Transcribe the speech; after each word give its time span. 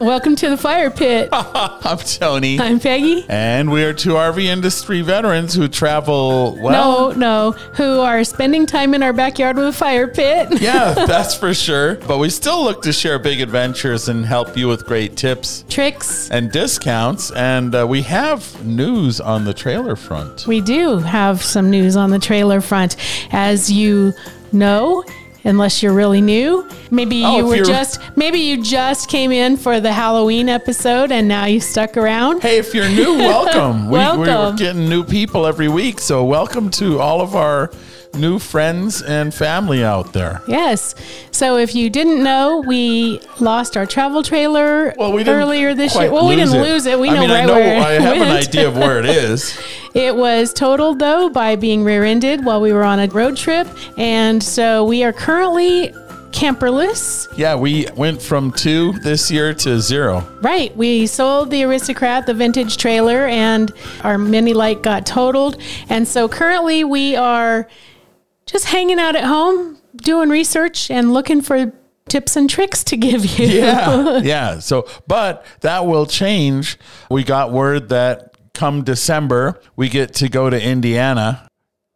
Welcome 0.00 0.36
to 0.36 0.48
the 0.48 0.56
fire 0.56 0.90
pit. 0.90 1.28
I'm 1.32 1.98
Tony. 1.98 2.60
I'm 2.60 2.78
Peggy. 2.78 3.26
And 3.28 3.68
we 3.68 3.82
are 3.82 3.92
two 3.92 4.10
RV 4.10 4.44
industry 4.44 5.00
veterans 5.02 5.54
who 5.54 5.66
travel 5.66 6.56
well. 6.60 7.12
No, 7.14 7.18
no, 7.18 7.50
who 7.74 7.98
are 8.00 8.22
spending 8.22 8.64
time 8.64 8.94
in 8.94 9.02
our 9.02 9.12
backyard 9.12 9.56
with 9.56 9.66
a 9.66 9.72
fire 9.72 10.06
pit. 10.06 10.48
yeah, 10.60 10.94
that's 10.94 11.34
for 11.34 11.52
sure. 11.52 11.96
But 11.96 12.18
we 12.18 12.30
still 12.30 12.62
look 12.62 12.82
to 12.82 12.92
share 12.92 13.18
big 13.18 13.40
adventures 13.40 14.08
and 14.08 14.24
help 14.24 14.56
you 14.56 14.68
with 14.68 14.86
great 14.86 15.16
tips 15.16 15.64
Tricks. 15.68 16.30
and 16.30 16.52
discounts. 16.52 17.32
And 17.32 17.74
uh, 17.74 17.84
we 17.88 18.02
have 18.02 18.64
news 18.64 19.20
on 19.20 19.44
the 19.46 19.54
trailer 19.54 19.96
front. 19.96 20.46
We 20.46 20.60
do 20.60 20.98
have 20.98 21.42
some 21.42 21.70
news 21.70 21.96
on 21.96 22.10
the 22.10 22.20
trailer 22.20 22.60
front. 22.60 22.94
As 23.32 23.68
you 23.72 24.12
know, 24.52 25.02
unless 25.48 25.82
you're 25.82 25.94
really 25.94 26.20
new, 26.20 26.68
maybe 26.90 27.24
Oh, 27.24 27.38
you 27.38 27.46
were 27.46 27.64
just 27.64 28.00
maybe 28.16 28.38
you 28.38 28.62
just 28.62 29.08
came 29.08 29.32
in 29.32 29.56
for 29.56 29.80
the 29.80 29.92
Halloween 29.92 30.48
episode 30.48 31.10
and 31.10 31.26
now 31.26 31.46
you 31.46 31.58
stuck 31.58 31.96
around. 31.96 32.42
Hey, 32.42 32.58
if 32.58 32.74
you're 32.74 32.88
new, 32.88 33.14
welcome. 33.18 33.88
We, 33.88 33.98
we're 33.98 34.54
getting 34.56 34.88
new 34.88 35.02
people 35.02 35.46
every 35.46 35.68
week. 35.68 35.98
So, 35.98 36.24
welcome 36.24 36.70
to 36.72 37.00
all 37.00 37.20
of 37.20 37.34
our 37.34 37.70
new 38.14 38.38
friends 38.38 39.02
and 39.02 39.32
family 39.32 39.84
out 39.84 40.12
there. 40.12 40.42
Yes. 40.48 40.94
So 41.30 41.56
if 41.56 41.74
you 41.74 41.90
didn't 41.90 42.22
know, 42.22 42.62
we 42.66 43.20
lost 43.40 43.76
our 43.76 43.86
travel 43.86 44.22
trailer 44.22 44.94
Well, 44.96 45.12
we 45.12 45.24
earlier 45.26 45.74
this 45.74 45.94
year. 45.94 46.10
Well, 46.10 46.28
we 46.28 46.36
didn't 46.36 46.60
lose 46.60 46.86
it. 46.86 46.98
We 46.98 47.10
I 47.10 47.14
know 47.14 47.20
mean, 47.20 47.30
right 47.30 47.42
I 47.42 47.46
know 47.46 47.54
where 47.54 47.82
I 47.82 47.92
it 47.94 48.02
have 48.02 48.16
an 48.16 48.28
idea 48.28 48.68
of 48.68 48.76
where 48.76 48.98
it 48.98 49.06
is. 49.06 49.58
It 49.94 50.14
was 50.14 50.52
totaled 50.52 50.98
though 50.98 51.28
by 51.28 51.56
being 51.56 51.84
rear-ended 51.84 52.44
while 52.44 52.60
we 52.60 52.72
were 52.72 52.84
on 52.84 52.98
a 52.98 53.06
road 53.08 53.36
trip, 53.36 53.66
and 53.96 54.42
so 54.42 54.84
we 54.84 55.02
are 55.04 55.12
currently 55.12 55.92
camperless. 56.30 57.26
Yeah, 57.36 57.54
we 57.56 57.86
went 57.96 58.20
from 58.20 58.52
two 58.52 58.92
this 59.00 59.30
year 59.30 59.54
to 59.54 59.80
zero. 59.80 60.26
Right, 60.40 60.76
we 60.76 61.06
sold 61.06 61.50
the 61.50 61.64
Aristocrat, 61.64 62.26
the 62.26 62.34
vintage 62.34 62.76
trailer, 62.76 63.26
and 63.26 63.72
our 64.02 64.18
mini 64.18 64.54
light 64.54 64.82
got 64.82 65.06
totaled, 65.06 65.60
and 65.88 66.06
so 66.06 66.28
currently 66.28 66.84
we 66.84 67.16
are 67.16 67.66
just 68.50 68.64
hanging 68.66 68.98
out 68.98 69.14
at 69.14 69.24
home, 69.24 69.78
doing 69.96 70.28
research 70.28 70.90
and 70.90 71.12
looking 71.12 71.40
for 71.42 71.72
tips 72.08 72.36
and 72.36 72.48
tricks 72.48 72.82
to 72.84 72.96
give 72.96 73.24
you. 73.38 73.46
Yeah, 73.58 74.18
yeah. 74.22 74.58
So, 74.58 74.88
but 75.06 75.44
that 75.60 75.86
will 75.86 76.06
change. 76.06 76.78
We 77.10 77.22
got 77.22 77.52
word 77.52 77.90
that 77.90 78.34
come 78.54 78.82
December, 78.82 79.60
we 79.76 79.88
get 79.88 80.14
to 80.14 80.28
go 80.28 80.50
to 80.50 80.60
Indiana 80.60 81.48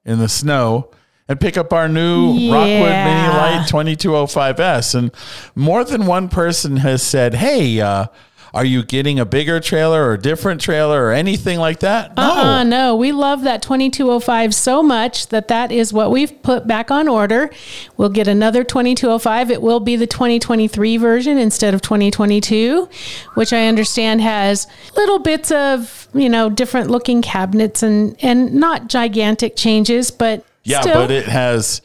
in 0.05 0.19
the 0.21 0.29
snow 0.29 0.91
and 1.29 1.41
pick 1.41 1.57
up 1.57 1.73
our 1.73 1.89
new 1.89 2.29
Rockwood 2.53 2.69
Mini 2.69 2.83
Yeah. 2.83 3.37
Light 3.65 3.69
2205S. 3.69 4.95
And 4.95 5.11
more 5.55 5.83
than 5.85 6.07
one 6.07 6.29
person 6.29 6.77
has 6.79 7.03
said, 7.03 7.35
Hey, 7.35 7.81
uh, 7.81 8.07
are 8.55 8.65
you 8.67 8.83
getting 8.83 9.19
a 9.19 9.25
bigger 9.25 9.61
trailer 9.61 10.05
or 10.05 10.13
a 10.13 10.19
different 10.19 10.61
trailer 10.61 11.07
or 11.07 11.13
anything 11.13 11.59
like 11.59 11.81
that? 11.81 12.15
No. 12.17 12.23
Uh, 12.23 12.65
no, 12.65 12.95
we 12.95 13.11
love 13.11 13.43
that 13.45 13.63
2205 13.63 14.55
so 14.55 14.83
much 14.83 15.29
that 15.29 15.49
that 15.49 15.73
is 15.73 15.91
what 15.93 16.11
we've 16.11 16.43
put 16.43 16.67
back 16.67 16.91
on 16.91 17.09
order. 17.09 17.51
We'll 17.97 18.11
get 18.11 18.29
another 18.29 18.63
2205. 18.63 19.51
It 19.51 19.63
will 19.63 19.81
be 19.81 19.97
the 19.97 20.07
2023 20.07 20.99
version 20.99 21.39
instead 21.39 21.73
of 21.73 21.81
2022, 21.81 22.89
which 23.35 23.55
I 23.55 23.67
understand 23.69 24.21
has 24.21 24.67
little 24.97 25.19
bits 25.19 25.51
of, 25.51 26.09
you 26.13 26.29
know, 26.29 26.51
different 26.51 26.91
looking 26.91 27.23
cabinets 27.23 27.83
and 27.83 28.17
and 28.23 28.55
not 28.55 28.89
gigantic 28.89 29.57
changes, 29.57 30.11
but 30.11 30.45
Yeah, 30.65 30.83
still, 30.83 30.95
but 30.95 31.11
it 31.11 31.25
has 31.25 31.81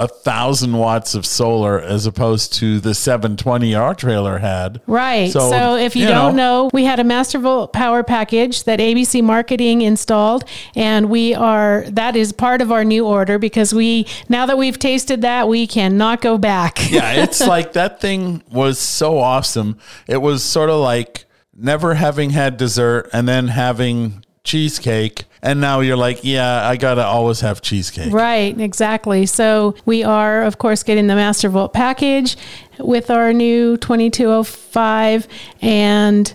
a 0.00 0.08
thousand 0.08 0.72
watts 0.72 1.14
of 1.14 1.26
solar 1.26 1.78
as 1.78 2.06
opposed 2.06 2.54
to 2.54 2.80
the 2.80 2.94
720 2.94 3.74
our 3.74 3.94
trailer 3.94 4.38
had. 4.38 4.80
Right. 4.86 5.30
So, 5.30 5.50
So, 5.50 5.76
if 5.76 5.94
you, 5.94 6.04
you 6.04 6.08
don't 6.08 6.34
know. 6.34 6.64
know, 6.64 6.70
we 6.72 6.84
had 6.84 6.98
a 6.98 7.04
Mastervolt 7.04 7.74
power 7.74 8.02
package 8.02 8.64
that 8.64 8.80
ABC 8.80 9.22
Marketing 9.22 9.82
installed, 9.82 10.44
and 10.74 11.10
we 11.10 11.34
are 11.34 11.84
that 11.90 12.16
is 12.16 12.32
part 12.32 12.62
of 12.62 12.72
our 12.72 12.82
new 12.82 13.06
order 13.06 13.38
because 13.38 13.74
we 13.74 14.06
now 14.30 14.46
that 14.46 14.56
we've 14.56 14.78
tasted 14.78 15.20
that, 15.20 15.48
we 15.48 15.66
cannot 15.66 16.22
go 16.22 16.38
back. 16.38 16.78
yeah, 16.90 17.12
it's 17.12 17.46
like 17.46 17.74
that 17.74 18.00
thing 18.00 18.42
was 18.50 18.78
so 18.78 19.18
awesome. 19.18 19.76
It 20.06 20.22
was 20.22 20.42
sort 20.42 20.70
of 20.70 20.80
like 20.80 21.26
never 21.54 21.94
having 21.94 22.30
had 22.30 22.56
dessert 22.56 23.10
and 23.12 23.28
then 23.28 23.48
having 23.48 24.24
cheesecake. 24.44 25.24
And 25.42 25.60
now 25.60 25.80
you're 25.80 25.96
like, 25.96 26.20
yeah, 26.22 26.68
I 26.68 26.76
got 26.76 26.94
to 26.96 27.04
always 27.04 27.40
have 27.40 27.62
cheesecake. 27.62 28.12
Right, 28.12 28.58
exactly. 28.60 29.24
So 29.26 29.74
we 29.86 30.04
are, 30.04 30.42
of 30.42 30.58
course, 30.58 30.82
getting 30.82 31.06
the 31.06 31.14
Mastervolt 31.14 31.72
package 31.72 32.36
with 32.78 33.10
our 33.10 33.32
new 33.32 33.76
2205. 33.78 35.26
And 35.62 36.32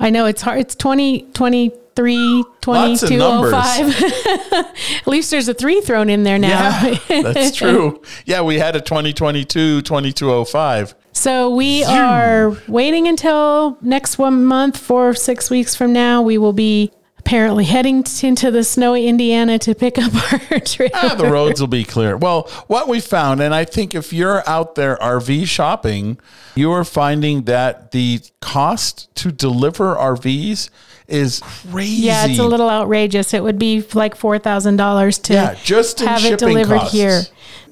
I 0.00 0.10
know 0.10 0.26
it's 0.26 0.42
hard. 0.42 0.58
It's 0.60 0.74
2023, 0.74 2.44
Lots 2.66 3.02
of 3.04 3.10
numbers. 3.10 3.52
2205. 3.52 4.52
At 5.00 5.06
least 5.06 5.30
there's 5.30 5.48
a 5.48 5.54
three 5.54 5.80
thrown 5.80 6.10
in 6.10 6.24
there 6.24 6.38
now. 6.38 6.96
Yeah, 7.08 7.22
that's 7.22 7.56
true. 7.56 8.02
Yeah, 8.26 8.42
we 8.42 8.58
had 8.58 8.74
a 8.76 8.80
2022 8.80 9.82
2205. 9.82 10.94
So 11.12 11.54
we 11.54 11.82
are 11.84 12.56
waiting 12.68 13.08
until 13.08 13.76
next 13.82 14.18
one 14.18 14.44
month, 14.44 14.76
four 14.76 15.08
or 15.08 15.14
six 15.14 15.50
weeks 15.50 15.74
from 15.74 15.92
now. 15.92 16.22
We 16.22 16.38
will 16.38 16.52
be 16.52 16.92
apparently 17.28 17.64
heading 17.64 18.02
t- 18.02 18.26
into 18.26 18.50
the 18.50 18.64
snowy 18.64 19.06
Indiana 19.06 19.58
to 19.58 19.74
pick 19.74 19.98
up 19.98 20.12
our 20.52 20.60
trailer. 20.60 20.90
Ah, 20.94 21.14
the 21.14 21.30
roads 21.30 21.60
will 21.60 21.68
be 21.68 21.84
clear. 21.84 22.16
Well, 22.16 22.48
what 22.68 22.88
we 22.88 23.00
found, 23.00 23.42
and 23.42 23.54
I 23.54 23.66
think 23.66 23.94
if 23.94 24.14
you're 24.14 24.48
out 24.48 24.76
there 24.76 24.96
RV 24.96 25.46
shopping, 25.46 26.18
you 26.54 26.72
are 26.72 26.84
finding 26.84 27.42
that 27.42 27.90
the 27.90 28.20
cost 28.40 29.14
to 29.16 29.30
deliver 29.30 29.94
RVs 29.94 30.70
is 31.06 31.40
crazy. 31.40 32.06
Yeah, 32.06 32.26
it's 32.26 32.38
a 32.38 32.46
little 32.46 32.70
outrageous. 32.70 33.34
It 33.34 33.42
would 33.42 33.58
be 33.58 33.82
like 33.92 34.14
four 34.16 34.38
thousand 34.38 34.76
dollars 34.76 35.18
to 35.20 35.34
Yeah, 35.34 35.54
just 35.62 36.00
have 36.00 36.24
it 36.24 36.38
delivered 36.38 36.78
costs. 36.78 36.94
here. 36.94 37.22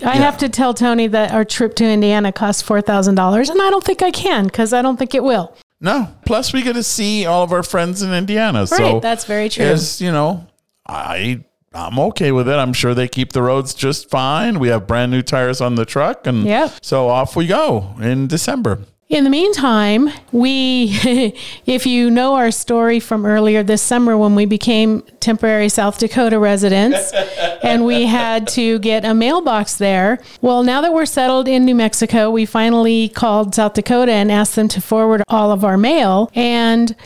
I 0.00 0.02
Yeah. 0.04 0.12
have 0.16 0.36
to 0.38 0.50
tell 0.50 0.74
Tony 0.74 1.06
that 1.06 1.32
our 1.32 1.44
trip 1.46 1.74
to 1.76 1.84
Indiana 1.84 2.30
cost 2.30 2.64
four 2.64 2.82
thousand 2.82 3.14
dollars, 3.14 3.48
and 3.48 3.60
I 3.62 3.70
don't 3.70 3.84
think 3.84 4.02
I 4.02 4.10
can 4.10 4.44
because 4.44 4.74
I 4.74 4.82
don't 4.82 4.98
think 4.98 5.14
it 5.14 5.22
will. 5.24 5.54
No. 5.80 6.08
Plus, 6.24 6.52
we 6.52 6.62
get 6.62 6.74
to 6.74 6.82
see 6.82 7.26
all 7.26 7.42
of 7.42 7.52
our 7.52 7.62
friends 7.62 8.02
in 8.02 8.12
Indiana. 8.12 8.66
so 8.66 9.00
that's 9.00 9.24
very 9.24 9.48
true. 9.48 9.64
As 9.64 10.00
you 10.00 10.10
know, 10.10 10.46
I 10.86 11.44
I'm 11.74 11.98
okay 11.98 12.32
with 12.32 12.48
it. 12.48 12.54
I'm 12.54 12.72
sure 12.72 12.94
they 12.94 13.08
keep 13.08 13.32
the 13.32 13.42
roads 13.42 13.74
just 13.74 14.08
fine. 14.08 14.58
We 14.58 14.68
have 14.68 14.86
brand 14.86 15.12
new 15.12 15.22
tires 15.22 15.60
on 15.60 15.74
the 15.74 15.84
truck, 15.84 16.26
and 16.26 16.44
yeah. 16.44 16.70
so 16.80 17.08
off 17.08 17.36
we 17.36 17.46
go 17.46 17.94
in 18.00 18.26
December. 18.26 18.80
In 19.08 19.22
the 19.22 19.30
meantime, 19.30 20.10
we, 20.32 20.90
if 21.66 21.86
you 21.86 22.10
know 22.10 22.34
our 22.34 22.50
story 22.50 22.98
from 22.98 23.24
earlier 23.24 23.62
this 23.62 23.80
summer 23.80 24.18
when 24.18 24.34
we 24.34 24.46
became 24.46 25.02
temporary 25.20 25.68
South 25.68 25.98
Dakota 25.98 26.40
residents 26.40 27.12
and 27.62 27.84
we 27.86 28.06
had 28.06 28.48
to 28.48 28.80
get 28.80 29.04
a 29.04 29.14
mailbox 29.14 29.76
there. 29.76 30.18
Well, 30.40 30.64
now 30.64 30.80
that 30.80 30.92
we're 30.92 31.06
settled 31.06 31.46
in 31.46 31.64
New 31.64 31.76
Mexico, 31.76 32.30
we 32.32 32.46
finally 32.46 33.08
called 33.08 33.54
South 33.54 33.74
Dakota 33.74 34.10
and 34.10 34.32
asked 34.32 34.56
them 34.56 34.66
to 34.68 34.80
forward 34.80 35.22
all 35.28 35.52
of 35.52 35.64
our 35.64 35.76
mail. 35.76 36.28
And 36.34 36.96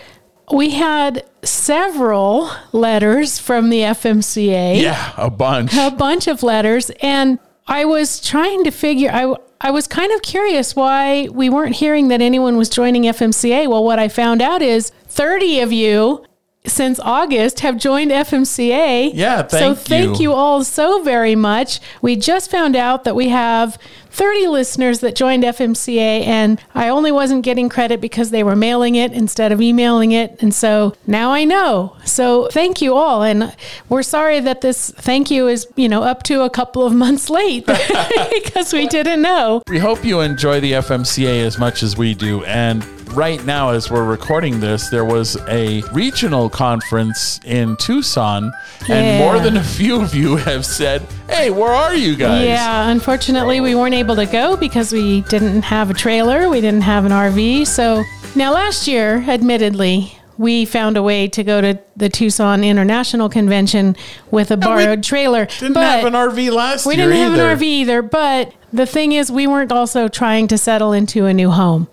we 0.50 0.70
had 0.70 1.22
several 1.42 2.50
letters 2.72 3.38
from 3.38 3.68
the 3.68 3.80
FMCA 3.80 4.80
Yeah, 4.80 5.12
a 5.18 5.28
bunch. 5.30 5.74
a 5.76 5.90
bunch 5.90 6.26
of 6.28 6.42
letters 6.42 6.90
and 7.02 7.38
I 7.66 7.84
was 7.84 8.20
trying 8.26 8.64
to 8.64 8.70
figure 8.70 9.10
I 9.12 9.36
I 9.62 9.70
was 9.70 9.86
kind 9.86 10.10
of 10.12 10.22
curious 10.22 10.74
why 10.74 11.28
we 11.30 11.50
weren't 11.50 11.76
hearing 11.76 12.08
that 12.08 12.22
anyone 12.22 12.56
was 12.56 12.70
joining 12.70 13.02
FMCA. 13.02 13.68
Well, 13.68 13.84
what 13.84 13.98
I 13.98 14.08
found 14.08 14.40
out 14.40 14.62
is 14.62 14.90
30 15.08 15.60
of 15.60 15.70
you 15.70 16.24
since 16.66 17.00
August 17.00 17.60
have 17.60 17.78
joined 17.78 18.10
FMCA. 18.10 19.12
Yeah, 19.14 19.46
so 19.46 19.74
thank 19.74 19.78
thank 19.78 20.18
you. 20.18 20.30
you 20.30 20.32
all 20.32 20.62
so 20.62 21.02
very 21.02 21.34
much. 21.34 21.80
We 22.02 22.16
just 22.16 22.50
found 22.50 22.76
out 22.76 23.04
that 23.04 23.16
we 23.16 23.30
have 23.30 23.78
30 24.10 24.48
listeners 24.48 25.00
that 25.00 25.14
joined 25.14 25.44
FMCA, 25.44 26.26
and 26.26 26.60
I 26.74 26.88
only 26.88 27.12
wasn't 27.12 27.44
getting 27.44 27.68
credit 27.68 28.00
because 28.00 28.30
they 28.30 28.42
were 28.42 28.56
mailing 28.56 28.94
it 28.96 29.12
instead 29.12 29.52
of 29.52 29.60
emailing 29.60 30.12
it. 30.12 30.36
And 30.42 30.54
so 30.54 30.94
now 31.06 31.32
I 31.32 31.44
know. 31.44 31.96
So 32.04 32.48
thank 32.48 32.82
you 32.82 32.94
all. 32.94 33.22
And 33.22 33.54
we're 33.88 34.02
sorry 34.02 34.40
that 34.40 34.60
this 34.60 34.90
thank 34.90 35.30
you 35.30 35.48
is, 35.48 35.66
you 35.76 35.88
know, 35.88 36.02
up 36.02 36.24
to 36.24 36.42
a 36.42 36.50
couple 36.50 36.84
of 36.84 36.92
months 36.92 37.30
late 37.30 37.66
because 38.32 38.72
we 38.72 38.86
didn't 38.86 39.22
know. 39.22 39.62
We 39.68 39.78
hope 39.78 40.04
you 40.04 40.20
enjoy 40.20 40.60
the 40.60 40.72
FMCA 40.72 41.44
as 41.44 41.58
much 41.58 41.82
as 41.82 41.96
we 41.96 42.14
do. 42.14 42.44
And 42.44 42.84
right 43.12 43.44
now, 43.44 43.70
as 43.70 43.90
we're 43.90 44.04
recording 44.04 44.60
this, 44.60 44.88
there 44.88 45.04
was 45.04 45.36
a 45.48 45.82
regional 45.92 46.48
conference 46.48 47.40
in 47.44 47.76
Tucson, 47.76 48.52
and 48.88 49.18
more 49.18 49.38
than 49.38 49.56
a 49.56 49.64
few 49.64 50.00
of 50.00 50.14
you 50.14 50.36
have 50.36 50.64
said, 50.64 51.06
Hey, 51.28 51.50
where 51.50 51.72
are 51.72 51.94
you 51.94 52.16
guys? 52.16 52.46
Yeah, 52.46 52.88
unfortunately, 52.88 53.60
we 53.60 53.74
weren't 53.74 53.94
able 53.94 54.16
to 54.16 54.26
go 54.26 54.56
because 54.56 54.92
we 54.92 55.22
didn't 55.22 55.62
have 55.62 55.90
a 55.90 55.94
trailer, 55.94 56.48
we 56.48 56.60
didn't 56.60 56.82
have 56.82 57.04
an 57.04 57.12
RV. 57.12 57.66
So 57.66 58.04
now, 58.34 58.52
last 58.52 58.86
year, 58.86 59.24
admittedly, 59.28 60.16
we 60.38 60.64
found 60.64 60.96
a 60.96 61.02
way 61.02 61.28
to 61.28 61.44
go 61.44 61.60
to 61.60 61.78
the 61.96 62.08
Tucson 62.08 62.64
International 62.64 63.28
Convention 63.28 63.94
with 64.30 64.50
a 64.50 64.56
borrowed 64.56 65.02
trailer. 65.02 65.44
Didn't 65.44 65.74
but 65.74 65.82
have 65.82 66.04
an 66.06 66.14
RV 66.14 66.50
last 66.50 66.86
we 66.86 66.96
year. 66.96 67.06
We 67.06 67.12
didn't 67.12 67.22
have 67.24 67.32
either. 67.34 67.50
an 67.50 67.58
RV 67.58 67.62
either. 67.62 68.02
But 68.02 68.54
the 68.72 68.86
thing 68.86 69.12
is, 69.12 69.30
we 69.30 69.46
weren't 69.46 69.70
also 69.70 70.08
trying 70.08 70.48
to 70.48 70.56
settle 70.56 70.92
into 70.92 71.26
a 71.26 71.34
new 71.34 71.50
home. 71.50 71.88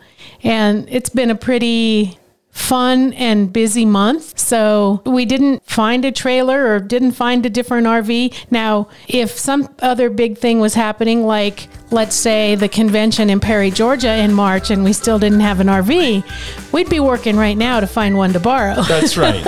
And 0.47 0.87
it's 0.89 1.09
been 1.09 1.29
a 1.29 1.35
pretty 1.35 2.17
fun 2.57 3.13
and 3.13 3.53
busy 3.53 3.85
month. 3.85 4.37
So 4.39 5.01
we 5.05 5.25
didn't 5.25 5.63
find 5.65 6.03
a 6.03 6.11
trailer 6.11 6.73
or 6.73 6.79
didn't 6.79 7.11
find 7.11 7.45
a 7.45 7.49
different 7.49 7.85
RV. 7.87 8.33
Now, 8.51 8.89
if 9.07 9.37
some 9.37 9.69
other 9.79 10.09
big 10.09 10.37
thing 10.39 10.59
was 10.59 10.73
happening, 10.73 11.23
like 11.23 11.67
let's 11.91 12.15
say 12.15 12.55
the 12.55 12.67
convention 12.67 13.29
in 13.29 13.39
Perry, 13.39 13.71
Georgia 13.71 14.13
in 14.17 14.33
March, 14.33 14.71
and 14.71 14.83
we 14.83 14.91
still 14.91 15.19
didn't 15.19 15.39
have 15.41 15.59
an 15.59 15.67
RV, 15.67 16.73
we'd 16.73 16.89
be 16.89 16.99
working 16.99 17.37
right 17.37 17.55
now 17.55 17.79
to 17.79 17.87
find 17.87 18.17
one 18.17 18.33
to 18.33 18.39
borrow. 18.39 18.81
That's 18.87 19.15
right. 19.17 19.45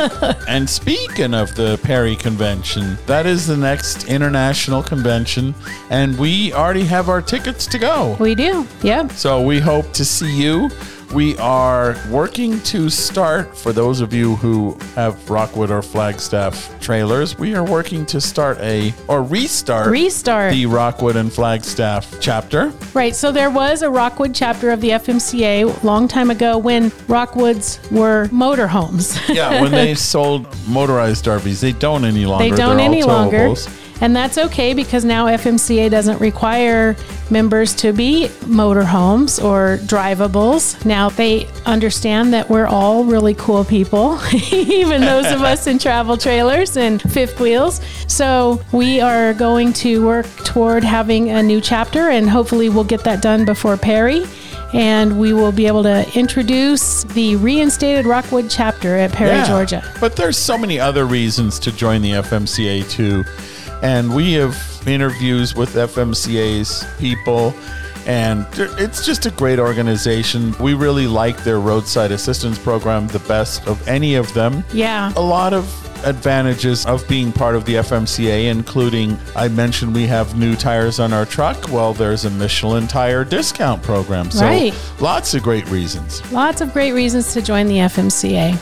and 0.48 0.70
speaking 0.70 1.34
of 1.34 1.56
the 1.56 1.80
Perry 1.84 2.16
Convention, 2.16 2.98
that 3.08 3.26
is 3.26 3.48
the 3.48 3.58
next 3.58 4.08
international 4.08 4.84
convention, 4.84 5.56
and 5.90 6.18
we 6.18 6.54
already 6.54 6.86
have 6.86 7.10
our 7.10 7.22
tickets 7.22 7.66
to 7.68 7.80
go. 7.80 8.16
we 8.20 8.36
do. 8.36 8.66
Yep. 8.84 9.12
So 9.14 9.42
we 9.42 9.60
hope 9.60 9.92
to 9.94 10.06
see 10.06 10.32
you. 10.32 10.70
We 11.14 11.36
are 11.40 11.96
working 12.12 12.62
to 12.62 12.88
start, 12.92 13.58
for 13.58 13.74
those 13.74 14.00
of 14.00 14.14
you 14.14 14.36
who 14.36 14.78
have 14.94 15.28
Rockwood 15.28 15.72
or 15.72 15.82
Flagstaff 15.82 16.80
trailers, 16.80 17.36
we 17.36 17.56
are 17.56 17.64
working 17.64 18.06
to 18.08 18.22
start 18.22 18.60
a, 18.60 18.94
or 19.08 19.24
restart, 19.24 19.88
Restart. 19.90 20.54
the 20.54 20.68
Rockwood 20.68 21.16
and 21.16 21.34
Flagstaff 21.34 22.20
chapter. 22.22 22.72
Right. 22.94 23.16
So 23.16 23.32
there 23.32 23.50
was 23.50 23.82
a 23.82 23.90
Rockwood 23.90 24.36
chapter 24.36 24.70
of 24.70 24.82
the 24.82 24.90
FMCA 24.92 25.82
long 25.84 26.08
time 26.08 26.30
ago 26.30 26.60
when 26.60 26.92
Rockwoods 27.08 27.80
were 27.90 28.28
motorhomes. 28.28 29.18
Yeah, 29.34 29.62
when 29.64 29.72
they 29.72 29.96
sold 29.96 30.46
motorized 30.68 31.26
RVs, 31.26 31.60
they 31.60 31.72
don't 31.74 32.06
any 32.06 32.28
longer. 32.28 32.44
they 32.48 32.56
don't 32.56 32.78
They're 32.78 32.86
any 32.86 33.02
longer. 33.02 33.38
towables. 33.50 33.89
And 34.02 34.16
that's 34.16 34.38
okay 34.38 34.74
because 34.74 35.04
now 35.04 35.26
FMCA 35.26 35.90
doesn't 35.92 36.20
require 36.22 36.96
members 37.30 37.76
to 37.76 37.92
be 37.92 38.28
motorhomes 38.46 39.44
or 39.44 39.78
drivables. 39.86 40.84
Now 40.86 41.10
they 41.10 41.48
understand 41.66 42.34
that 42.34 42.50
we're 42.50 42.66
all 42.66 43.04
really 43.04 43.34
cool 43.34 43.66
people, 43.66 44.20
even 44.52 45.02
those 45.02 45.26
of 45.32 45.42
us 45.42 45.68
in 45.68 45.80
travel 45.80 46.16
trailers 46.18 46.78
and 46.78 47.02
fifth 47.02 47.40
wheels. 47.40 47.82
So 48.08 48.62
we 48.72 49.02
are 49.02 49.34
going 49.34 49.74
to 49.74 50.06
work 50.06 50.28
toward 50.46 50.84
having 50.84 51.30
a 51.32 51.44
new 51.44 51.60
chapter 51.62 52.10
and 52.10 52.30
hopefully 52.30 52.70
we'll 52.70 52.84
get 52.86 53.04
that 53.04 53.22
done 53.22 53.44
before 53.46 53.76
Perry. 53.78 54.24
And 54.72 55.20
we 55.20 55.34
will 55.34 55.52
be 55.52 55.66
able 55.66 55.82
to 55.84 56.06
introduce 56.18 57.04
the 57.04 57.36
reinstated 57.38 58.06
Rockwood 58.06 58.52
chapter 58.52 58.96
at 58.98 59.12
Perry, 59.12 59.32
Yeah. 59.32 59.48
Georgia. 59.48 59.94
But 60.00 60.16
there's 60.16 60.38
so 60.38 60.60
many 60.60 60.80
other 60.80 61.06
reasons 61.08 61.58
to 61.60 61.72
join 61.72 62.04
the 62.04 62.12
FMCA 62.12 62.88
too. 62.90 63.26
And 63.82 64.14
we 64.14 64.34
have 64.34 64.56
interviews 64.86 65.56
with 65.56 65.76
FMCA's 65.76 66.86
people 67.00 67.54
and 68.06 68.48
it's 68.58 69.06
just 69.06 69.26
a 69.26 69.32
great 69.32 69.60
organization. 69.60 70.56
We 70.60 70.74
really 70.74 71.06
like 71.06 71.44
their 71.44 71.60
roadside 71.60 72.12
assistance 72.12 72.58
program 72.58 73.08
the 73.08 73.20
best 73.20 73.68
of 73.68 73.86
any 73.88 74.16
of 74.16 74.34
them. 74.34 74.64
Yeah. 74.74 75.14
A 75.16 75.22
lot 75.22 75.54
of 75.54 75.66
advantages 76.06 76.86
of 76.86 77.08
being 77.08 77.32
part 77.32 77.56
of 77.56 77.66
the 77.66 77.76
FMCA, 77.76 78.50
including 78.50 79.18
I 79.36 79.48
mentioned 79.50 79.94
we 79.94 80.08
have 80.08 80.38
new 80.38 80.56
tires 80.56 81.00
on 81.00 81.14
our 81.14 81.26
truck. 81.26 81.70
Well, 81.70 81.94
there's 81.94 82.26
a 82.26 82.30
Michelin 82.32 82.88
tire 82.88 83.24
discount 83.24 83.84
program. 83.84 84.32
So 84.32 84.46
Right. 84.46 84.74
lots 85.00 85.34
of 85.34 85.44
great 85.44 85.68
reasons. 85.70 86.24
Lots 86.32 86.62
of 86.62 86.74
great 86.74 86.94
reasons 86.94 87.34
to 87.34 87.42
join 87.42 87.68
the 87.68 87.80
FMCA. 87.80 88.58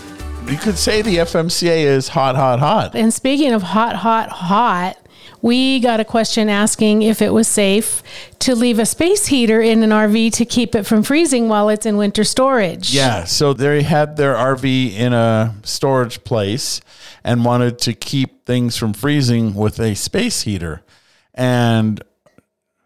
You 0.49 0.57
could 0.57 0.77
say 0.77 1.01
the 1.01 1.17
FMCA 1.19 1.83
is 1.83 2.07
hot, 2.07 2.35
hot, 2.35 2.59
hot. 2.59 2.95
And 2.95 3.13
speaking 3.13 3.53
of 3.53 3.61
hot, 3.61 3.95
hot, 3.95 4.29
hot, 4.29 4.97
we 5.41 5.79
got 5.79 5.99
a 5.99 6.05
question 6.05 6.49
asking 6.49 7.01
if 7.01 7.21
it 7.21 7.33
was 7.33 7.47
safe 7.47 8.03
to 8.39 8.55
leave 8.55 8.79
a 8.79 8.85
space 8.85 9.27
heater 9.27 9.61
in 9.61 9.83
an 9.83 9.91
RV 9.91 10.33
to 10.33 10.45
keep 10.45 10.75
it 10.75 10.83
from 10.85 11.03
freezing 11.03 11.49
while 11.49 11.69
it's 11.69 11.85
in 11.85 11.97
winter 11.97 12.23
storage. 12.23 12.93
Yeah, 12.93 13.25
so 13.25 13.53
they 13.53 13.83
had 13.83 14.17
their 14.17 14.35
RV 14.35 14.93
in 14.93 15.13
a 15.13 15.55
storage 15.63 16.23
place 16.23 16.81
and 17.23 17.43
wanted 17.43 17.79
to 17.79 17.93
keep 17.93 18.45
things 18.45 18.77
from 18.77 18.93
freezing 18.93 19.53
with 19.53 19.79
a 19.79 19.95
space 19.95 20.41
heater. 20.41 20.83
And 21.33 22.01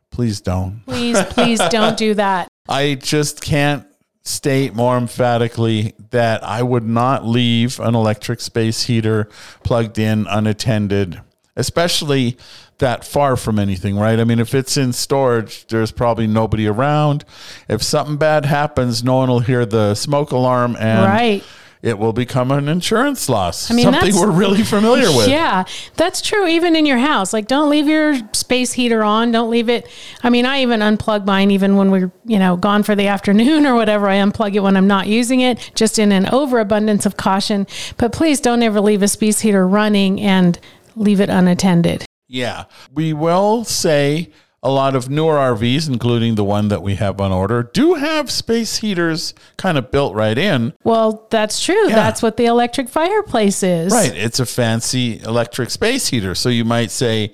please 0.09 0.41
don't. 0.41 0.81
Please, 0.85 1.21
please 1.25 1.59
don't 1.69 1.97
do 1.97 2.13
that. 2.15 2.47
I 2.69 2.95
just 2.95 3.41
can't 3.41 3.85
state 4.23 4.73
more 4.75 4.97
emphatically 4.97 5.93
that 6.11 6.43
I 6.43 6.61
would 6.63 6.85
not 6.85 7.25
leave 7.25 7.79
an 7.79 7.95
electric 7.95 8.39
space 8.39 8.83
heater 8.83 9.29
plugged 9.63 9.97
in 9.97 10.27
unattended, 10.27 11.21
especially 11.55 12.37
that 12.79 13.05
far 13.05 13.35
from 13.35 13.59
anything, 13.59 13.95
right? 13.97 14.19
I 14.19 14.23
mean, 14.23 14.39
if 14.39 14.55
it's 14.55 14.75
in 14.77 14.93
storage, 14.93 15.67
there's 15.67 15.91
probably 15.91 16.25
nobody 16.27 16.67
around. 16.67 17.23
If 17.67 17.83
something 17.83 18.17
bad 18.17 18.45
happens, 18.45 19.03
no 19.03 19.17
one 19.17 19.29
will 19.29 19.39
hear 19.41 19.65
the 19.65 19.93
smoke 19.93 20.31
alarm 20.31 20.75
and 20.79 21.05
Right. 21.05 21.43
it 21.83 21.99
will 21.99 22.13
become 22.13 22.49
an 22.51 22.67
insurance 22.67 23.29
loss. 23.29 23.69
I 23.69 23.75
mean, 23.75 23.83
something 23.83 24.15
we're 24.15 24.31
really 24.31 24.63
familiar 24.63 25.15
with. 25.15 25.27
Yeah, 25.41 25.65
that's 25.95 26.21
true. 26.21 26.47
Even 26.47 26.75
in 26.75 26.87
your 26.87 26.97
house, 26.97 27.33
like 27.33 27.47
don't 27.47 27.69
leave 27.69 27.87
your 27.87 28.15
space 28.33 28.73
heater 28.73 29.03
on. 29.03 29.31
Don't 29.31 29.51
leave 29.51 29.69
it. 29.69 29.87
I 30.23 30.31
mean, 30.31 30.45
I 30.47 30.61
even 30.63 30.79
unplug 30.79 31.25
mine 31.25 31.51
even 31.51 31.75
when 31.75 31.91
we're 31.91 32.11
you 32.25 32.39
know 32.39 32.57
gone 32.57 32.81
for 32.81 32.95
the 32.95 33.07
afternoon 33.15 33.67
or 33.67 33.75
whatever. 33.75 34.07
I 34.09 34.15
unplug 34.15 34.55
it 34.55 34.61
when 34.61 34.75
I'm 34.75 34.87
not 34.87 35.05
using 35.07 35.41
it, 35.41 35.71
just 35.75 35.99
in 35.99 36.11
an 36.11 36.27
overabundance 36.29 37.05
of 37.05 37.15
caution. 37.17 37.67
But 37.97 38.11
please 38.11 38.39
don't 38.41 38.63
ever 38.63 38.81
leave 38.81 39.03
a 39.03 39.07
space 39.07 39.41
heater 39.41 39.67
running 39.67 40.19
and 40.19 40.57
leave 40.95 41.21
it 41.21 41.29
unattended. 41.29 42.05
Yeah. 42.27 42.65
We 42.93 43.13
will 43.13 43.63
say 43.63 44.31
a 44.63 44.69
lot 44.69 44.95
of 44.95 45.09
newer 45.09 45.35
RVs, 45.35 45.89
including 45.89 46.35
the 46.35 46.43
one 46.43 46.67
that 46.67 46.83
we 46.83 46.95
have 46.95 47.19
on 47.19 47.31
order, 47.31 47.63
do 47.63 47.95
have 47.95 48.29
space 48.29 48.77
heaters 48.77 49.33
kind 49.57 49.77
of 49.77 49.89
built 49.89 50.13
right 50.13 50.37
in. 50.37 50.73
Well, 50.83 51.27
that's 51.31 51.63
true. 51.63 51.89
Yeah. 51.89 51.95
That's 51.95 52.21
what 52.21 52.37
the 52.37 52.45
electric 52.45 52.87
fireplace 52.87 53.63
is. 53.63 53.91
Right. 53.91 54.15
It's 54.15 54.39
a 54.39 54.45
fancy 54.45 55.19
electric 55.21 55.71
space 55.71 56.09
heater. 56.09 56.35
So 56.35 56.49
you 56.49 56.63
might 56.63 56.91
say, 56.91 57.33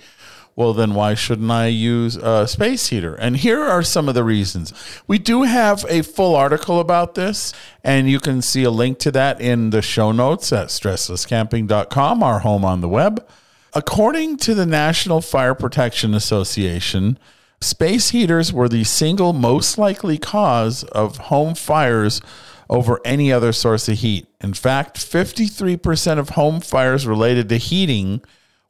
well, 0.55 0.73
then 0.73 0.95
why 0.95 1.13
shouldn't 1.13 1.51
I 1.51 1.67
use 1.67 2.15
a 2.15 2.47
space 2.47 2.87
heater? 2.87 3.13
And 3.13 3.37
here 3.37 3.61
are 3.61 3.83
some 3.83 4.07
of 4.09 4.15
the 4.15 4.23
reasons. 4.23 4.73
We 5.05 5.19
do 5.19 5.43
have 5.43 5.85
a 5.87 6.01
full 6.01 6.35
article 6.35 6.79
about 6.79 7.13
this, 7.13 7.53
and 7.83 8.09
you 8.09 8.19
can 8.19 8.41
see 8.41 8.63
a 8.63 8.71
link 8.71 8.97
to 8.99 9.11
that 9.11 9.39
in 9.39 9.69
the 9.69 9.83
show 9.83 10.11
notes 10.11 10.51
at 10.51 10.69
stresslesscamping.com, 10.69 12.23
our 12.23 12.39
home 12.39 12.65
on 12.65 12.81
the 12.81 12.89
web. 12.89 13.27
According 13.77 14.37
to 14.37 14.55
the 14.55 14.65
National 14.65 15.21
Fire 15.21 15.53
Protection 15.53 16.15
Association, 16.15 17.19
space 17.61 18.09
heaters 18.09 18.51
were 18.51 18.67
the 18.67 18.83
single 18.83 19.33
most 19.33 19.77
likely 19.77 20.17
cause 20.17 20.83
of 20.85 21.17
home 21.17 21.53
fires 21.53 22.19
over 22.71 22.99
any 23.05 23.31
other 23.31 23.51
source 23.51 23.87
of 23.87 23.99
heat. 23.99 24.25
In 24.41 24.55
fact, 24.55 24.97
53% 24.97 26.17
of 26.17 26.29
home 26.29 26.59
fires 26.59 27.05
related 27.05 27.49
to 27.49 27.57
heating 27.57 28.21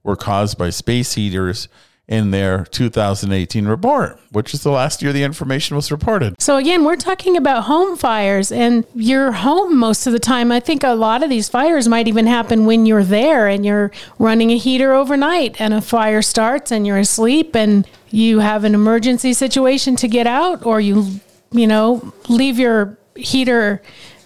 were 0.03 0.17
caused 0.17 0.57
by 0.57 0.71
space 0.71 1.13
heaters 1.13 1.69
in 2.07 2.31
their 2.31 2.63
2018 2.65 3.67
report, 3.67 4.19
which 4.31 4.53
is 4.53 4.63
the 4.63 4.71
last 4.71 5.01
year 5.01 5.11
the 5.11 5.23
information 5.23 5.75
was 5.75 5.91
reported. 5.91 6.41
So 6.41 6.55
again, 6.55 6.85
we're 6.85 6.95
talking 6.95 7.35
about 7.35 7.63
home 7.63 7.97
fires 7.97 8.51
and 8.51 8.85
you're 8.95 9.33
home 9.33 9.77
most 9.77 10.07
of 10.07 10.13
the 10.13 10.19
time. 10.19 10.51
I 10.51 10.61
think 10.61 10.83
a 10.83 10.93
lot 10.93 11.21
of 11.21 11.29
these 11.29 11.49
fires 11.49 11.87
might 11.87 12.07
even 12.07 12.25
happen 12.25 12.65
when 12.65 12.85
you're 12.85 13.03
there 13.03 13.47
and 13.47 13.65
you're 13.65 13.91
running 14.19 14.51
a 14.51 14.57
heater 14.57 14.93
overnight 14.93 15.59
and 15.59 15.73
a 15.73 15.81
fire 15.81 16.21
starts 16.21 16.71
and 16.71 16.87
you're 16.87 16.97
asleep 16.97 17.55
and 17.55 17.85
you 18.09 18.39
have 18.39 18.63
an 18.63 18.73
emergency 18.73 19.33
situation 19.33 19.97
to 19.97 20.07
get 20.07 20.27
out 20.27 20.65
or 20.65 20.79
you 20.79 21.19
you 21.51 21.67
know, 21.67 22.13
leave 22.29 22.59
your 22.59 22.97
heater 23.15 23.81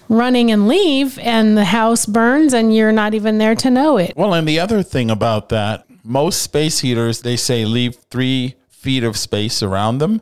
running 0.10 0.52
and 0.52 0.68
leave 0.68 1.18
and 1.20 1.58
the 1.58 1.66
house 1.66 2.06
burns 2.06 2.54
and 2.54 2.76
you're 2.76 2.92
not 2.92 3.14
even 3.14 3.38
there 3.38 3.56
to 3.56 3.70
know 3.70 3.98
it. 3.98 4.14
Well, 4.16 4.34
and 4.34 4.48
the 4.48 4.60
other 4.60 4.84
thing 4.84 5.10
about 5.10 5.50
that, 5.50 5.86
most 6.04 6.42
space 6.42 6.80
heaters, 6.80 7.22
they 7.22 7.36
say 7.36 7.66
leave 7.66 7.96
three 8.10 8.56
feet 8.70 9.04
of 9.04 9.18
space 9.18 9.62
around 9.62 10.00
them. 10.00 10.22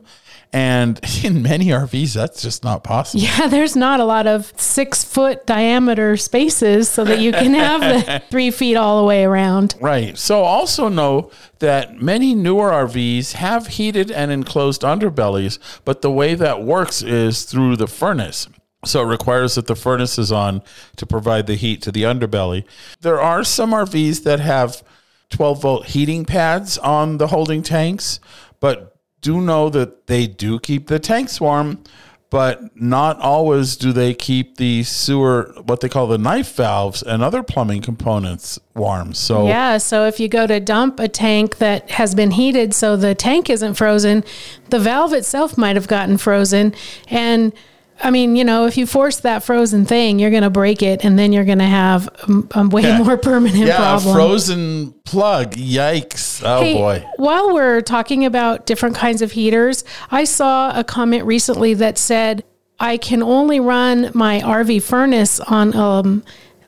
And 0.52 1.00
in 1.24 1.42
many 1.42 1.66
RVs, 1.66 2.14
that's 2.14 2.42
just 2.42 2.64
not 2.64 2.82
possible. 2.82 3.22
Yeah, 3.22 3.46
there's 3.46 3.76
not 3.76 4.00
a 4.00 4.04
lot 4.04 4.26
of 4.26 4.52
six 4.56 5.04
foot 5.04 5.46
diameter 5.46 6.16
spaces 6.16 6.88
so 6.88 7.04
that 7.04 7.20
you 7.20 7.32
can 7.32 7.54
have 7.54 7.80
the 7.80 8.22
three 8.30 8.50
feet 8.50 8.76
all 8.76 9.00
the 9.00 9.06
way 9.06 9.24
around. 9.24 9.76
Right. 9.80 10.18
So 10.18 10.42
also 10.42 10.88
know 10.88 11.30
that 11.60 12.00
many 12.02 12.34
newer 12.34 12.70
RVs 12.70 13.32
have 13.32 13.68
heated 13.68 14.10
and 14.10 14.30
enclosed 14.30 14.82
underbellies, 14.82 15.58
but 15.84 16.02
the 16.02 16.10
way 16.10 16.34
that 16.34 16.62
works 16.62 17.02
is 17.02 17.44
through 17.44 17.76
the 17.76 17.86
furnace. 17.86 18.48
So 18.84 19.02
it 19.02 19.06
requires 19.06 19.56
that 19.56 19.66
the 19.66 19.76
furnace 19.76 20.18
is 20.18 20.32
on 20.32 20.62
to 20.96 21.04
provide 21.04 21.46
the 21.46 21.54
heat 21.54 21.82
to 21.82 21.92
the 21.92 22.04
underbelly. 22.04 22.64
There 23.02 23.20
are 23.20 23.44
some 23.44 23.72
RVs 23.72 24.22
that 24.24 24.40
have 24.40 24.82
12 25.30 25.62
volt 25.62 25.86
heating 25.86 26.24
pads 26.24 26.78
on 26.78 27.18
the 27.18 27.28
holding 27.28 27.62
tanks, 27.62 28.20
but 28.60 28.96
do 29.20 29.40
know 29.40 29.68
that 29.70 30.06
they 30.06 30.26
do 30.26 30.58
keep 30.58 30.88
the 30.88 30.98
tanks 30.98 31.40
warm, 31.40 31.82
but 32.30 32.76
not 32.76 33.18
always 33.18 33.76
do 33.76 33.92
they 33.92 34.14
keep 34.14 34.56
the 34.56 34.84
sewer, 34.84 35.52
what 35.64 35.80
they 35.80 35.88
call 35.88 36.06
the 36.06 36.16
knife 36.16 36.54
valves 36.54 37.02
and 37.02 37.22
other 37.22 37.42
plumbing 37.42 37.82
components 37.82 38.58
warm. 38.74 39.12
So, 39.12 39.48
Yeah, 39.48 39.78
so 39.78 40.06
if 40.06 40.20
you 40.20 40.28
go 40.28 40.46
to 40.46 40.60
dump 40.60 41.00
a 41.00 41.08
tank 41.08 41.58
that 41.58 41.90
has 41.90 42.14
been 42.14 42.30
heated 42.30 42.72
so 42.72 42.96
the 42.96 43.16
tank 43.16 43.50
isn't 43.50 43.74
frozen, 43.74 44.24
the 44.70 44.78
valve 44.78 45.12
itself 45.12 45.58
might 45.58 45.74
have 45.74 45.88
gotten 45.88 46.18
frozen. 46.18 46.72
And 47.08 47.52
I 48.02 48.10
mean, 48.10 48.34
you 48.36 48.44
know, 48.44 48.66
if 48.66 48.76
you 48.76 48.86
force 48.86 49.20
that 49.20 49.42
frozen 49.42 49.84
thing, 49.84 50.18
you're 50.18 50.30
going 50.30 50.42
to 50.42 50.50
break 50.50 50.82
it 50.82 51.04
and 51.04 51.18
then 51.18 51.32
you're 51.32 51.44
going 51.44 51.58
to 51.58 51.64
have 51.64 52.08
a 52.54 52.66
way 52.68 52.82
Yeah. 52.82 53.02
more 53.02 53.16
permanent 53.30 53.58
yeah, 53.66 53.76
problem. 53.76 54.10
a 54.10 54.14
frozen 54.14 54.92
plug. 55.04 55.52
Yikes. 55.54 56.42
Oh 56.44 56.62
Hey, 56.62 56.74
boy. 56.74 57.04
While 57.16 57.52
we're 57.52 57.80
talking 57.82 58.24
about 58.24 58.64
different 58.66 58.96
kinds 58.96 59.20
of 59.22 59.32
heaters, 59.32 59.84
I 60.10 60.24
saw 60.24 60.78
a 60.78 60.82
comment 60.82 61.24
recently 61.24 61.74
that 61.74 61.98
said, 61.98 62.42
I 62.78 62.96
can 62.96 63.22
only 63.22 63.60
run 63.60 64.10
my 64.14 64.40
RV 64.40 64.82
furnace 64.82 65.38
on 65.40 65.76
um, 65.76 66.24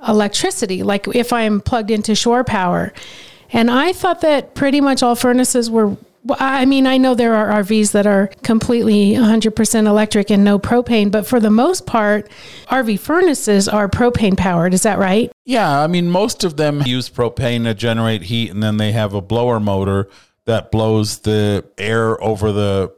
electricity, 0.06 0.82
like 0.82 1.08
if 1.14 1.32
I'm 1.32 1.60
plugged 1.60 1.90
into 1.90 2.14
shore 2.14 2.44
power. 2.44 2.92
And 3.52 3.70
I 3.70 3.92
thought 3.92 4.20
that 4.22 4.54
pretty 4.54 4.80
much 4.80 5.02
all 5.02 5.14
furnaces 5.14 5.70
were. 5.70 5.96
Well, 6.24 6.38
I 6.40 6.66
mean, 6.66 6.86
I 6.86 6.98
know 6.98 7.14
there 7.14 7.34
are 7.34 7.62
RVs 7.62 7.92
that 7.92 8.06
are 8.06 8.28
completely 8.42 9.12
100% 9.12 9.86
electric 9.86 10.30
and 10.30 10.44
no 10.44 10.58
propane, 10.58 11.10
but 11.10 11.26
for 11.26 11.40
the 11.40 11.50
most 11.50 11.84
part, 11.84 12.30
RV 12.68 13.00
furnaces 13.00 13.68
are 13.68 13.88
propane 13.88 14.36
powered. 14.36 14.72
Is 14.72 14.82
that 14.82 14.98
right? 14.98 15.32
Yeah, 15.44 15.80
I 15.80 15.88
mean, 15.88 16.08
most 16.08 16.44
of 16.44 16.56
them 16.56 16.82
use 16.82 17.10
propane 17.10 17.64
to 17.64 17.74
generate 17.74 18.22
heat, 18.22 18.50
and 18.50 18.62
then 18.62 18.76
they 18.76 18.92
have 18.92 19.14
a 19.14 19.20
blower 19.20 19.58
motor 19.58 20.08
that 20.44 20.70
blows 20.70 21.20
the 21.20 21.64
air 21.76 22.22
over 22.22 22.52
the 22.52 22.92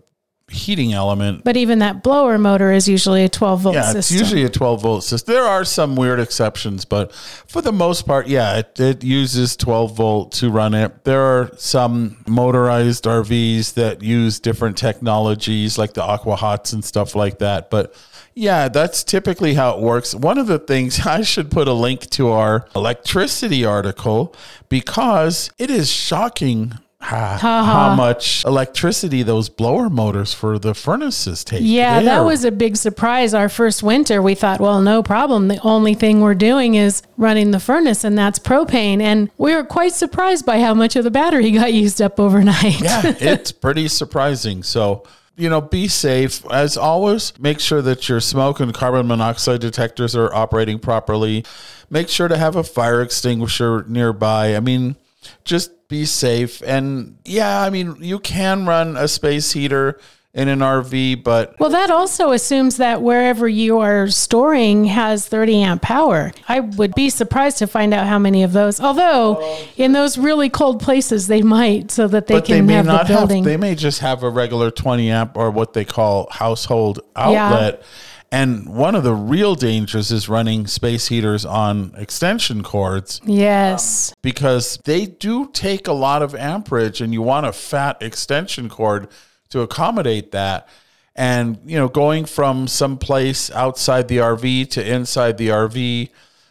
heating 0.54 0.92
element. 0.92 1.44
But 1.44 1.56
even 1.56 1.80
that 1.80 2.02
blower 2.02 2.38
motor 2.38 2.72
is 2.72 2.88
usually 2.88 3.24
a 3.24 3.28
12 3.28 3.60
volt 3.60 3.74
Yeah, 3.74 3.82
system. 3.82 3.98
it's 3.98 4.10
usually 4.12 4.44
a 4.44 4.48
12 4.48 4.82
volt 4.82 5.04
system. 5.04 5.34
There 5.34 5.44
are 5.44 5.64
some 5.64 5.96
weird 5.96 6.20
exceptions, 6.20 6.84
but 6.84 7.12
for 7.14 7.60
the 7.60 7.72
most 7.72 8.06
part, 8.06 8.26
yeah, 8.28 8.58
it, 8.58 8.78
it 8.80 9.04
uses 9.04 9.56
12 9.56 9.96
volt 9.96 10.32
to 10.32 10.50
run 10.50 10.74
it. 10.74 11.04
There 11.04 11.20
are 11.22 11.50
some 11.56 12.16
motorized 12.26 13.04
RVs 13.04 13.74
that 13.74 14.02
use 14.02 14.40
different 14.40 14.76
technologies 14.78 15.76
like 15.78 15.94
the 15.94 16.02
Aqua 16.02 16.36
Hots 16.36 16.72
and 16.72 16.84
stuff 16.84 17.14
like 17.14 17.38
that. 17.38 17.70
But 17.70 17.94
yeah, 18.36 18.68
that's 18.68 19.04
typically 19.04 19.54
how 19.54 19.76
it 19.76 19.80
works. 19.80 20.14
One 20.14 20.38
of 20.38 20.46
the 20.48 20.58
things 20.58 21.06
I 21.06 21.22
should 21.22 21.50
put 21.50 21.68
a 21.68 21.72
link 21.72 22.10
to 22.10 22.30
our 22.30 22.66
electricity 22.74 23.64
article 23.64 24.34
because 24.68 25.50
it 25.58 25.70
is 25.70 25.90
shocking 25.90 26.72
how, 27.04 27.64
how 27.64 27.94
much 27.94 28.44
electricity 28.44 29.22
those 29.22 29.48
blower 29.48 29.90
motors 29.90 30.32
for 30.32 30.58
the 30.58 30.74
furnaces 30.74 31.44
take. 31.44 31.60
Yeah, 31.62 32.00
They 32.00 32.06
that 32.06 32.20
was 32.20 32.44
a 32.44 32.50
big 32.50 32.76
surprise. 32.76 33.34
Our 33.34 33.48
first 33.48 33.82
winter, 33.82 34.22
we 34.22 34.34
thought, 34.34 34.60
well, 34.60 34.80
no 34.80 35.02
problem. 35.02 35.48
The 35.48 35.60
only 35.60 35.94
thing 35.94 36.20
we're 36.20 36.34
doing 36.34 36.74
is 36.74 37.02
running 37.16 37.50
the 37.50 37.60
furnace, 37.60 38.04
and 38.04 38.16
that's 38.16 38.38
propane. 38.38 39.00
And 39.00 39.30
we 39.38 39.54
were 39.54 39.64
quite 39.64 39.92
surprised 39.92 40.46
by 40.46 40.60
how 40.60 40.74
much 40.74 40.96
of 40.96 41.04
the 41.04 41.10
battery 41.10 41.50
got 41.52 41.72
used 41.72 42.00
up 42.00 42.18
overnight. 42.18 42.80
yeah, 42.80 43.02
it's 43.20 43.52
pretty 43.52 43.88
surprising. 43.88 44.62
So, 44.62 45.04
you 45.36 45.50
know, 45.50 45.60
be 45.60 45.88
safe. 45.88 46.44
As 46.50 46.76
always, 46.76 47.38
make 47.38 47.60
sure 47.60 47.82
that 47.82 48.08
your 48.08 48.20
smoke 48.20 48.60
and 48.60 48.72
carbon 48.72 49.06
monoxide 49.06 49.60
detectors 49.60 50.14
are 50.16 50.32
operating 50.34 50.78
properly. 50.78 51.44
Make 51.90 52.08
sure 52.08 52.28
to 52.28 52.36
have 52.36 52.56
a 52.56 52.64
fire 52.64 53.02
extinguisher 53.02 53.84
nearby. 53.88 54.56
I 54.56 54.60
mean, 54.60 54.96
just 55.44 55.88
be 55.88 56.04
safe. 56.04 56.62
And 56.62 57.18
yeah, 57.24 57.62
I 57.62 57.70
mean, 57.70 57.96
you 58.00 58.18
can 58.18 58.66
run 58.66 58.96
a 58.96 59.08
space 59.08 59.52
heater 59.52 60.00
in 60.34 60.48
an 60.48 60.58
RV, 60.58 61.22
but 61.22 61.54
Well, 61.60 61.70
that 61.70 61.90
also 61.90 62.32
assumes 62.32 62.78
that 62.78 63.02
wherever 63.02 63.46
you 63.46 63.78
are 63.78 64.08
storing 64.08 64.86
has 64.86 65.28
30 65.28 65.62
amp 65.62 65.82
power. 65.82 66.32
I 66.48 66.58
would 66.60 66.92
be 66.96 67.08
surprised 67.08 67.58
to 67.58 67.68
find 67.68 67.94
out 67.94 68.08
how 68.08 68.18
many 68.18 68.42
of 68.42 68.52
those. 68.52 68.80
Although, 68.80 69.58
in 69.76 69.92
those 69.92 70.18
really 70.18 70.48
cold 70.48 70.80
places, 70.80 71.28
they 71.28 71.42
might, 71.42 71.92
so 71.92 72.08
that 72.08 72.26
they 72.26 72.34
but 72.34 72.46
they 72.46 72.56
can 72.56 72.66
may 72.66 72.74
have 72.74 72.86
not 72.86 73.06
the 73.06 73.12
have 73.14 73.28
building. 73.28 73.44
they 73.44 73.56
may 73.56 73.76
just 73.76 74.00
have 74.00 74.24
a 74.24 74.28
regular 74.28 74.72
20 74.72 75.08
amp 75.08 75.36
or 75.36 75.52
what 75.52 75.72
they 75.72 75.84
call 75.84 76.26
household 76.32 77.00
outlet 77.14 77.84
and 78.34 78.68
one 78.68 78.96
of 78.96 79.04
the 79.04 79.14
real 79.14 79.54
dangers 79.54 80.10
is 80.10 80.28
running 80.28 80.66
space 80.66 81.06
heaters 81.06 81.44
on 81.44 81.94
extension 81.96 82.64
cords 82.64 83.20
yes. 83.24 84.12
because 84.22 84.76
they 84.84 85.06
do 85.06 85.48
take 85.52 85.86
a 85.86 85.92
lot 85.92 86.20
of 86.20 86.34
amperage 86.34 87.00
and 87.00 87.12
you 87.12 87.22
want 87.22 87.46
a 87.46 87.52
fat 87.52 87.96
extension 88.02 88.68
cord 88.68 89.06
to 89.50 89.60
accommodate 89.60 90.32
that 90.32 90.68
and 91.14 91.60
you 91.64 91.78
know 91.78 91.88
going 91.88 92.24
from 92.24 92.66
some 92.66 92.98
place 92.98 93.52
outside 93.52 94.08
the 94.08 94.16
RV 94.16 94.68
to 94.70 94.84
inside 94.84 95.38
the 95.38 95.48
RV 95.48 96.10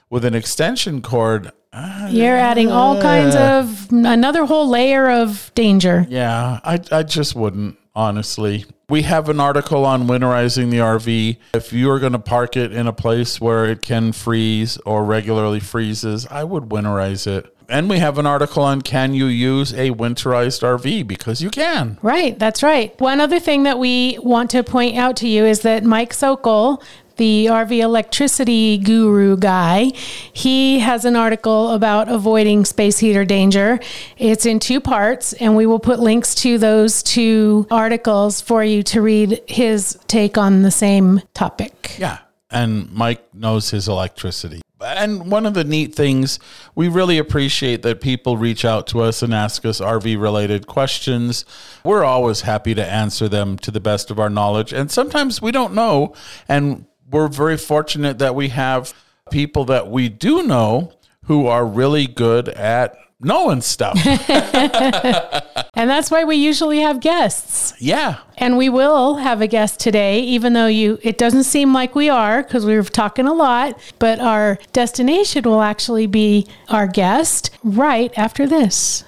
with 0.09 0.23
an 0.23 0.35
extension 0.35 1.01
cord 1.01 1.51
uh, 1.73 2.07
You're 2.09 2.37
adding 2.37 2.71
all 2.71 3.01
kinds 3.01 3.35
of 3.35 3.91
another 3.91 4.45
whole 4.45 4.69
layer 4.69 5.09
of 5.09 5.51
danger. 5.55 6.05
Yeah, 6.07 6.59
I, 6.63 6.79
I 6.91 7.01
just 7.01 7.33
wouldn't, 7.33 7.79
honestly. 7.95 8.65
We 8.89 9.03
have 9.03 9.29
an 9.29 9.39
article 9.39 9.85
on 9.85 10.07
winterizing 10.07 10.69
the 10.69 10.77
RV. 10.77 11.37
If 11.53 11.73
you're 11.73 11.99
going 11.99 12.13
to 12.13 12.19
park 12.19 12.57
it 12.57 12.71
in 12.71 12.87
a 12.87 12.93
place 12.93 13.39
where 13.39 13.65
it 13.65 13.81
can 13.81 14.11
freeze 14.11 14.77
or 14.85 15.03
regularly 15.03 15.59
freezes, 15.59 16.27
I 16.27 16.43
would 16.43 16.65
winterize 16.65 17.25
it. 17.27 17.49
And 17.69 17.89
we 17.89 17.99
have 17.99 18.17
an 18.17 18.25
article 18.25 18.63
on 18.63 18.81
can 18.81 19.13
you 19.13 19.25
use 19.25 19.73
a 19.73 19.91
winterized 19.91 20.61
RV? 20.61 21.07
Because 21.07 21.41
you 21.41 21.49
can. 21.49 21.97
Right, 22.01 22.37
that's 22.37 22.61
right. 22.61 22.99
One 22.99 23.21
other 23.21 23.39
thing 23.39 23.63
that 23.63 23.79
we 23.79 24.19
want 24.21 24.51
to 24.51 24.63
point 24.63 24.97
out 24.97 25.15
to 25.17 25.27
you 25.27 25.45
is 25.45 25.61
that 25.61 25.83
Mike 25.83 26.13
Sokol, 26.13 26.83
the 27.17 27.47
RV 27.47 27.79
electricity 27.79 28.77
guru 28.77 29.37
guy, 29.37 29.91
he 30.33 30.79
has 30.79 31.05
an 31.05 31.15
article 31.15 31.71
about 31.71 32.09
avoiding 32.09 32.65
space 32.65 32.99
heater 32.99 33.25
danger. 33.25 33.79
It's 34.17 34.45
in 34.45 34.59
two 34.59 34.79
parts, 34.79 35.33
and 35.33 35.55
we 35.55 35.65
will 35.65 35.79
put 35.79 35.99
links 35.99 36.35
to 36.35 36.57
those 36.57 37.03
two 37.03 37.67
articles 37.69 38.41
for 38.41 38.63
you 38.63 38.83
to 38.83 39.01
read 39.01 39.41
his 39.47 39.97
take 40.07 40.37
on 40.37 40.61
the 40.61 40.71
same 40.71 41.21
topic. 41.33 41.95
Yeah. 41.97 42.19
And 42.49 42.91
Mike 42.91 43.33
knows 43.33 43.71
his 43.71 43.87
electricity. 43.87 44.61
And 44.83 45.31
one 45.31 45.45
of 45.45 45.53
the 45.53 45.63
neat 45.63 45.95
things, 45.95 46.39
we 46.75 46.87
really 46.87 47.17
appreciate 47.17 47.83
that 47.83 48.01
people 48.01 48.37
reach 48.37 48.65
out 48.65 48.85
to 48.87 49.01
us 49.01 49.21
and 49.23 49.33
ask 49.33 49.65
us 49.65 49.79
RV 49.79 50.19
related 50.21 50.67
questions. 50.67 51.45
We're 51.83 52.03
always 52.03 52.41
happy 52.41 52.75
to 52.75 52.85
answer 52.85 53.29
them 53.29 53.57
to 53.59 53.71
the 53.71 53.79
best 53.79 54.11
of 54.11 54.19
our 54.19 54.29
knowledge. 54.29 54.73
And 54.73 54.91
sometimes 54.91 55.41
we 55.41 55.51
don't 55.51 55.73
know. 55.73 56.13
And 56.47 56.85
we're 57.13 57.27
very 57.27 57.57
fortunate 57.57 58.17
that 58.19 58.35
we 58.35 58.49
have 58.49 58.93
people 59.31 59.65
that 59.65 59.89
we 59.89 60.09
do 60.09 60.43
know 60.43 60.91
who 61.25 61.47
are 61.47 61.65
really 61.65 62.07
good 62.07 62.49
at 62.49 62.95
knowing 63.19 63.61
stuff. 63.61 63.97
And 65.75 65.89
that's 65.89 66.11
why 66.11 66.23
we 66.23 66.35
usually 66.35 66.81
have 66.81 66.99
guests. 66.99 67.73
yeah. 67.81 68.19
And 68.37 68.57
we 68.57 68.69
will 68.69 69.15
have 69.15 69.41
a 69.41 69.47
guest 69.47 69.79
today, 69.79 70.19
even 70.19 70.53
though 70.53 70.67
you 70.67 70.99
it 71.01 71.17
doesn't 71.17 71.45
seem 71.45 71.73
like 71.73 71.95
we 71.95 72.09
are 72.09 72.43
because 72.43 72.63
we 72.63 72.75
were 72.75 72.83
talking 72.83 73.27
a 73.27 73.33
lot, 73.33 73.79
but 73.97 74.19
our 74.19 74.59
destination 74.71 75.43
will 75.45 75.61
actually 75.61 76.05
be 76.05 76.45
our 76.69 76.85
guest 76.85 77.49
right 77.63 78.15
after 78.17 78.45
this. 78.45 79.03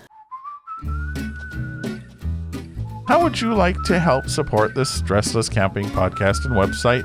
How 3.08 3.22
would 3.22 3.40
you 3.40 3.54
like 3.54 3.78
to 3.84 4.00
help 4.00 4.28
support 4.28 4.74
this 4.74 5.02
Stressless 5.02 5.50
Camping 5.52 5.86
podcast 5.90 6.46
and 6.46 6.56
website 6.56 7.04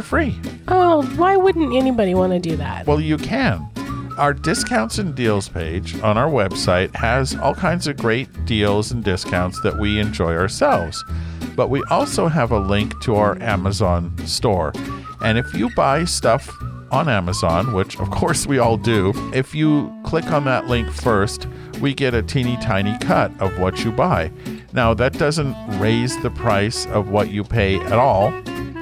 for 0.00 0.06
free? 0.06 0.38
Oh, 0.68 1.02
why 1.16 1.36
wouldn't 1.36 1.74
anybody 1.74 2.14
want 2.14 2.32
to 2.32 2.38
do 2.38 2.56
that? 2.56 2.86
Well, 2.86 3.00
you 3.00 3.16
can. 3.16 3.68
Our 4.16 4.32
discounts 4.32 4.98
and 4.98 5.14
deals 5.14 5.48
page 5.48 6.00
on 6.00 6.18
our 6.18 6.28
website 6.28 6.94
has 6.96 7.36
all 7.36 7.54
kinds 7.54 7.86
of 7.86 7.96
great 7.96 8.28
deals 8.44 8.90
and 8.90 9.02
discounts 9.02 9.60
that 9.62 9.78
we 9.78 9.98
enjoy 9.98 10.34
ourselves. 10.34 11.04
But 11.56 11.70
we 11.70 11.82
also 11.90 12.28
have 12.28 12.52
a 12.52 12.58
link 12.58 13.00
to 13.02 13.16
our 13.16 13.40
Amazon 13.42 14.16
store. 14.26 14.72
And 15.20 15.38
if 15.38 15.52
you 15.54 15.70
buy 15.74 16.04
stuff 16.04 16.48
on 16.90 17.08
Amazon, 17.08 17.72
which 17.72 17.98
of 17.98 18.10
course 18.10 18.46
we 18.46 18.58
all 18.58 18.76
do, 18.76 19.12
if 19.34 19.54
you 19.54 19.92
click 20.04 20.26
on 20.26 20.44
that 20.44 20.66
link 20.66 20.90
first, 20.90 21.46
we 21.80 21.94
get 21.94 22.14
a 22.14 22.22
teeny 22.22 22.56
tiny 22.58 22.96
cut 22.98 23.32
of 23.40 23.58
what 23.58 23.84
you 23.84 23.92
buy. 23.92 24.30
Now, 24.72 24.94
that 24.94 25.14
doesn't 25.14 25.54
raise 25.78 26.20
the 26.22 26.30
price 26.30 26.86
of 26.86 27.08
what 27.10 27.30
you 27.30 27.44
pay 27.44 27.76
at 27.80 27.98
all, 27.98 28.32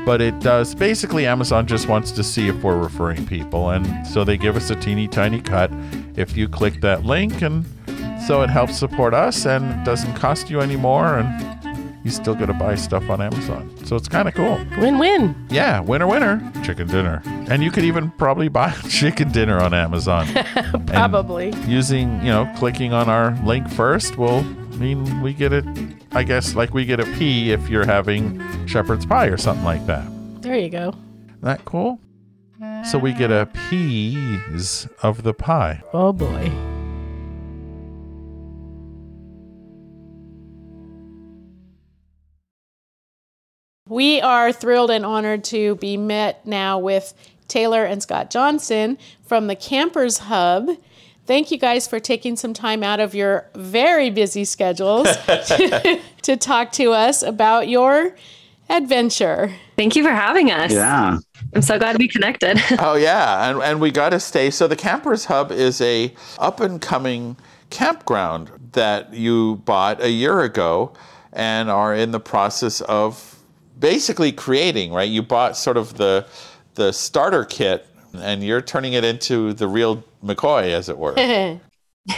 but 0.07 0.23
it 0.23 0.39
does. 0.41 0.75
Basically, 0.75 1.27
Amazon 1.27 1.67
just 1.67 1.89
wants 1.89 2.13
to 2.13 2.23
see 2.25 2.49
if 2.49 2.63
we're 2.63 2.79
referring 2.79 3.27
people, 3.27 3.71
and 3.71 4.07
so 4.07 4.25
they 4.25 4.39
give 4.39 4.57
us 4.57 4.71
a 4.71 4.77
teeny 4.77 5.09
tiny 5.09 5.41
cut 5.43 5.71
if 6.15 6.37
you 6.37 6.49
click 6.49 6.81
that 6.81 7.05
link, 7.05 7.43
and 7.43 7.67
so 8.27 8.41
it 8.43 8.49
helps 8.49 8.79
support 8.79 9.13
us 9.13 9.45
and 9.45 9.85
doesn't 9.85 10.15
cost 10.15 10.49
you 10.49 10.61
any 10.61 10.77
more, 10.77 11.19
and 11.19 12.05
you 12.05 12.13
still 12.13 12.37
got 12.37 12.47
to 12.47 12.53
buy 12.55 12.77
stuff 12.77 13.11
on 13.11 13.21
Amazon. 13.21 13.69
So 13.85 13.97
it's 13.97 14.07
kind 14.07 14.29
of 14.29 14.35
cool. 14.35 14.65
Win 14.79 14.99
win. 15.01 15.35
Yeah, 15.51 15.81
winner, 15.81 16.07
winner, 16.07 16.53
chicken 16.65 16.87
dinner. 16.87 17.21
And 17.51 17.65
you 17.65 17.73
could 17.73 17.83
even 17.83 18.13
probably 18.13 18.47
buy 18.49 18.71
chicken 18.89 19.33
dinner 19.33 19.59
on 19.59 19.75
Amazon. 19.75 20.29
And 20.37 20.87
Probably. 20.89 21.53
using, 21.67 22.21
you 22.21 22.29
know, 22.31 22.51
clicking 22.57 22.93
on 22.93 23.09
our 23.09 23.37
link 23.45 23.69
first 23.69 24.17
will 24.17 24.45
mean 24.79 25.21
we 25.21 25.33
get 25.33 25.53
it, 25.53 25.65
I 26.17 26.23
guess, 26.23 26.55
like 26.55 26.73
we 26.73 26.87
get 26.87 26.99
a 26.99 27.05
P 27.19 27.53
if 27.53 27.69
you're 27.69 27.85
having 27.85 28.41
shepherd's 28.67 29.05
pie 29.05 29.27
or 29.27 29.37
something 29.37 29.67
like 29.67 29.85
that. 29.85 30.09
There 30.41 30.57
you 30.57 30.71
go. 30.71 30.95
Isn't 31.29 31.41
that 31.43 31.63
cool? 31.67 32.01
So 32.91 32.99
we 32.99 33.13
get 33.13 33.31
a 33.31 33.47
piece 33.69 34.89
of 35.03 35.25
the 35.25 35.35
pie. 35.35 35.83
Oh 35.93 36.15
boy. 36.15 36.51
We 43.87 44.23
are 44.23 44.53
thrilled 44.53 44.91
and 44.91 45.05
honored 45.05 45.45
to 45.45 45.75
be 45.75 45.99
met 45.99 46.47
now 46.47 46.79
with 46.79 47.13
Taylor 47.47 47.85
and 47.85 48.03
Scott 48.03 48.31
Johnson 48.31 48.97
from 49.27 49.49
the 49.49 49.55
Campers 49.55 50.17
Hub. 50.17 50.71
Thank 51.27 51.51
you 51.51 51.59
guys 51.59 51.89
for 51.89 51.99
taking 51.99 52.37
some 52.37 52.55
time 52.55 52.83
out 52.83 53.01
of 53.01 53.15
your 53.15 53.49
very 53.55 54.11
busy 54.11 54.45
schedules 54.45 55.09
to, 55.27 56.01
to 56.23 56.37
talk 56.37 56.73
to 56.73 56.93
us 56.93 57.23
about 57.23 57.69
your 57.69 58.15
adventure. 58.69 59.53
Thank 59.77 59.97
you 59.97 60.03
for 60.03 60.11
having 60.11 60.51
us. 60.51 60.73
Yeah. 60.73 61.19
I'm 61.55 61.63
so 61.63 61.79
glad 61.79 61.93
to 61.93 61.99
be 61.99 62.09
connected. 62.09 62.61
Oh 62.79 62.95
yeah, 62.95 63.51
and, 63.51 63.63
and 63.63 63.81
we 63.81 63.91
got 63.91 64.11
to 64.11 64.21
stay. 64.21 64.51
So 64.51 64.69
the 64.69 64.77
Campers 64.77 65.25
Hub 65.25 65.51
is 65.51 65.81
a 65.81 66.15
up 66.39 66.61
and 66.61 66.81
coming 66.81 67.37
campground 67.71 68.51
that 68.73 69.13
you 69.15 69.57
bought 69.65 70.03
a 70.03 70.11
year 70.11 70.43
ago 70.43 70.93
and 71.33 71.71
are 71.71 71.95
in 71.95 72.13
the 72.13 72.21
process 72.21 72.81
of 72.83 73.43
basically 73.79 74.31
creating. 74.31 74.93
Right, 74.93 75.09
you 75.09 75.23
bought 75.23 75.57
sort 75.57 75.77
of 75.77 75.97
the 75.97 76.27
the 76.75 76.93
starter 76.93 77.45
kit, 77.45 77.87
and 78.19 78.43
you're 78.43 78.61
turning 78.61 78.95
it 78.95 79.05
into 79.05 79.53
the 79.53 79.69
real 79.69 80.05
McCoy, 80.25 80.71
as 80.73 80.89
it 80.89 80.99
were. 80.99 81.15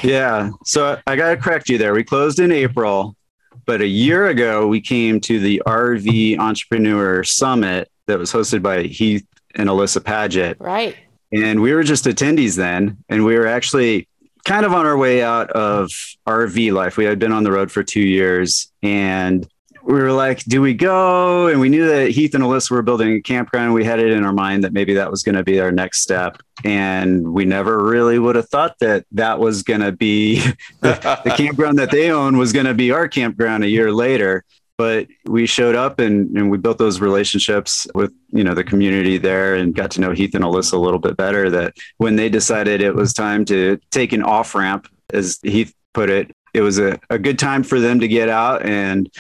Yeah. 0.02 0.50
So 0.64 1.00
I 1.07 1.17
got 1.17 1.31
to 1.31 1.37
correct 1.38 1.69
you 1.69 1.78
there. 1.78 1.95
We 1.95 2.05
closed 2.05 2.40
in 2.40 2.52
April, 2.52 3.17
but 3.64 3.81
a 3.81 3.87
year 3.87 4.26
ago 4.28 4.67
we 4.67 4.83
came 4.83 5.21
to 5.23 5.40
the 5.40 5.62
RV 5.67 6.38
Entrepreneur 6.38 7.25
Summit 7.25 7.90
that 8.07 8.19
was 8.19 8.31
hosted 8.31 8.62
by 8.62 8.83
Heath 8.83 9.26
and 9.55 9.69
Alyssa 9.69 10.00
Padgett. 10.02 10.57
Right. 10.59 10.95
And 11.33 11.62
we 11.62 11.73
were 11.73 11.83
just 11.83 12.05
attendees 12.05 12.57
then. 12.57 12.99
And 13.09 13.25
we 13.25 13.38
were 13.38 13.47
actually 13.47 14.09
kind 14.45 14.64
of 14.64 14.73
on 14.73 14.87
our 14.87 14.97
way 14.97 15.23
out 15.23 15.50
of 15.50 15.90
RV 16.26 16.73
life. 16.73 16.97
We 16.97 17.05
had 17.05 17.19
been 17.19 17.33
on 17.33 17.45
the 17.45 17.52
road 17.52 17.71
for 17.71 17.83
two 17.83 18.00
years 18.00 18.71
and 18.83 19.49
we 19.88 19.95
were 19.95 20.12
like, 20.12 20.45
do 20.45 20.61
we 20.61 20.75
go? 20.75 21.47
And 21.47 21.61
we 21.61 21.71
knew 21.71 21.88
that 21.88 22.11
Heath 22.11 22.35
and 22.35 22.45
Alyssa 22.45 22.71
were 22.73 22.83
building 22.83 23.14
a 23.14 23.23
campground. 23.23 23.73
We 23.73 23.85
had 23.85 23.99
it 23.99 24.12
in 24.12 24.23
our 24.23 24.35
mind 24.35 24.62
that 24.64 24.75
maybe 24.75 24.92
that 24.95 25.11
was 25.11 25.23
going 25.23 25.35
to 25.35 25.42
be 25.42 25.61
our 25.61 25.73
next 25.73 26.02
step. 26.02 26.42
And 26.62 27.33
we 27.33 27.47
never 27.47 27.83
really 27.83 28.18
would 28.18 28.37
have 28.37 28.50
thought 28.50 28.78
that 28.80 29.07
that 29.12 29.38
was 29.38 29.62
going 29.62 29.80
to 29.80 29.92
be 29.92 30.40
the, 30.80 31.21
the 31.25 31.30
campground 31.30 31.78
that 31.78 31.90
they 31.90 32.11
own 32.11 32.37
was 32.37 32.52
going 32.52 32.66
to 32.66 32.75
be 32.75 32.92
our 32.92 33.09
campground 33.09 33.64
a 33.64 33.68
year 33.68 33.90
later. 33.90 34.45
But 34.76 35.09
we 35.25 35.47
showed 35.47 35.75
up 35.75 36.00
and, 36.00 36.37
and 36.37 36.50
we 36.50 36.59
built 36.59 36.76
those 36.76 37.00
relationships 37.00 37.87
with, 37.95 38.12
you 38.28 38.45
know, 38.45 38.52
the 38.52 38.64
community 38.64 39.16
there 39.16 39.54
and 39.54 39.75
got 39.75 39.90
to 39.92 40.02
know 40.02 40.12
Heath 40.12 40.35
and 40.35 40.45
Alyssa 40.45 40.75
a 40.75 40.78
little 40.78 41.00
bit 41.00 41.16
better 41.16 41.49
that 41.49 41.78
when 41.97 42.16
they 42.16 42.28
decided 42.28 42.83
it 42.83 42.95
was 42.95 43.14
time 43.14 43.47
to 43.47 43.80
take 43.90 44.12
an 44.12 44.23
off 44.23 44.54
ramp, 44.54 44.87
as 45.14 45.38
Heath 45.42 45.75
put 45.95 46.11
it, 46.11 46.30
it 46.52 46.61
was 46.61 46.78
a, 46.78 47.00
a 47.09 47.18
good 47.18 47.38
time 47.38 47.62
for 47.62 47.80
them 47.80 48.00
to 48.00 48.09
get 48.09 48.28
out 48.28 48.64
and 48.64 49.11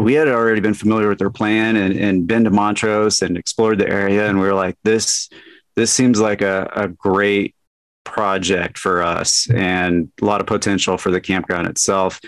we 0.00 0.14
had 0.14 0.28
already 0.28 0.60
been 0.60 0.74
familiar 0.74 1.08
with 1.08 1.18
their 1.18 1.30
plan 1.30 1.76
and, 1.76 1.96
and 1.96 2.26
been 2.26 2.44
to 2.44 2.50
Montrose 2.50 3.22
and 3.22 3.36
explored 3.36 3.78
the 3.78 3.88
area. 3.88 4.28
And 4.28 4.40
we 4.40 4.46
were 4.46 4.54
like, 4.54 4.76
this, 4.82 5.28
this 5.76 5.92
seems 5.92 6.20
like 6.20 6.42
a, 6.42 6.70
a 6.74 6.88
great 6.88 7.54
project 8.04 8.78
for 8.78 9.02
us 9.02 9.48
and 9.50 10.10
a 10.20 10.24
lot 10.24 10.40
of 10.40 10.46
potential 10.46 10.96
for 10.96 11.10
the 11.10 11.20
campground 11.20 11.66
itself. 11.68 12.20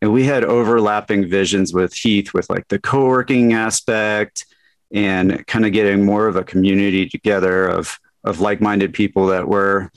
And 0.00 0.12
we 0.12 0.24
had 0.24 0.44
overlapping 0.44 1.28
visions 1.28 1.72
with 1.72 1.92
Heath 1.92 2.32
with 2.32 2.48
like 2.48 2.68
the 2.68 2.78
co-working 2.78 3.52
aspect 3.52 4.46
and 4.92 5.46
kind 5.46 5.66
of 5.66 5.72
getting 5.72 6.04
more 6.04 6.28
of 6.28 6.36
a 6.36 6.44
community 6.44 7.08
together 7.08 7.66
of, 7.66 7.98
of 8.24 8.40
like-minded 8.40 8.94
people 8.94 9.26
that 9.26 9.48
were 9.48 9.90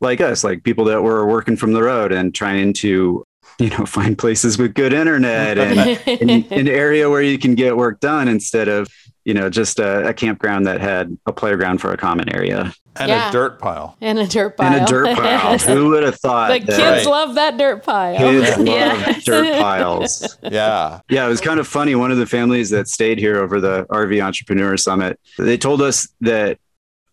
like 0.00 0.20
us, 0.20 0.44
like 0.44 0.62
people 0.62 0.86
that 0.86 1.02
were 1.02 1.26
working 1.26 1.56
from 1.56 1.72
the 1.72 1.82
road 1.82 2.12
and 2.12 2.34
trying 2.34 2.72
to 2.72 3.24
you 3.60 3.70
know 3.70 3.84
find 3.86 4.16
places 4.18 4.58
with 4.58 4.74
good 4.74 4.92
internet 4.92 5.58
and 5.58 6.42
an 6.50 6.68
area 6.68 7.08
where 7.10 7.22
you 7.22 7.38
can 7.38 7.54
get 7.54 7.76
work 7.76 8.00
done 8.00 8.26
instead 8.28 8.68
of 8.68 8.88
you 9.24 9.34
know 9.34 9.50
just 9.50 9.78
a, 9.78 10.08
a 10.08 10.14
campground 10.14 10.66
that 10.66 10.80
had 10.80 11.16
a 11.26 11.32
playground 11.32 11.78
for 11.78 11.92
a 11.92 11.96
common 11.96 12.34
area 12.34 12.72
And 12.96 13.08
Yeah. 13.10 13.28
a 13.28 13.32
dirt 13.32 13.58
pile. 13.60 13.96
And 14.00 14.18
a 14.18 14.26
dirt 14.26 14.56
pile. 14.56 14.72
and 14.72 14.82
a 14.82 14.86
dirt 14.86 15.14
pile 15.16 15.58
who 15.76 15.90
would 15.90 16.02
have 16.02 16.16
thought 16.18 16.48
the 16.50 16.58
that 16.60 16.66
kids 16.66 16.78
Right. 16.80 17.06
love 17.06 17.34
that 17.34 17.56
dirt 17.58 17.84
pile. 17.84 18.16
kids 18.16 18.56
love 18.56 18.66
Yes. 18.66 19.24
dirt 19.24 19.60
piles 19.60 20.36
Yeah. 20.42 21.00
yeah 21.10 21.26
it 21.26 21.28
was 21.28 21.40
kind 21.42 21.60
of 21.60 21.68
funny 21.68 21.94
one 21.94 22.10
of 22.10 22.16
the 22.18 22.26
families 22.26 22.70
that 22.70 22.88
stayed 22.88 23.18
here 23.18 23.38
over 23.38 23.60
the 23.60 23.84
rv 23.90 24.24
entrepreneur 24.24 24.76
summit 24.76 25.20
they 25.38 25.58
told 25.58 25.82
us 25.82 26.08
that 26.22 26.58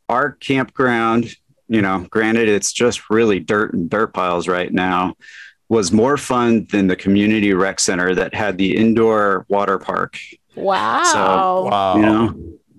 our 0.09 0.31
campground 0.31 1.35
you 1.67 1.81
know 1.81 2.07
granted 2.09 2.47
it's 2.47 2.71
just 2.71 3.09
really 3.09 3.39
dirt 3.41 3.73
and 3.73 3.89
dirt 3.89 4.13
piles 4.13 4.47
right 4.47 4.71
now 4.71 5.13
was 5.69 5.91
more 5.91 6.17
fun 6.17 6.65
than 6.71 6.87
the 6.87 6.95
community 6.95 7.53
rec 7.53 7.79
center 7.79 8.15
that 8.15 8.33
had 8.33 8.57
the 8.57 8.75
indoor 8.77 9.45
water 9.49 9.77
park 9.77 10.17
Wow. 10.55 11.67
Wow. 11.69 11.95
you 11.97 12.01
know 12.01 12.35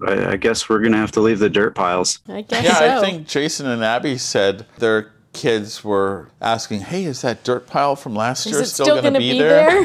I, 0.07 0.33
I 0.33 0.37
guess 0.37 0.69
we're 0.69 0.81
gonna 0.81 0.97
have 0.97 1.13
to 1.13 1.21
leave 1.21 1.39
the 1.39 1.51
dirt 1.51 1.75
piles 1.75 2.19
I 2.29 2.43
guess 2.43 2.65
Yeah, 2.65 2.79
so. 2.79 2.99
I 2.99 3.01
think 3.01 3.27
Jason 3.27 3.67
and 3.67 3.83
Abby 3.85 4.19
said 4.19 4.67
their 4.79 5.13
kids 5.35 5.85
were 5.85 6.31
asking, 6.41 6.81
"Hey, 6.81 7.05
is 7.05 7.23
that 7.23 7.45
dirt 7.45 7.67
pile 7.67 7.95
from 7.95 8.15
last 8.15 8.47
Is 8.47 8.53
year 8.53 8.65
still, 8.65 8.87
still 8.87 9.03
going 9.03 9.15
to 9.15 9.21
going 9.21 9.21
to 9.21 9.21
be, 9.21 9.33
be 9.33 9.39
there? 9.39 9.85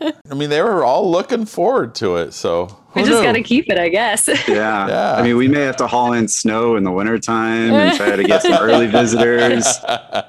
there? 0.00 0.12
I 0.30 0.34
mean, 0.34 0.50
they 0.50 0.62
were 0.62 0.84
all 0.84 1.10
looking 1.10 1.44
forward 1.46 1.94
to 1.96 2.16
it. 2.16 2.32
So 2.34 2.66
we 2.94 3.02
oh, 3.02 3.04
just 3.04 3.22
got 3.22 3.32
to 3.32 3.42
keep 3.42 3.70
it, 3.70 3.78
I 3.78 3.88
guess. 3.88 4.26
yeah. 4.48 4.88
Yeah. 4.88 5.14
i 5.16 5.22
mean 5.22 5.36
we 5.36 5.48
may 5.48 5.60
have 5.60 5.76
to 5.76 5.86
haul 5.86 6.12
in 6.12 6.26
snow 6.28 6.76
in 6.76 6.84
the 6.84 6.90
wintertime 6.90 7.72
and 7.72 7.96
try 7.96 8.16
to 8.16 8.24
get 8.24 8.42
some 8.42 8.52
early 8.60 8.86
visitors 8.86 9.66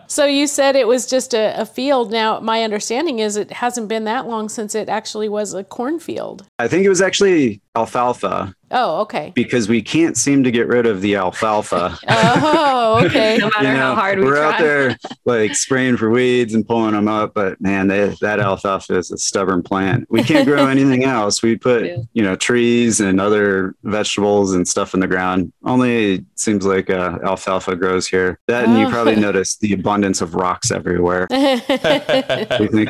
So 0.08 0.26
you 0.26 0.46
said 0.46 0.76
it 0.76 0.88
was 0.90 1.06
just 1.06 1.34
a, 1.34 1.58
a 1.62 1.66
field. 1.66 2.12
Now, 2.12 2.42
my 2.42 2.64
understanding 2.64 3.20
is 3.20 3.38
it 3.38 3.50
hasn't 3.50 3.88
been 3.88 4.04
that 4.04 4.28
long 4.28 4.50
since 4.50 4.76
it 4.76 4.90
actually 4.90 5.30
was 5.30 5.54
a 5.54 5.64
cornfield. 5.64 6.46
i 6.60 6.68
think 6.68 6.86
it 6.86 6.90
was 6.90 7.02
actually 7.02 7.62
alfalfa 7.76 8.54
Oh, 8.74 9.02
okay. 9.02 9.34
because 9.36 9.68
we 9.68 9.82
can't 9.82 10.16
seem 10.16 10.44
to 10.46 10.52
get 10.52 10.68
rid 10.68 10.86
of 10.86 11.02
the 11.02 11.16
alfalfa 11.16 11.98
Oh, 12.08 13.02
okay. 13.06 13.38
no 13.38 13.48
matter 13.50 13.64
you 13.68 13.74
know, 13.74 13.80
how 13.80 13.96
hard 13.96 14.20
we 14.20 14.26
we're 14.26 14.36
try. 14.36 14.54
out 14.54 14.60
there 14.60 14.98
like 15.26 15.56
spraying 15.56 15.98
for 15.98 16.10
weeds 16.10 16.54
and 16.54 16.66
pulling 16.66 16.94
them 16.94 17.08
up, 17.08 17.34
but 17.34 17.60
man, 17.62 17.88
they, 17.88 18.16
that 18.22 18.40
alfalfa 18.40 18.98
is 18.98 19.12
a 19.12 19.18
stubborn 19.18 19.62
plant. 19.64 20.08
We 20.10 20.24
can't 20.24 20.46
grow 20.48 20.68
anything 20.68 21.04
else. 21.04 21.42
We 21.44 21.58
put 21.58 21.86
Yeah. 21.86 21.98
you 22.14 22.24
know 22.24 22.36
trees 22.52 23.00
and 23.00 23.22
other 23.22 23.74
vegetables 23.84 24.54
and 24.54 24.68
stuff 24.68 24.94
in 24.94 25.00
the 25.00 25.08
ground. 25.08 25.54
Only 25.64 26.16
it 26.16 26.26
seems 26.36 26.66
like 26.66 26.90
uh, 26.90 27.18
alfalfa 27.24 27.78
grows 27.78 28.08
here. 28.08 28.40
That 28.48 28.66
and 28.66 28.78
you 28.78 28.88
Oh. 28.88 28.90
probably 28.90 29.16
noticed 29.16 29.62
the 29.62 29.72
abundance 29.72 30.20
of 30.22 30.36
rocks 30.36 30.70
everywhere. 30.70 31.28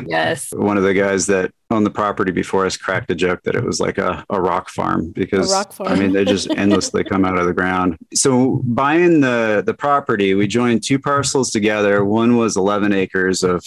Yes. 0.08 0.52
one 0.52 0.76
of 0.76 0.82
the 0.82 0.94
guys 0.94 1.26
that 1.26 1.52
owned 1.70 1.86
the 1.86 1.90
property 1.90 2.32
before 2.32 2.66
us 2.66 2.76
cracked 2.76 3.10
a 3.10 3.14
joke 3.14 3.40
that 3.44 3.54
it 3.54 3.64
was 3.64 3.78
like 3.80 3.98
a, 3.98 4.24
a 4.30 4.40
rock 4.40 4.68
farm 4.68 5.10
because 5.12 5.50
rock 5.52 5.72
farm. 5.72 5.88
I 5.92 5.94
mean 5.96 6.12
they 6.12 6.24
just 6.24 6.50
endlessly 6.56 7.04
come 7.04 7.24
out 7.24 7.38
of 7.38 7.46
the 7.46 7.54
ground. 7.54 7.96
So 8.14 8.60
buying 8.64 9.20
the 9.20 9.62
the 9.64 9.74
property, 9.74 10.34
we 10.34 10.46
joined 10.48 10.82
two 10.82 10.98
parcels 10.98 11.50
together. 11.50 12.04
One 12.04 12.36
was 12.36 12.56
11 12.56 12.92
acres 12.92 13.42
of 13.42 13.64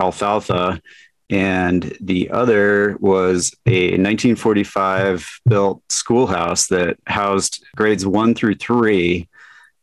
alfalfa 0.00 0.80
and 1.30 1.96
the 2.00 2.30
other 2.30 2.96
was 3.00 3.54
a 3.66 3.90
1945 3.98 5.40
built 5.48 5.82
schoolhouse 5.90 6.68
that 6.68 6.96
housed 7.06 7.64
grades 7.76 8.06
one 8.06 8.34
through 8.34 8.54
three. 8.54 9.28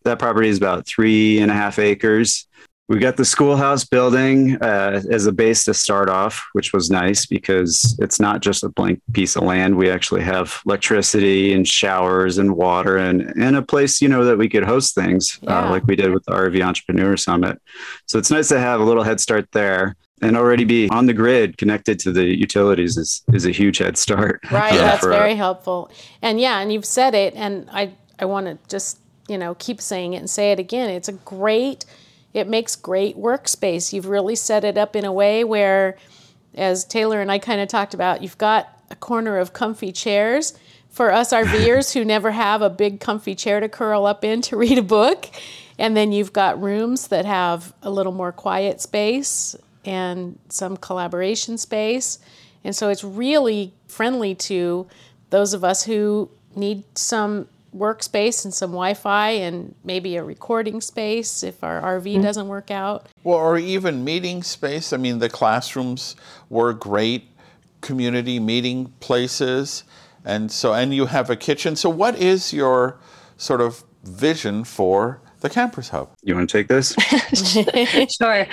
That 0.03 0.19
property 0.19 0.49
is 0.49 0.57
about 0.57 0.85
three 0.85 1.39
and 1.39 1.51
a 1.51 1.53
half 1.53 1.79
acres 1.79 2.47
we 2.89 2.99
got 2.99 3.15
the 3.15 3.23
schoolhouse 3.23 3.85
building 3.85 4.61
uh, 4.61 5.01
as 5.09 5.25
a 5.25 5.31
base 5.31 5.63
to 5.65 5.73
start 5.73 6.09
off, 6.09 6.45
which 6.51 6.73
was 6.73 6.89
nice 6.89 7.25
because 7.25 7.95
it's 7.99 8.19
not 8.19 8.41
just 8.41 8.63
a 8.63 8.69
blank 8.69 9.01
piece 9.13 9.37
of 9.37 9.43
land. 9.43 9.77
We 9.77 9.89
actually 9.89 10.21
have 10.23 10.59
electricity 10.65 11.53
and 11.53 11.65
showers 11.65 12.37
and 12.37 12.55
water 12.55 12.97
and, 12.97 13.21
and 13.41 13.55
a 13.55 13.61
place, 13.61 14.01
you 14.01 14.09
know, 14.09 14.25
that 14.25 14.37
we 14.37 14.49
could 14.49 14.63
host 14.63 14.95
things 14.95 15.39
Yeah. 15.41 15.67
uh, 15.67 15.69
like 15.69 15.85
we 15.85 15.95
did 15.95 16.11
with 16.11 16.25
the 16.25 16.33
RV 16.33 16.61
Entrepreneur 16.61 17.15
Summit. 17.15 17.59
So 18.05 18.19
it's 18.19 18.29
nice 18.31 18.49
to 18.49 18.59
have 18.59 18.81
a 18.81 18.83
little 18.83 19.03
head 19.03 19.21
start 19.21 19.47
there 19.53 19.95
and 20.23 20.37
already 20.37 20.63
be 20.63 20.89
on 20.89 21.05
the 21.05 21.13
grid 21.13 21.57
connected 21.57 21.99
to 21.99 22.11
the 22.11 22.25
utilities 22.25 22.97
is, 22.97 23.21
is 23.33 23.45
a 23.45 23.51
huge 23.51 23.77
head 23.79 23.97
start. 23.97 24.41
Right. 24.51 24.73
uh, 24.73 24.77
That's 24.77 24.99
for 25.03 25.11
a- 25.11 25.17
very 25.17 25.35
helpful. 25.35 25.91
And 26.21 26.39
yeah, 26.39 26.59
and 26.59 26.71
you've 26.71 26.85
said 26.85 27.13
it, 27.15 27.33
and 27.35 27.67
I 27.71 27.93
I 28.19 28.25
want 28.25 28.45
to 28.47 28.57
just 28.69 28.99
you 29.27 29.37
know 29.37 29.55
keep 29.55 29.81
saying 29.81 30.13
it 30.13 30.17
and 30.17 30.29
say 30.29 30.51
it 30.51 30.59
again. 30.59 30.89
It's 30.89 31.07
a 31.09 31.13
great. 31.13 31.85
It 32.33 32.47
makes 32.47 32.75
great 32.75 33.15
workspace. 33.17 33.93
You've 33.93 34.07
really 34.07 34.35
set 34.35 34.63
it 34.63 34.75
up 34.77 34.95
in 34.95 35.05
a 35.05 35.11
way 35.11 35.43
where, 35.43 35.97
as 36.55 36.83
Taylor 36.83 37.21
and 37.21 37.31
I 37.31 37.37
kind 37.37 37.61
of 37.61 37.67
talked 37.67 37.93
about, 37.93 38.23
you've 38.23 38.37
got 38.39 38.67
a 38.89 38.95
corner 38.95 39.37
of 39.37 39.53
comfy 39.53 39.91
chairs 39.91 40.53
for 40.89 41.11
us 41.11 41.31
RVers 41.33 41.93
who 41.93 42.03
never 42.05 42.31
have 42.31 42.61
a 42.61 42.69
big 42.69 42.99
comfy 42.99 43.35
chair 43.35 43.59
to 43.59 43.69
curl 43.69 44.05
up 44.05 44.23
in 44.23 44.41
to 44.43 44.57
read 44.57 44.77
a 44.79 44.83
book. 44.83 45.27
And 45.79 45.97
then 45.97 46.11
you've 46.11 46.33
got 46.33 46.61
rooms 46.61 47.07
that 47.07 47.25
have 47.25 47.73
a 47.81 47.89
little 47.89 48.11
more 48.11 48.31
quiet 48.31 48.81
space 48.81 49.55
and 49.85 50.39
some 50.49 50.77
collaboration 50.77 51.57
space. 51.57 52.19
And 52.63 52.75
so 52.75 52.89
it's 52.89 53.03
really 53.03 53.73
friendly 53.87 54.35
to 54.35 54.87
those 55.29 55.53
of 55.53 55.63
us 55.63 55.83
who 55.83 56.29
need 56.55 56.83
some 56.97 57.47
workspace 57.75 58.45
and 58.45 58.53
some 58.53 58.71
Wi-Fi 58.71 59.29
and 59.29 59.73
maybe 59.83 60.15
a 60.15 60.23
recording 60.23 60.79
space 60.79 61.43
if 61.43 61.63
our 61.63 61.81
RV 61.81 62.13
mm-hmm. 62.13 62.21
doesn't 62.21 62.47
work 62.47 62.71
out. 62.71 63.07
Well, 63.23 63.37
or 63.37 63.57
even 63.57 64.03
meeting 64.03 64.43
space. 64.43 64.93
I 64.93 64.97
mean, 64.97 65.19
the 65.19 65.29
classrooms 65.29 66.15
were 66.49 66.73
great 66.73 67.29
community 67.81 68.39
meeting 68.39 68.93
places. 68.99 69.83
And 70.25 70.51
so, 70.51 70.73
and 70.73 70.93
you 70.93 71.07
have 71.07 71.29
a 71.29 71.35
kitchen. 71.35 71.75
So, 71.75 71.89
what 71.89 72.17
is 72.17 72.53
your 72.53 72.97
sort 73.37 73.59
of 73.59 73.83
vision 74.03 74.63
for 74.63 75.19
the 75.41 75.49
Campers 75.49 75.89
Hub? 75.89 76.09
You 76.23 76.35
want 76.35 76.49
to 76.49 76.57
take 76.57 76.67
this? 76.67 76.95
sure. 78.17 78.47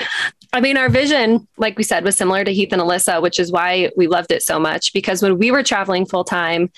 I 0.53 0.61
mean, 0.61 0.77
our 0.77 0.89
vision, 0.89 1.47
like 1.59 1.79
we 1.79 1.85
said, 1.85 2.05
was 2.05 2.17
similar 2.17 2.43
to 2.45 2.53
Heath 2.53 2.73
and 2.73 2.83
Alyssa, 2.83 3.23
which 3.23 3.39
is 3.39 3.53
why 3.53 3.91
we 3.97 4.09
loved 4.09 4.33
it 4.33 4.43
so 4.43 4.59
much. 4.59 4.93
Because 4.93 5.23
when 5.23 5.39
we 5.39 5.51
were 5.51 5.63
traveling 5.63 6.07
full 6.07 6.25
time, 6.25 6.71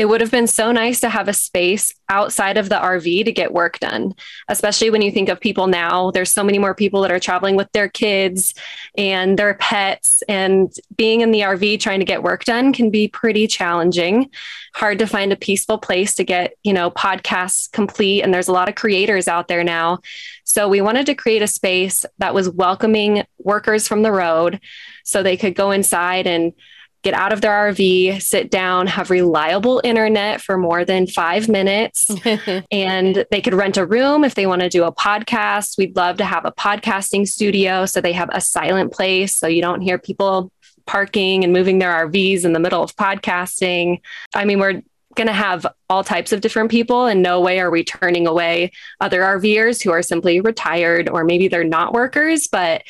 it 0.00 0.08
would 0.08 0.22
have 0.22 0.30
been 0.30 0.46
so 0.46 0.72
nice 0.72 0.98
to 1.00 1.10
have 1.10 1.28
a 1.28 1.34
space 1.34 1.92
outside 2.08 2.56
of 2.56 2.70
the 2.70 2.74
RV 2.74 3.22
to 3.22 3.32
get 3.32 3.52
work 3.52 3.78
done, 3.80 4.14
especially 4.48 4.88
when 4.88 5.02
you 5.02 5.12
think 5.12 5.28
of 5.28 5.38
people 5.38 5.66
now. 5.66 6.10
There's 6.10 6.32
so 6.32 6.42
many 6.42 6.58
more 6.58 6.74
people 6.74 7.02
that 7.02 7.12
are 7.12 7.20
traveling 7.20 7.54
with 7.54 7.70
their 7.72 7.86
kids 7.86 8.54
and 8.96 9.38
their 9.38 9.52
pets, 9.52 10.22
and 10.26 10.72
being 10.96 11.20
in 11.20 11.32
the 11.32 11.40
RV 11.40 11.80
trying 11.80 11.98
to 11.98 12.06
get 12.06 12.22
work 12.22 12.44
done 12.44 12.72
can 12.72 12.88
be 12.88 13.08
pretty 13.08 13.46
challenging. 13.46 14.30
Hard 14.72 14.98
to 15.00 15.06
find 15.06 15.34
a 15.34 15.36
peaceful 15.36 15.76
place 15.76 16.14
to 16.14 16.24
get, 16.24 16.54
you 16.62 16.72
know, 16.72 16.90
podcasts 16.90 17.70
complete. 17.70 18.22
And 18.22 18.32
there's 18.32 18.48
a 18.48 18.52
lot 18.52 18.70
of 18.70 18.76
creators 18.76 19.28
out 19.28 19.48
there 19.48 19.64
now. 19.64 19.98
So 20.44 20.66
we 20.66 20.80
wanted 20.80 21.04
to 21.06 21.14
create 21.14 21.42
a 21.42 21.46
space 21.46 22.06
that 22.16 22.32
was 22.32 22.48
welcoming 22.48 23.24
workers 23.38 23.86
from 23.86 24.00
the 24.02 24.12
road 24.12 24.60
so 25.04 25.22
they 25.22 25.36
could 25.36 25.54
go 25.54 25.72
inside 25.72 26.26
and 26.26 26.54
get 27.02 27.14
out 27.14 27.32
of 27.32 27.40
their 27.40 27.50
RV, 27.50 28.20
sit 28.20 28.50
down, 28.50 28.86
have 28.86 29.10
reliable 29.10 29.80
internet 29.84 30.40
for 30.40 30.58
more 30.58 30.84
than 30.84 31.06
five 31.06 31.48
minutes, 31.48 32.10
and 32.70 33.24
they 33.30 33.40
could 33.40 33.54
rent 33.54 33.76
a 33.76 33.86
room 33.86 34.24
if 34.24 34.34
they 34.34 34.46
want 34.46 34.62
to 34.62 34.68
do 34.68 34.84
a 34.84 34.92
podcast. 34.92 35.78
We'd 35.78 35.96
love 35.96 36.18
to 36.18 36.24
have 36.24 36.44
a 36.44 36.52
podcasting 36.52 37.26
studio 37.26 37.86
so 37.86 38.00
they 38.00 38.12
have 38.12 38.30
a 38.32 38.40
silent 38.40 38.92
place 38.92 39.34
so 39.34 39.46
you 39.46 39.62
don't 39.62 39.80
hear 39.80 39.98
people 39.98 40.52
parking 40.86 41.44
and 41.44 41.52
moving 41.52 41.78
their 41.78 41.92
RVs 42.06 42.44
in 42.44 42.52
the 42.52 42.60
middle 42.60 42.82
of 42.82 42.94
podcasting. 42.96 44.00
I 44.34 44.44
mean, 44.44 44.58
we're 44.58 44.82
going 45.14 45.26
to 45.26 45.32
have 45.32 45.66
all 45.88 46.04
types 46.04 46.32
of 46.32 46.40
different 46.40 46.70
people. 46.70 47.06
In 47.06 47.22
no 47.22 47.40
way 47.40 47.60
are 47.60 47.70
we 47.70 47.84
turning 47.84 48.26
away 48.26 48.72
other 49.00 49.22
RVers 49.22 49.82
who 49.82 49.90
are 49.90 50.02
simply 50.02 50.40
retired 50.40 51.08
or 51.08 51.24
maybe 51.24 51.48
they're 51.48 51.64
not 51.64 51.92
workers, 51.92 52.46
but 52.46 52.82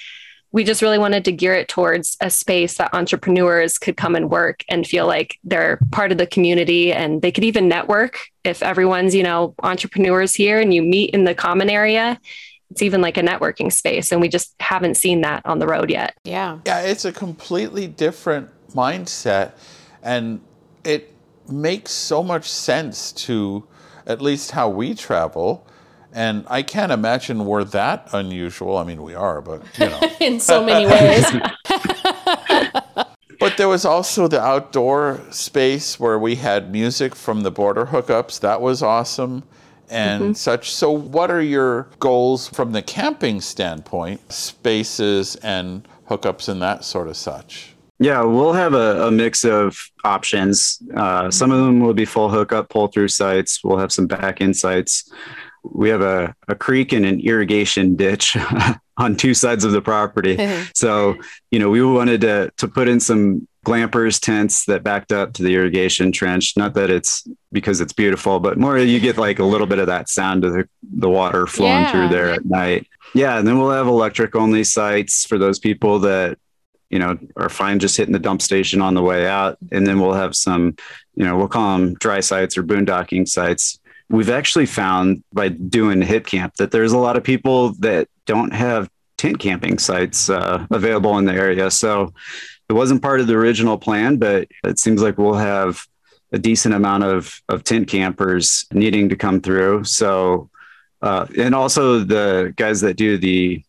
we 0.53 0.65
just 0.65 0.83
really 0.83 0.99
wanted 0.99 1.25
to 1.25 1.33
gear 1.33 1.55
it 1.55 1.69
towards 1.69 2.17
a 2.21 2.31
space 2.31 2.77
that 2.77 2.93
entrepreneurs 2.95 3.79
could 3.79 3.97
come 3.97 4.15
and 4.15 4.31
work 4.31 4.65
and 4.69 4.87
feel 4.87 5.07
like 5.07 5.39
they're 5.45 5.79
part 5.93 6.13
of 6.13 6.19
the 6.19 6.27
community 6.27 6.93
and 6.93 7.23
they 7.23 7.33
could 7.33 7.45
even 7.45 7.69
network 7.69 8.19
if 8.45 8.63
everyone's 8.63 9.15
you 9.15 9.23
know 9.23 9.55
entrepreneurs 9.63 10.35
here 10.35 10.61
and 10.61 10.75
you 10.75 10.83
meet 10.83 11.11
in 11.11 11.25
the 11.25 11.35
common 11.35 11.71
area 11.71 12.19
it's 12.71 12.83
even 12.83 13.01
like 13.01 13.17
a 13.17 13.23
networking 13.23 13.73
space 13.73 14.13
and 14.13 14.21
we 14.21 14.29
just 14.29 14.55
haven't 14.61 14.97
seen 14.97 15.23
that 15.23 15.45
on 15.45 15.59
the 15.59 15.67
road 15.67 15.91
yet 15.91 16.15
Yeah. 16.25 16.59
Yeah, 16.67 16.81
it's 16.81 17.05
a 17.05 17.13
completely 17.13 17.87
different 17.87 18.49
mindset, 18.75 19.53
and 20.03 20.41
it 20.85 21.13
makes 21.49 21.91
so 21.91 22.23
much 22.23 22.49
sense 22.49 23.13
to 23.13 23.67
at 24.07 24.21
least 24.21 24.53
how 24.53 24.69
we 24.69 24.95
travel. 24.95 25.67
And 26.13 26.45
I 26.49 26.63
can't 26.63 26.93
imagine 26.93 27.47
we're 27.47 27.65
that 27.65 28.09
unusual. 28.13 28.77
I 28.77 28.85
mean, 28.85 29.03
we 29.03 29.15
are, 29.15 29.41
but 29.41 29.63
you 29.79 29.89
know. 29.89 30.01
In 30.21 30.41
so 30.41 30.65
many 30.65 30.87
ways. 30.87 31.25
But 33.41 33.57
there 33.57 33.69
was 33.69 33.87
also 33.87 34.29
the 34.29 34.39
outdoor 34.39 35.19
space 35.31 35.99
where 35.99 36.19
we 36.19 36.35
had 36.35 36.71
music 36.71 37.15
from 37.15 37.41
the 37.41 37.51
border 37.51 37.87
hookups. 37.87 38.39
That 38.41 38.61
was 38.61 38.83
awesome 38.83 39.45
and 39.89 40.37
such. 40.37 40.71
So, 40.71 40.91
what 40.91 41.31
are 41.31 41.41
your 41.41 41.89
goals 41.99 42.49
from 42.49 42.73
the 42.73 42.83
camping 42.83 43.41
standpoint, 43.41 44.31
spaces 44.31 45.37
and 45.37 45.89
hookups 46.09 46.51
and 46.51 46.61
that 46.61 46.85
sort 46.85 47.09
of 47.09 47.17
such? 47.17 47.75
Yeah, 47.99 48.23
we'll 48.23 48.53
have 48.53 48.75
a, 48.75 49.09
a 49.09 49.11
mix 49.11 49.45
of 49.45 49.91
options. 50.05 50.83
Uh, 50.95 51.31
some 51.31 51.51
of 51.51 51.59
them 51.65 51.81
will 51.81 51.95
be 51.95 52.05
full 52.05 52.29
hookup 52.29 52.69
pull 52.69 52.89
through 52.89 53.09
sites. 53.09 53.65
We'll 53.65 53.79
have 53.79 53.93
some 53.93 54.07
back 54.07 54.41
end 54.41 54.57
sites. 54.57 55.11
We 55.63 55.89
have 55.91 56.01
a, 56.01 56.35
a 56.49 56.55
creek 56.55 56.93
and 56.93 57.05
an 57.07 57.21
irrigation 57.21 57.97
ditch 57.97 58.37
on 58.97 59.17
two 59.17 59.35
sides 59.35 59.65
of 59.65 59.73
the 59.73 59.83
property. 59.83 60.37
so, 60.75 61.17
you 61.51 61.59
know, 61.59 61.71
we 61.71 61.83
wanted 61.85 62.21
to 62.23 62.53
to 62.59 62.69
put 62.69 62.89
in 62.89 63.01
some 63.01 63.47
glampers 63.67 64.19
tents 64.19 64.65
that 64.65 64.83
backed 64.83 65.13
up 65.13 65.35
to 65.35 65.43
the 65.43 65.55
irrigation 65.55 66.13
trench. 66.13 66.55
Not 66.57 66.75
that 66.75 66.89
it's 66.91 67.27
because 67.53 67.81
it's 67.81 67.93
beautiful, 67.93 68.41
but 68.41 68.59
more 68.59 68.79
you 68.79 69.01
get 69.01 69.19
like 69.19 69.39
a 69.39 69.45
little 69.45 69.67
bit 69.67 69.79
of 69.79 69.87
that 69.89 70.09
sound 70.09 70.45
of 70.45 70.53
the, 70.55 70.69
the 70.83 71.11
water 71.11 71.47
flowing 71.47 71.83
Yeah. 71.83 71.91
through 71.93 72.09
there 72.09 72.31
at 72.31 72.45
night. 72.47 72.87
Yeah, 73.15 73.39
and 73.39 73.47
then 73.47 73.59
we'll 73.59 73.71
have 73.73 73.87
electric 73.89 74.37
only 74.37 74.65
sites 74.65 75.27
for 75.27 75.37
those 75.37 75.59
people 75.59 75.99
that 76.01 76.39
you 76.91 76.99
know 76.99 77.19
are 77.37 77.49
fine 77.49 77.81
just 77.81 77.97
hitting 77.97 78.13
the 78.13 78.19
dump 78.21 78.41
station 78.41 78.81
on 78.81 78.95
the 78.95 79.03
way 79.03 79.27
out, 79.27 79.59
and 79.73 79.85
then 79.87 80.01
we'll 80.01 80.15
have 80.15 80.35
some, 80.37 80.77
you 81.17 81.25
know, 81.25 81.37
we'll 81.37 81.49
call 81.49 81.77
them 81.77 81.95
dry 81.95 82.21
sites 82.21 82.57
or 82.57 82.63
boondocking 82.63 83.27
sites. 83.29 83.80
We've 84.11 84.29
actually 84.31 84.67
found 84.67 85.23
by 85.33 85.49
doing 85.49 86.01
Hipcamp 86.01 86.55
that 86.57 86.73
there's 86.73 86.93
a 86.93 86.99
lot 86.99 87.17
of 87.17 87.23
people 87.23 87.75
that 87.75 88.09
don't 88.27 88.53
have 88.53 88.91
tent 89.17 89.39
camping 89.39 89.79
sites 89.79 90.29
uh, 90.29 90.67
available 90.71 91.17
in 91.19 91.27
the 91.27 91.33
area. 91.33 91.71
So 91.71 92.13
it 92.69 92.73
wasn't 92.73 93.03
part 93.03 93.21
of 93.21 93.29
the 93.29 93.35
original 93.35 93.79
plan, 93.79 94.17
but 94.17 94.49
it 94.65 94.79
seems 94.79 95.01
like 95.03 95.17
we'll 95.17 95.35
have 95.35 95.87
a 96.33 96.39
decent 96.39 96.75
amount 96.75 97.05
of, 97.05 97.41
of 97.49 97.63
tent 97.65 97.87
campers 97.89 98.67
needing 98.73 99.09
to 99.11 99.17
come 99.17 99.41
through. 99.41 99.85
So, 99.85 100.51
uh, 101.03 101.27
and 101.39 101.55
also 101.55 102.01
the 102.01 102.53
guys 102.57 102.81
that 102.81 102.97
do 102.97 103.17
the, 103.17 103.63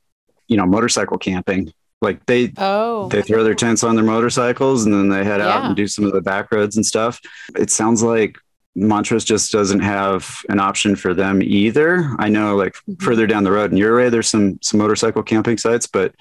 you 0.48 0.58
know, 0.58 0.66
motorcycle 0.66 1.18
camping, 1.18 1.72
like 2.02 2.26
they, 2.26 2.52
Oh. 2.58 3.10
they 3.10 3.22
throw 3.22 3.44
their 3.44 3.56
tents 3.56 3.84
on 3.84 3.96
their 3.96 4.04
motorcycles 4.06 4.86
and 4.86 4.94
then 4.94 5.10
they 5.10 5.24
head 5.24 5.42
out 5.42 5.66
and 5.66 5.76
do 5.76 5.88
some 5.88 6.06
of 6.06 6.14
the 6.14 6.22
back 6.22 6.52
roads 6.52 6.76
and 6.78 6.86
stuff. 6.86 7.20
It 7.56 7.70
sounds 7.70 8.02
like 8.02 8.38
Montrose 8.76 9.26
just 9.26 9.52
doesn't 9.52 9.82
have 9.82 10.38
an 10.50 10.60
option 10.60 10.96
for 10.96 11.14
them 11.14 11.42
either. 11.42 12.16
I 12.20 12.30
know 12.30 12.56
like 12.56 12.76
further 13.00 13.28
down 13.28 13.44
the 13.44 13.52
road 13.52 13.72
in 13.72 13.82
Ouray, 13.82 14.10
there's 14.10 14.30
some 14.30 14.60
some 14.62 14.80
motorcycle 14.80 15.24
camping 15.24 15.58
sites, 15.58 15.88
but 15.88 16.16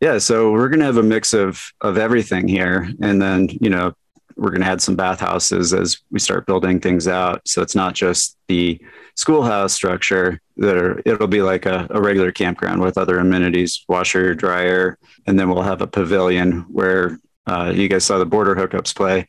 yeah, 0.00 0.18
so 0.18 0.50
we're 0.52 0.68
gonna 0.68 0.84
have 0.84 0.96
a 0.96 1.02
mix 1.02 1.34
of 1.34 1.72
of 1.80 1.96
everything 1.98 2.48
here. 2.48 2.88
And 3.00 3.22
then, 3.22 3.48
you 3.60 3.70
know, 3.70 3.94
we're 4.36 4.50
gonna 4.50 4.66
add 4.66 4.82
some 4.82 4.96
bathhouses 4.96 5.72
as 5.72 5.98
we 6.10 6.18
start 6.18 6.46
building 6.46 6.80
things 6.80 7.06
out. 7.06 7.46
So 7.46 7.62
it's 7.62 7.74
not 7.74 7.94
just 7.94 8.36
the 8.48 8.80
schoolhouse 9.14 9.72
structure 9.72 10.40
that 10.56 10.76
are 10.76 11.00
it'll 11.04 11.26
be 11.26 11.42
like 11.42 11.66
a, 11.66 11.86
a 11.90 12.00
regular 12.00 12.32
campground 12.32 12.80
with 12.80 12.98
other 12.98 13.18
amenities, 13.18 13.84
washer, 13.88 14.34
dryer, 14.34 14.98
and 15.26 15.38
then 15.38 15.48
we'll 15.48 15.62
have 15.62 15.82
a 15.82 15.86
pavilion 15.86 16.60
where 16.68 17.18
uh, 17.48 17.72
you 17.74 17.88
guys 17.88 18.04
saw 18.04 18.18
the 18.18 18.26
border 18.26 18.54
hookups 18.54 18.94
play. 18.94 19.26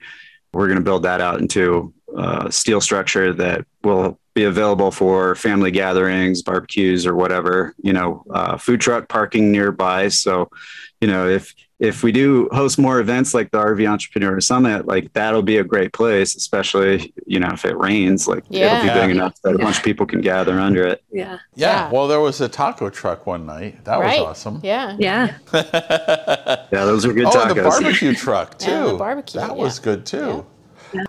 We're 0.52 0.68
going 0.68 0.80
to 0.80 0.84
build 0.84 1.04
that 1.04 1.22
out 1.22 1.40
into 1.40 1.94
a 2.18 2.52
steel 2.52 2.82
structure 2.82 3.34
that 3.34 3.66
will 3.84 4.20
be 4.36 4.44
available 4.44 4.92
for 4.92 5.36
family 5.36 5.72
gatherings, 5.72 6.42
barbecues, 6.42 7.06
or 7.06 7.16
whatever. 7.16 7.74
You 7.82 7.94
know, 7.94 8.24
uh, 8.32 8.58
food 8.58 8.80
truck 8.82 9.08
parking 9.10 9.52
nearby. 9.52 10.08
So, 10.10 10.50
you 11.02 11.08
know, 11.08 11.28
if 11.28 11.54
if 11.80 12.04
we 12.04 12.12
do 12.12 12.50
host 12.52 12.78
more 12.78 13.00
events 13.00 13.34
like 13.34 13.52
the 13.52 13.58
RV 13.58 13.90
Entrepreneur 13.90 14.38
Summit, 14.42 14.86
like 14.86 15.14
that'll 15.14 15.42
be 15.42 15.58
a 15.58 15.64
great 15.64 15.94
place, 15.94 16.36
especially 16.36 17.14
you 17.26 17.40
know 17.40 17.50
if 17.54 17.64
it 17.64 17.78
rains. 17.78 18.28
Like 18.28 18.44
it'll 18.50 18.82
be 18.82 18.90
big 18.94 19.12
enough 19.12 19.42
that 19.44 19.56
a 19.56 19.58
bunch 19.58 19.78
of 19.78 19.84
people 19.84 20.06
can 20.06 20.20
gather 20.20 20.60
under 20.60 20.86
it. 20.86 21.02
yeah 21.12 21.40
Yeah, 21.56 21.86
Yeah. 21.86 21.92
well, 21.92 22.08
there 22.10 22.20
was 22.20 22.42
a 22.42 22.50
taco 22.50 22.90
truck 22.90 23.26
one 23.26 23.46
night. 23.46 23.86
That 23.86 23.98
right. 24.00 24.20
was 24.20 24.28
awesome. 24.30 24.60
Yeah. 24.62 24.96
yeah 25.00 25.38
Yeah, 25.54 26.86
those 26.86 27.06
are 27.06 27.14
good 27.14 27.26
Oh, 27.28 27.30
tacos. 27.32 27.50
and 27.52 27.58
the 27.60 27.64
barbecue 27.64 28.14
truck 28.14 28.60
too. 28.60 28.72
Yeah, 28.72 28.86
the 28.88 28.94
barbecue, 28.96 29.40
That 29.40 29.56
yeah. 29.56 29.64
was 29.64 29.80
good 29.80 30.06
too. 30.06 30.46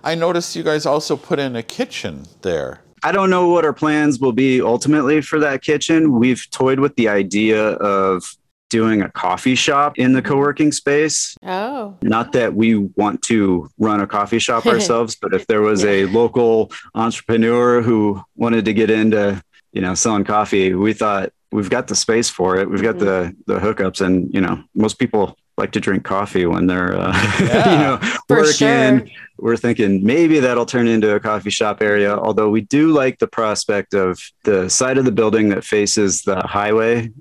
I 0.03 0.15
noticed 0.15 0.55
you 0.55 0.63
guys 0.63 0.85
also 0.85 1.15
put 1.17 1.39
in 1.39 1.55
a 1.55 1.63
kitchen 1.63 2.25
there. 2.41 2.81
I 3.03 3.11
don't 3.11 3.29
know 3.29 3.47
what 3.49 3.65
our 3.65 3.73
plans 3.73 4.19
will 4.19 4.31
be 4.31 4.61
ultimately 4.61 5.21
for 5.21 5.39
that 5.39 5.63
kitchen. 5.63 6.13
We've 6.13 6.45
toyed 6.51 6.79
with 6.79 6.95
the 6.95 7.07
idea 7.09 7.71
of 7.73 8.23
doing 8.69 9.01
a 9.01 9.09
coffee 9.09 9.55
shop 9.55 9.99
in 9.99 10.13
the 10.13 10.21
co-working 10.21 10.71
space. 10.71 11.35
Oh. 11.43 11.97
Not 12.01 12.31
that 12.33 12.53
we 12.53 12.75
want 12.75 13.21
to 13.23 13.69
run 13.77 13.99
a 13.99 14.07
coffee 14.07 14.39
shop 14.39 14.65
ourselves, 14.67 15.15
but 15.15 15.33
if 15.33 15.45
there 15.47 15.61
was 15.61 15.83
a 15.83 16.05
local 16.05 16.71
entrepreneur 16.95 17.81
who 17.81 18.21
wanted 18.35 18.65
to 18.65 18.73
get 18.73 18.89
into, 18.89 19.43
you 19.73 19.81
know, 19.81 19.93
selling 19.95 20.23
coffee, 20.23 20.73
we 20.73 20.93
thought 20.93 21.31
we've 21.51 21.69
got 21.69 21.87
the 21.87 21.95
space 21.95 22.29
for 22.29 22.57
it. 22.57 22.69
We've 22.69 22.81
got 22.81 22.95
mm-hmm. 22.95 23.35
the 23.45 23.53
the 23.53 23.59
hookups 23.59 23.99
and, 23.99 24.33
you 24.33 24.41
know, 24.41 24.63
most 24.73 24.99
people 24.99 25.35
like 25.57 25.71
to 25.73 25.79
drink 25.79 26.03
coffee 26.03 26.45
when 26.45 26.67
they're 26.67 26.95
uh, 26.97 27.11
Yeah. 27.39 27.71
you 27.71 27.77
know 28.07 28.17
working. 28.29 28.53
sure. 28.53 29.01
We're 29.37 29.57
thinking 29.57 30.03
maybe 30.05 30.39
that'll 30.39 30.65
turn 30.67 30.87
into 30.87 31.15
a 31.15 31.19
coffee 31.19 31.49
shop 31.49 31.81
area. 31.81 32.15
Although 32.15 32.49
we 32.49 32.61
do 32.61 32.91
like 32.91 33.19
the 33.19 33.27
prospect 33.27 33.93
of 33.93 34.19
the 34.43 34.69
side 34.69 34.97
of 34.97 35.05
the 35.05 35.11
building 35.11 35.49
that 35.49 35.63
faces 35.63 36.21
the 36.23 36.41
highway. 36.41 37.11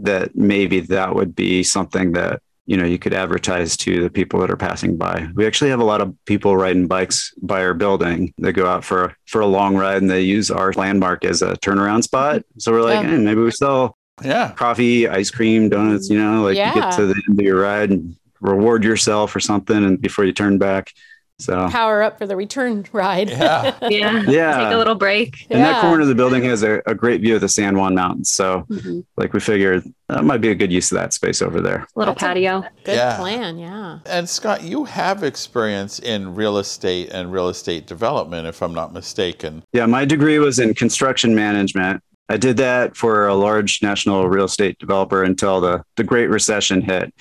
That 0.00 0.36
maybe 0.36 0.78
that 0.80 1.16
would 1.16 1.34
be 1.34 1.64
something 1.64 2.12
that 2.12 2.40
you 2.66 2.76
know 2.76 2.84
you 2.84 3.00
could 3.00 3.12
advertise 3.14 3.76
to 3.78 4.00
the 4.00 4.10
people 4.10 4.38
that 4.40 4.50
are 4.50 4.56
passing 4.56 4.96
by. 4.96 5.26
We 5.34 5.44
actually 5.44 5.70
have 5.70 5.80
a 5.80 5.84
lot 5.84 6.00
of 6.00 6.14
people 6.24 6.56
riding 6.56 6.86
bikes 6.86 7.34
by 7.42 7.64
our 7.64 7.74
building. 7.74 8.32
They 8.38 8.52
go 8.52 8.66
out 8.68 8.84
for 8.84 9.16
for 9.26 9.40
a 9.40 9.46
long 9.46 9.76
ride 9.76 10.00
and 10.00 10.08
they 10.08 10.20
use 10.20 10.52
our 10.52 10.72
landmark 10.74 11.24
as 11.24 11.42
a 11.42 11.54
turnaround 11.56 12.04
spot. 12.04 12.44
So 12.58 12.70
we're 12.70 12.82
like, 12.82 13.02
Yeah. 13.02 13.10
hey, 13.10 13.18
maybe 13.18 13.40
we 13.40 13.50
sell 13.50 13.97
Yeah. 14.24 14.52
coffee, 14.52 15.08
ice 15.08 15.30
cream, 15.30 15.68
donuts, 15.68 16.08
you 16.10 16.18
know, 16.18 16.42
like 16.44 16.56
you 16.56 16.80
get 16.80 16.92
to 16.96 17.06
the 17.06 17.22
end 17.28 17.38
of 17.38 17.44
your 17.44 17.60
ride 17.60 17.90
and 17.90 18.16
reward 18.40 18.84
yourself 18.84 19.34
or 19.34 19.40
something 19.40 19.76
and 19.84 20.00
before 20.00 20.24
you 20.24 20.32
turn 20.32 20.58
back. 20.58 20.92
So 21.40 21.68
Power 21.68 22.02
up 22.02 22.18
for 22.18 22.26
the 22.26 22.34
return 22.34 22.84
ride. 22.92 23.30
Yeah. 23.30 23.76
Yeah. 23.88 24.22
Yeah. 24.26 24.58
Take 24.64 24.74
a 24.74 24.76
little 24.76 24.96
break. 24.96 25.46
and 25.50 25.60
that 25.62 25.80
corner 25.80 26.02
of 26.02 26.08
the 26.08 26.14
building 26.16 26.42
has 26.42 26.64
a, 26.64 26.82
a 26.84 26.96
great 26.96 27.20
view 27.20 27.36
of 27.36 27.40
the 27.40 27.48
San 27.48 27.76
Juan 27.78 27.94
Mountains. 27.94 28.30
So 28.30 28.64
Mhm. 28.68 29.04
like 29.16 29.32
we 29.32 29.38
figured 29.38 29.84
that 30.08 30.24
might 30.24 30.40
be 30.40 30.50
a 30.50 30.54
good 30.56 30.72
use 30.72 30.90
of 30.90 30.98
that 30.98 31.12
space 31.12 31.40
over 31.40 31.60
there. 31.60 31.86
Little 31.94 32.14
That's 32.14 32.24
a- 32.24 32.26
patio. 32.26 32.64
Good 32.82 32.96
Yeah. 32.96 33.16
plan. 33.18 33.56
Yeah. 33.56 33.98
And 34.06 34.28
Scott, 34.28 34.64
you 34.64 34.84
have 34.86 35.22
experience 35.22 36.00
in 36.00 36.34
real 36.34 36.58
estate 36.58 37.10
and 37.12 37.32
real 37.32 37.48
estate 37.48 37.86
development, 37.86 38.48
if 38.48 38.60
I'm 38.60 38.74
not 38.74 38.92
mistaken. 38.92 39.62
Yeah, 39.72 39.86
my 39.86 40.04
degree 40.04 40.40
was 40.40 40.58
in 40.58 40.74
construction 40.74 41.36
management. 41.36 42.02
I 42.28 42.36
did 42.36 42.58
that 42.58 42.96
for 42.96 43.26
a 43.26 43.34
large 43.34 43.82
national 43.82 44.28
real 44.28 44.44
estate 44.44 44.78
developer 44.78 45.22
until 45.22 45.60
the, 45.60 45.82
the 45.96 46.04
Great 46.04 46.28
Recession 46.28 46.82
hit. 46.82 47.14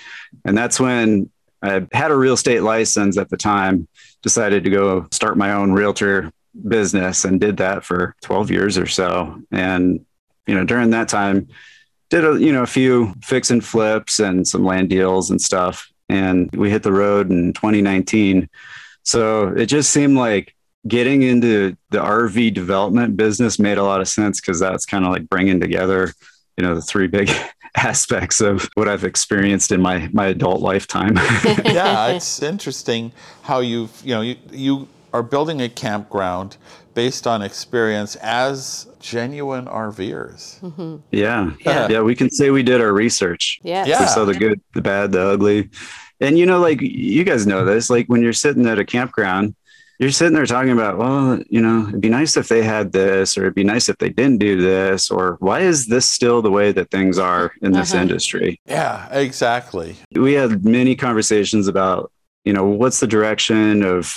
And 0.44 0.58
that's 0.58 0.80
when 0.80 1.30
I 1.62 1.88
had 1.94 2.12
a 2.12 2.18
real 2.18 2.34
estate 2.34 2.62
license 2.62 3.18
at 3.18 3.30
the 3.30 3.38
time, 3.38 3.88
decided 4.22 4.64
to 4.66 4.70
go 4.70 5.08
start 5.12 5.38
my 5.38 5.54
own 5.54 5.72
realtor 5.72 6.32
business 6.68 7.24
and 7.26 7.40
did 7.40 7.58
that 7.58 7.84
for 7.84 8.16
12 8.22 8.52
years 8.52 8.78
or 8.78 8.88
so. 8.88 9.42
And, 9.52 10.06
you 10.46 10.56
know, 10.56 10.66
during 10.66 10.90
that 10.92 11.08
time, 11.08 11.48
did 12.10 12.26
a, 12.26 12.40
you 12.40 12.52
know, 12.52 12.64
a 12.64 12.68
few 12.68 13.14
fix 13.22 13.50
and 13.52 13.64
flips 13.64 14.20
and 14.20 14.48
some 14.48 14.64
land 14.64 14.90
deals 14.90 15.30
and 15.30 15.42
stuff. 15.42 15.92
And 16.10 16.50
we 16.54 16.70
hit 16.70 16.84
the 16.84 16.94
road 16.94 17.32
in 17.32 17.54
2019. 17.54 18.50
So 19.04 19.50
it 19.50 19.66
just 19.66 19.92
seemed 19.92 20.18
like 20.18 20.56
getting 20.88 21.24
into 21.24 21.76
the 21.90 22.00
RV 22.00 22.54
development 22.54 23.18
business 23.18 23.60
made 23.60 23.78
a 23.78 23.84
lot 23.84 24.02
of 24.02 24.08
sense 24.08 24.40
because 24.40 24.60
that's 24.60 24.86
kind 24.86 25.06
of 25.06 25.12
like 25.12 25.28
bringing 25.30 25.60
together, 25.60 26.14
you 26.58 26.64
know, 26.64 26.76
the 26.76 26.82
three 26.82 27.08
big 27.08 27.30
aspects 27.78 28.42
of 28.42 28.70
what 28.76 28.88
I've 28.88 29.04
experienced 29.04 29.72
in 29.72 29.82
my 29.82 30.10
my 30.14 30.28
adult 30.28 30.62
lifetime. 30.62 31.16
yeah, 31.66 32.08
it's 32.08 32.42
interesting 32.42 33.12
how 33.44 33.60
you've, 33.60 33.92
you 34.04 34.16
know, 34.16 34.22
you, 34.22 34.36
you 34.52 34.88
are 35.14 35.24
building 35.24 35.62
a 35.62 35.70
campground 35.70 36.58
based 36.94 37.28
on 37.28 37.42
experience 37.44 38.16
as 38.18 38.88
genuine 39.00 39.66
RVers. 39.66 41.04
yeah. 41.12 41.52
Yeah. 41.60 41.88
yeah, 41.90 42.02
we 42.02 42.16
can 42.16 42.32
say 42.32 42.50
we 42.50 42.64
did 42.64 42.82
our 42.82 42.92
research. 42.92 43.60
Yes. 43.62 43.88
Yeah. 43.88 44.02
We 44.02 44.08
saw 44.08 44.26
the 44.26 44.34
good, 44.34 44.60
the 44.74 44.82
bad, 44.82 45.12
the 45.12 45.22
ugly. 45.22 45.70
And 46.20 46.40
you 46.40 46.48
know, 46.48 46.60
like 46.60 46.82
you 46.82 47.24
guys 47.24 47.46
know 47.46 47.64
this, 47.64 47.92
like 47.92 48.08
when 48.08 48.22
you're 48.24 48.34
sitting 48.34 48.66
at 48.66 48.80
a 48.80 48.86
campground, 48.86 49.54
you're 50.00 50.12
sitting 50.12 50.34
there 50.36 50.46
talking 50.46 50.72
about, 50.72 50.98
well, 50.98 51.40
you 51.50 51.62
know, 51.62 51.88
it'd 51.90 52.02
be 52.02 52.10
nice 52.10 52.38
if 52.38 52.48
they 52.48 52.62
had 52.64 52.92
this, 52.92 53.38
or 53.38 53.42
it'd 53.44 53.56
be 53.56 53.64
nice 53.64 53.90
if 53.90 53.98
they 53.98 54.10
didn't 54.10 54.38
do 54.38 54.62
this, 54.62 55.10
or 55.10 55.38
why 55.40 55.62
is 55.62 55.88
this 55.88 56.08
still 56.08 56.42
the 56.42 56.52
way 56.52 56.72
that 56.72 56.92
things 56.92 57.18
are 57.18 57.52
in 57.62 57.72
this 57.72 57.94
Uh-huh. 57.94 58.04
industry? 58.04 58.62
Yeah, 58.66 59.08
exactly. 59.12 59.96
we 60.16 60.34
had 60.34 60.64
many 60.66 60.96
conversations 60.96 61.68
about 61.68 62.12
you 62.46 62.54
know 62.54 62.66
what's 62.66 63.00
the 63.02 63.08
direction 63.08 63.84
of 63.84 64.14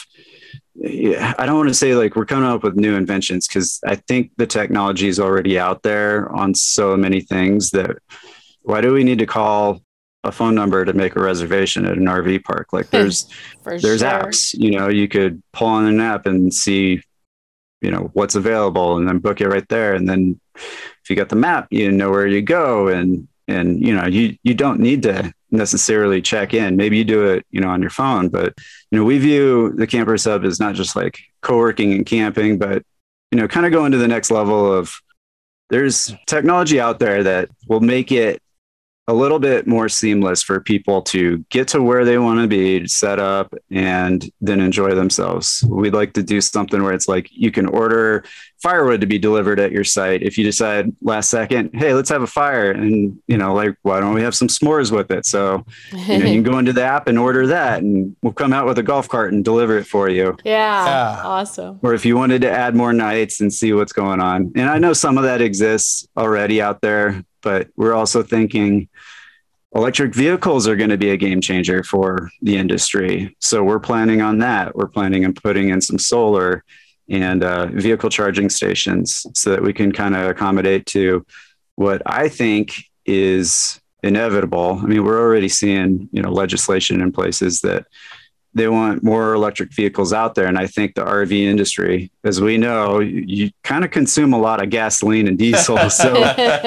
yeah, 0.76 1.34
i 1.36 1.44
don't 1.46 1.56
want 1.56 1.68
to 1.68 1.74
say 1.74 1.94
like 1.96 2.14
we're 2.14 2.24
coming 2.24 2.48
up 2.48 2.62
with 2.62 2.76
new 2.76 2.94
inventions 2.94 3.48
because 3.48 3.80
i 3.84 3.96
think 3.96 4.30
the 4.36 4.46
technology 4.46 5.08
is 5.08 5.18
already 5.18 5.58
out 5.58 5.82
there 5.82 6.30
on 6.30 6.54
so 6.54 6.96
many 6.96 7.20
things 7.20 7.70
that 7.72 7.96
why 8.62 8.80
do 8.80 8.92
we 8.92 9.02
need 9.02 9.18
to 9.18 9.26
call 9.26 9.80
a 10.24 10.32
phone 10.32 10.54
number 10.54 10.84
to 10.84 10.92
make 10.92 11.16
a 11.16 11.20
reservation 11.20 11.86
at 11.86 11.96
an 11.96 12.04
rv 12.04 12.44
park. 12.44 12.72
Like 12.72 12.90
there's 12.90 13.28
there's 13.64 13.82
sure. 13.82 13.98
apps 13.98 14.54
you 14.54 14.72
know 14.72 14.88
you 14.88 15.08
could 15.08 15.42
pull 15.52 15.68
on 15.68 15.86
an 15.86 16.00
app 16.00 16.26
and 16.26 16.52
see 16.52 17.02
you 17.80 17.90
know 17.90 18.10
what's 18.12 18.34
available 18.34 18.96
and 18.96 19.08
then 19.08 19.18
book 19.18 19.40
it 19.40 19.48
right 19.48 19.68
there. 19.68 19.94
And 19.94 20.08
then 20.08 20.40
if 20.54 21.08
you 21.08 21.16
got 21.16 21.28
the 21.28 21.36
map 21.36 21.68
you 21.70 21.90
know 21.90 22.10
where 22.10 22.26
you 22.26 22.42
go. 22.42 22.88
And 22.88 23.26
and 23.48 23.84
you 23.84 23.94
know 23.94 24.06
you 24.06 24.36
you 24.42 24.54
don't 24.54 24.80
need 24.80 25.02
to 25.02 25.32
necessarily 25.50 26.22
check 26.22 26.54
in. 26.54 26.76
Maybe 26.76 26.98
you 26.98 27.04
do 27.04 27.24
it 27.26 27.46
you 27.50 27.60
know 27.60 27.68
on 27.68 27.80
your 27.80 27.90
phone 27.90 28.28
but 28.28 28.54
you 28.90 28.98
know 28.98 29.04
we 29.04 29.18
view 29.18 29.72
the 29.72 29.86
Campers 29.86 30.24
Hub 30.24 30.44
as 30.44 30.60
not 30.60 30.74
just 30.74 30.94
like 30.94 31.18
co-working 31.42 31.92
and 31.92 32.04
camping 32.04 32.58
but 32.58 32.84
you 33.30 33.38
know 33.38 33.48
kind 33.48 33.66
of 33.66 33.72
going 33.72 33.92
to 33.92 33.98
the 33.98 34.08
next 34.08 34.30
level 34.30 34.72
of 34.72 34.94
there's 35.70 36.12
technology 36.26 36.80
out 36.80 36.98
there 36.98 37.22
that 37.22 37.48
will 37.68 37.80
make 37.80 38.12
it 38.12 38.42
a 39.10 39.14
little 39.14 39.38
bit 39.38 39.66
more 39.66 39.88
seamless 39.88 40.42
for 40.42 40.60
people 40.60 41.02
to 41.02 41.38
get 41.50 41.68
to 41.68 41.82
where 41.82 42.04
they 42.04 42.18
want 42.18 42.40
to 42.40 42.46
be, 42.46 42.86
set 42.86 43.18
up, 43.18 43.52
and 43.70 44.30
then 44.40 44.60
enjoy 44.60 44.94
themselves. 44.94 45.64
We'd 45.68 45.94
like 45.94 46.12
to 46.14 46.22
do 46.22 46.40
something 46.40 46.82
where 46.82 46.92
it's 46.92 47.08
like 47.08 47.28
you 47.30 47.50
can 47.50 47.66
order 47.66 48.24
firewood 48.62 49.00
to 49.00 49.06
be 49.06 49.18
delivered 49.18 49.58
at 49.58 49.72
your 49.72 49.84
site. 49.84 50.22
If 50.22 50.36
you 50.36 50.44
decide 50.44 50.94
last 51.02 51.30
second, 51.30 51.70
hey, 51.74 51.94
let's 51.94 52.10
have 52.10 52.22
a 52.22 52.26
fire, 52.26 52.70
and 52.70 53.20
you 53.26 53.38
know, 53.38 53.54
like, 53.54 53.76
why 53.82 54.00
don't 54.00 54.14
we 54.14 54.22
have 54.22 54.34
some 54.34 54.48
s'mores 54.48 54.92
with 54.92 55.10
it? 55.10 55.26
So 55.26 55.64
you, 55.92 56.06
know, 56.06 56.14
you 56.14 56.22
can 56.42 56.42
go 56.42 56.58
into 56.58 56.72
the 56.72 56.84
app 56.84 57.08
and 57.08 57.18
order 57.18 57.46
that, 57.48 57.82
and 57.82 58.14
we'll 58.22 58.32
come 58.32 58.52
out 58.52 58.66
with 58.66 58.78
a 58.78 58.82
golf 58.82 59.08
cart 59.08 59.32
and 59.32 59.44
deliver 59.44 59.76
it 59.78 59.86
for 59.86 60.08
you 60.08 60.30
yeah. 60.44 60.84
Yeah. 60.84 61.22
Awesome. 61.24 61.78
or 61.82 61.94
if 61.94 62.04
you 62.04 62.16
wanted 62.16 62.42
to 62.42 62.50
add 62.50 62.74
more 62.74 62.92
nights 62.92 63.40
and 63.40 63.52
see 63.52 63.72
what's 63.72 63.92
going 63.92 64.20
on. 64.20 64.52
And 64.54 64.68
I 64.68 64.78
know 64.78 64.92
some 64.92 65.18
of 65.18 65.24
that 65.24 65.40
exists 65.40 66.06
already 66.16 66.60
out 66.60 66.80
there, 66.80 67.24
but 67.42 67.68
we're 67.76 67.94
also 67.94 68.22
thinking 68.22 68.88
electric 69.74 70.14
vehicles 70.14 70.66
are 70.66 70.76
going 70.76 70.90
to 70.90 70.98
be 70.98 71.10
a 71.10 71.16
game 71.16 71.40
changer 71.40 71.82
for 71.82 72.30
the 72.42 72.56
industry. 72.56 73.36
So 73.40 73.62
we're 73.62 73.80
planning 73.80 74.20
on 74.20 74.38
that. 74.38 74.74
We're 74.74 74.88
planning 74.88 75.24
on 75.24 75.34
putting 75.34 75.68
in 75.68 75.80
some 75.80 75.98
solar 75.98 76.64
and 77.08 77.42
uh, 77.42 77.66
vehicle 77.66 78.10
charging 78.10 78.50
stations 78.50 79.26
so 79.34 79.50
that 79.50 79.62
we 79.62 79.72
can 79.72 79.92
kind 79.92 80.16
of 80.16 80.28
accommodate 80.28 80.86
to 80.86 81.24
what 81.74 82.02
I 82.06 82.28
think 82.28 82.84
is 83.04 83.80
inevitable. 84.02 84.78
I 84.82 84.86
mean, 84.86 85.04
we're 85.04 85.20
already 85.20 85.48
seeing, 85.48 86.08
you 86.12 86.22
know, 86.22 86.30
legislation 86.30 87.00
in 87.00 87.12
places 87.12 87.60
that 87.60 87.86
they 88.54 88.68
want 88.68 89.02
more 89.02 89.34
electric 89.34 89.72
vehicles 89.72 90.12
out 90.12 90.34
there. 90.34 90.46
And 90.46 90.58
I 90.58 90.66
think 90.66 90.94
the 90.94 91.04
RV 91.04 91.32
industry, 91.32 92.10
as 92.24 92.40
we 92.40 92.58
know, 92.58 92.98
you, 92.98 93.22
you 93.26 93.50
kind 93.62 93.84
of 93.84 93.90
consume 93.90 94.32
a 94.32 94.38
lot 94.38 94.62
of 94.62 94.70
gasoline 94.70 95.28
and 95.28 95.38
diesel. 95.38 95.90
so, 95.90 96.14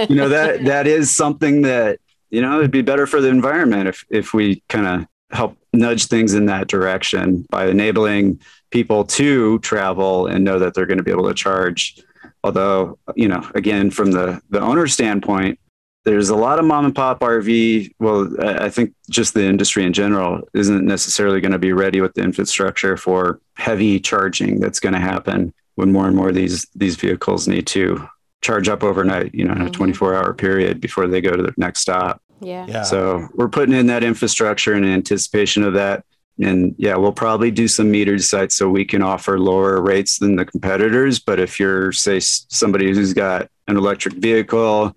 you 0.09 0.15
know, 0.15 0.29
that 0.29 0.63
that 0.65 0.87
is 0.87 1.15
something 1.15 1.63
that, 1.63 1.99
you 2.29 2.41
know, 2.41 2.59
it'd 2.59 2.71
be 2.71 2.81
better 2.81 3.05
for 3.05 3.21
the 3.21 3.27
environment 3.27 3.87
if 3.87 4.05
if 4.09 4.33
we 4.33 4.63
kind 4.69 4.87
of 4.87 5.07
help 5.35 5.57
nudge 5.73 6.05
things 6.05 6.33
in 6.33 6.45
that 6.45 6.67
direction 6.67 7.45
by 7.49 7.67
enabling 7.67 8.39
people 8.69 9.03
to 9.03 9.59
travel 9.59 10.27
and 10.27 10.43
know 10.43 10.59
that 10.59 10.73
they're 10.73 10.85
going 10.85 10.97
to 10.97 11.03
be 11.03 11.11
able 11.11 11.27
to 11.27 11.33
charge. 11.33 11.99
Although, 12.43 12.99
you 13.15 13.27
know, 13.27 13.49
again, 13.55 13.91
from 13.91 14.11
the 14.11 14.41
the 14.49 14.61
owner 14.61 14.87
standpoint, 14.87 15.59
there's 16.05 16.29
a 16.29 16.35
lot 16.35 16.59
of 16.59 16.65
mom 16.65 16.85
and 16.85 16.95
pop 16.95 17.19
RV. 17.21 17.93
Well, 17.99 18.29
I 18.41 18.65
I 18.65 18.69
think 18.69 18.93
just 19.09 19.33
the 19.33 19.45
industry 19.45 19.85
in 19.85 19.93
general 19.93 20.41
isn't 20.53 20.85
necessarily 20.85 21.39
going 21.41 21.51
to 21.53 21.59
be 21.59 21.73
ready 21.73 22.01
with 22.01 22.13
the 22.13 22.21
infrastructure 22.23 22.97
for 22.97 23.39
heavy 23.55 23.99
charging 23.99 24.59
that's 24.59 24.79
going 24.79 24.93
to 24.93 24.99
happen 24.99 25.53
when 25.75 25.91
more 25.91 26.07
and 26.07 26.15
more 26.15 26.29
of 26.29 26.35
these 26.35 26.65
these 26.75 26.95
vehicles 26.95 27.47
need 27.47 27.67
to 27.67 28.07
charge 28.41 28.67
up 28.67 28.83
overnight, 28.83 29.33
you 29.33 29.45
know, 29.45 29.53
in 29.53 29.61
a 29.61 29.69
Mhm. 29.69 29.73
24 29.73 30.15
hour 30.15 30.33
period 30.33 30.81
before 30.81 31.07
they 31.07 31.21
go 31.21 31.31
to 31.31 31.43
their 31.43 31.53
next 31.57 31.79
stop. 31.79 32.21
Yeah. 32.41 32.65
Yeah. 32.67 32.83
So 32.83 33.29
we're 33.35 33.47
putting 33.47 33.73
in 33.73 33.87
that 33.87 34.03
infrastructure 34.03 34.73
in 34.73 34.83
anticipation 34.83 35.63
of 35.63 35.73
that. 35.75 36.03
And 36.41 36.75
yeah, 36.77 36.95
we'll 36.97 37.13
probably 37.13 37.51
do 37.51 37.69
some 37.69 37.89
metered 37.93 38.21
sites 38.21 38.55
so 38.55 38.67
we 38.67 38.83
can 38.83 39.01
offer 39.01 39.39
lower 39.39 39.79
rates 39.81 40.17
than 40.17 40.35
the 40.35 40.43
competitors. 40.43 41.19
But 41.19 41.39
if 41.39 41.57
you're, 41.59 41.93
say, 41.93 42.19
somebody 42.19 42.91
who's 42.93 43.13
got 43.13 43.47
an 43.69 43.77
electric 43.77 44.15
vehicle 44.15 44.93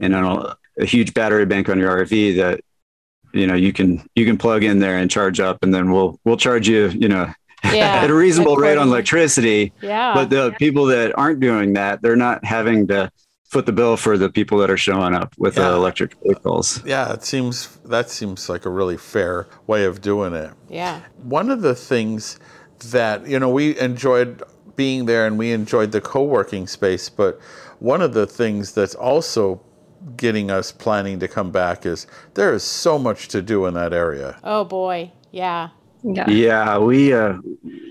and 0.00 0.14
a, 0.14 0.56
a 0.80 0.84
huge 0.84 1.14
battery 1.14 1.46
bank 1.46 1.68
on 1.68 1.78
your 1.78 2.04
RV, 2.04 2.36
that 2.36 2.60
you 3.32 3.46
know 3.46 3.54
you 3.54 3.72
can 3.72 4.06
you 4.14 4.24
can 4.24 4.36
plug 4.38 4.64
in 4.64 4.78
there 4.78 4.96
and 4.98 5.10
charge 5.10 5.40
up, 5.40 5.58
and 5.62 5.72
then 5.74 5.90
we'll 5.90 6.18
we'll 6.24 6.36
charge 6.36 6.68
you 6.68 6.88
you 6.88 7.08
know 7.08 7.32
Yeah. 7.64 8.02
at 8.02 8.10
a 8.10 8.14
reasonable 8.14 8.56
rate 8.56 8.78
on 8.78 8.88
electricity. 8.88 9.72
Yeah. 9.82 10.14
But 10.14 10.30
the 10.30 10.52
people 10.58 10.86
that 10.86 11.16
aren't 11.18 11.40
doing 11.40 11.72
that, 11.74 12.00
they're 12.02 12.16
not 12.16 12.44
having 12.44 12.86
to 12.86 13.10
foot 13.50 13.66
the 13.66 13.72
bill 13.72 13.96
for 13.96 14.16
the 14.16 14.28
people 14.30 14.58
that 14.58 14.70
are 14.70 14.76
showing 14.76 15.12
up 15.14 15.34
with 15.38 15.56
Yeah. 15.56 15.70
uh, 15.72 15.76
electric 15.76 16.14
vehicles. 16.22 16.82
yeah, 16.86 17.12
it 17.12 17.24
seems 17.24 17.66
that 17.86 18.10
seems 18.10 18.48
like 18.48 18.64
a 18.64 18.70
really 18.70 18.96
fair 18.96 19.46
way 19.66 19.84
of 19.84 20.00
doing 20.00 20.34
it. 20.34 20.52
yeah. 20.68 21.00
One 21.22 21.50
of 21.50 21.62
the 21.62 21.74
things 21.74 22.38
that, 22.90 23.26
you 23.26 23.38
know, 23.40 23.48
we 23.48 23.76
enjoyed 23.80 24.42
being 24.76 25.06
there 25.06 25.26
and 25.26 25.36
we 25.36 25.50
enjoyed 25.50 25.90
the 25.92 26.00
co 26.00 26.22
working 26.22 26.66
space, 26.68 27.08
but 27.08 27.40
one 27.80 28.00
of 28.02 28.14
the 28.14 28.26
things 28.26 28.72
that's 28.72 28.94
also 28.94 29.60
getting 30.16 30.50
us 30.50 30.72
planning 30.72 31.18
to 31.20 31.28
come 31.28 31.50
back 31.50 31.86
is 31.86 32.06
there 32.34 32.52
is 32.52 32.62
so 32.62 32.98
much 32.98 33.28
to 33.28 33.42
do 33.42 33.66
in 33.66 33.74
that 33.74 33.92
area. 33.92 34.38
oh 34.44 34.64
boy. 34.64 35.12
Yeah. 35.30 35.68
Yeah. 36.02 36.30
Yeah, 36.30 36.78
we 36.78 37.12
uh, 37.12 37.38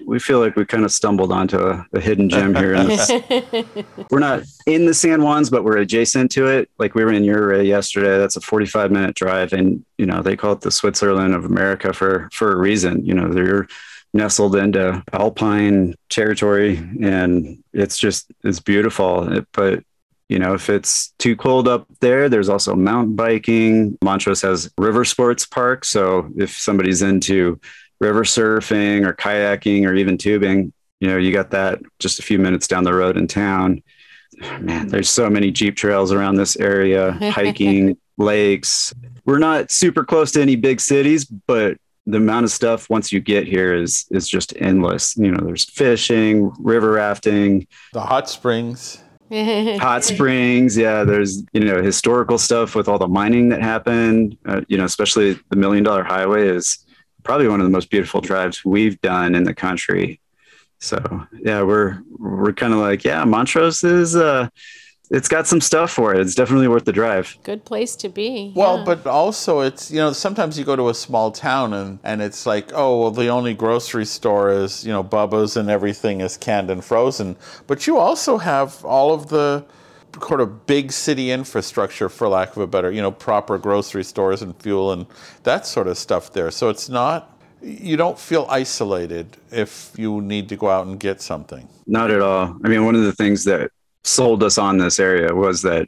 we 0.06 0.19
feel 0.19 0.39
like 0.39 0.56
we 0.56 0.65
kind 0.65 0.86
of 0.86 0.91
stumbled 0.91 1.32
onto 1.32 1.60
a, 1.60 1.86
a 1.93 1.99
hidden 1.99 2.30
gem 2.30 2.56
here. 2.56 2.73
In 2.73 2.88
this. 2.88 3.12
we're 4.10 4.19
not 4.19 4.43
in 4.65 4.86
the 4.86 4.93
San 4.93 5.19
Juans, 5.19 5.49
but 5.49 5.65
we're 5.65 5.77
adjacent 5.77 6.32
to 6.32 6.47
it. 6.47 6.69
Like 6.80 6.95
we 6.95 7.03
were 7.03 7.12
in 7.12 7.27
Ouray 7.30 7.65
yesterday. 7.65 8.17
That's 8.17 8.38
a 8.38 8.41
45 8.41 8.91
minute 8.91 9.15
drive, 9.15 9.51
and 9.51 9.84
you 9.97 10.06
know 10.06 10.21
they 10.21 10.38
call 10.38 10.53
it 10.53 10.62
the 10.62 10.71
Switzerland 10.71 11.36
of 11.36 11.43
America 11.43 11.91
for 11.91 12.30
for 12.32 12.53
a 12.53 12.56
reason. 12.56 13.06
You 13.06 13.13
know 13.13 13.27
they're 13.27 13.67
nestled 14.13 14.56
into 14.56 15.03
alpine 15.12 15.93
territory, 16.10 16.77
and 17.01 17.62
it's 17.73 17.97
just 17.97 18.32
it's 18.43 18.62
beautiful. 18.62 19.43
But 19.51 19.84
you 20.29 20.39
know, 20.39 20.53
if 20.53 20.69
it's 20.69 21.13
too 21.19 21.35
cold 21.35 21.67
up 21.67 21.87
there, 22.01 22.27
there's 22.27 22.49
also 22.49 22.75
mountain 22.75 23.15
biking. 23.15 23.97
Montrose 24.03 24.41
has 24.41 24.69
river 24.77 25.05
sports 25.05 25.45
park, 25.45 25.85
so 25.85 26.29
if 26.37 26.51
somebody's 26.51 27.01
into 27.01 27.59
river 27.99 28.23
surfing 28.23 29.05
or 29.05 29.13
kayaking 29.13 29.87
or 29.87 29.93
even 29.93 30.17
tubing, 30.17 30.73
you 30.99 31.07
know, 31.07 31.17
you 31.17 31.31
got 31.31 31.51
that 31.51 31.79
just 31.99 32.19
a 32.19 32.23
few 32.23 32.39
minutes 32.39 32.67
down 32.67 32.83
the 32.83 32.93
road 32.93 33.17
in 33.17 33.27
town. 33.27 33.81
Man, 34.59 34.89
there's 34.89 35.09
so 35.09 35.29
many 35.29 35.51
Jeep 35.51 35.75
trails 35.75 36.11
around 36.11 36.35
this 36.35 36.57
area, 36.57 37.11
hiking, 37.31 37.97
lakes. 38.17 38.93
We're 39.25 39.39
not 39.39 39.71
super 39.71 40.03
close 40.03 40.31
to 40.33 40.41
any 40.41 40.55
big 40.55 40.81
cities, 40.81 41.25
but 41.25 41.77
the 42.05 42.17
amount 42.17 42.45
of 42.45 42.51
stuff 42.51 42.89
once 42.89 43.11
you 43.11 43.19
get 43.19 43.47
here 43.47 43.73
is 43.73 44.05
is 44.11 44.27
just 44.27 44.53
endless. 44.57 45.15
You 45.17 45.31
know, 45.31 45.45
there's 45.45 45.65
fishing, 45.65 46.51
river 46.59 46.91
rafting, 46.91 47.67
The 47.93 48.01
hot 48.01 48.29
springs. 48.29 49.03
hot 49.79 50.03
springs. 50.03 50.77
Yeah, 50.77 51.03
there's 51.03 51.43
you 51.51 51.61
know 51.61 51.81
historical 51.81 52.37
stuff 52.37 52.75
with 52.75 52.87
all 52.87 52.97
the 52.97 53.07
mining 53.07 53.49
that 53.49 53.61
happened. 53.61 54.37
Uh, 54.45 54.61
you 54.67 54.77
know, 54.77 54.85
especially 54.85 55.39
the 55.49 55.55
Million 55.55 55.83
Dollar 55.83 56.03
Highway 56.03 56.47
is 56.47 56.85
probably 57.23 57.47
one 57.47 57.59
of 57.59 57.65
the 57.65 57.71
most 57.71 57.89
beautiful 57.89 58.21
drives 58.21 58.63
we've 58.63 58.99
done 59.01 59.35
in 59.35 59.43
the 59.43 59.53
country. 59.53 60.21
So 60.79 61.25
yeah, 61.39 61.61
we're 61.63 62.01
we're 62.17 62.53
kind 62.53 62.73
of 62.73 62.79
like 62.79 63.03
yeah, 63.03 63.23
Montrose 63.25 63.83
is 63.83 64.15
uh, 64.15 64.49
it's 65.09 65.27
got 65.27 65.47
some 65.47 65.61
stuff 65.61 65.91
for 65.91 66.13
it. 66.13 66.19
It's 66.19 66.35
definitely 66.35 66.67
worth 66.67 66.85
the 66.85 66.91
drive. 66.91 67.37
Good 67.43 67.63
place 67.63 67.95
to 67.97 68.09
be. 68.09 68.51
Well, 68.55 68.79
yeah. 68.79 68.83
but 68.83 69.07
also 69.07 69.61
it's 69.61 69.89
you 69.89 69.97
know 69.97 70.11
sometimes 70.11 70.59
you 70.59 70.65
go 70.65 70.75
to 70.75 70.89
a 70.89 70.93
small 70.93 71.31
town 71.31 71.73
and 71.73 71.99
and 72.03 72.21
it's 72.21 72.45
like 72.45 72.71
oh 72.73 73.01
well 73.01 73.11
the 73.11 73.27
only 73.27 73.53
grocery 73.53 74.05
store 74.05 74.49
is 74.51 74.85
you 74.85 74.91
know 74.91 75.03
Bubba's 75.03 75.55
and 75.55 75.69
everything 75.69 76.21
is 76.21 76.37
canned 76.37 76.69
and 76.69 76.83
frozen, 76.83 77.37
but 77.67 77.87
you 77.87 77.97
also 77.97 78.37
have 78.37 78.83
all 78.83 79.13
of 79.13 79.29
the 79.29 79.65
sort 80.25 80.41
of 80.41 80.65
big 80.65 80.91
city 80.91 81.31
infrastructure 81.31 82.09
for 82.09 82.27
lack 82.27 82.55
of 82.55 82.57
a 82.57 82.67
better 82.67 82.91
you 82.91 83.01
know 83.01 83.11
proper 83.11 83.57
grocery 83.57 84.03
stores 84.03 84.41
and 84.41 84.59
fuel 84.61 84.91
and 84.91 85.05
that 85.43 85.65
sort 85.65 85.87
of 85.87 85.97
stuff 85.97 86.33
there. 86.33 86.51
So 86.51 86.69
it's 86.69 86.89
not 86.89 87.33
you 87.61 87.97
don't 87.97 88.19
feel 88.19 88.45
isolated 88.49 89.37
if 89.51 89.91
you 89.97 90.21
need 90.21 90.49
to 90.49 90.55
go 90.55 90.69
out 90.69 90.85
and 90.85 90.99
get 90.99 91.21
something. 91.21 91.67
Not 91.87 92.11
at 92.11 92.21
all. 92.21 92.55
I 92.63 92.67
mean, 92.67 92.85
one 92.85 92.95
of 92.95 93.01
the 93.01 93.13
things 93.13 93.45
that 93.45 93.71
sold 94.07 94.43
us 94.43 94.57
on 94.57 94.77
this 94.77 94.99
area 94.99 95.33
was 95.33 95.61
that 95.63 95.87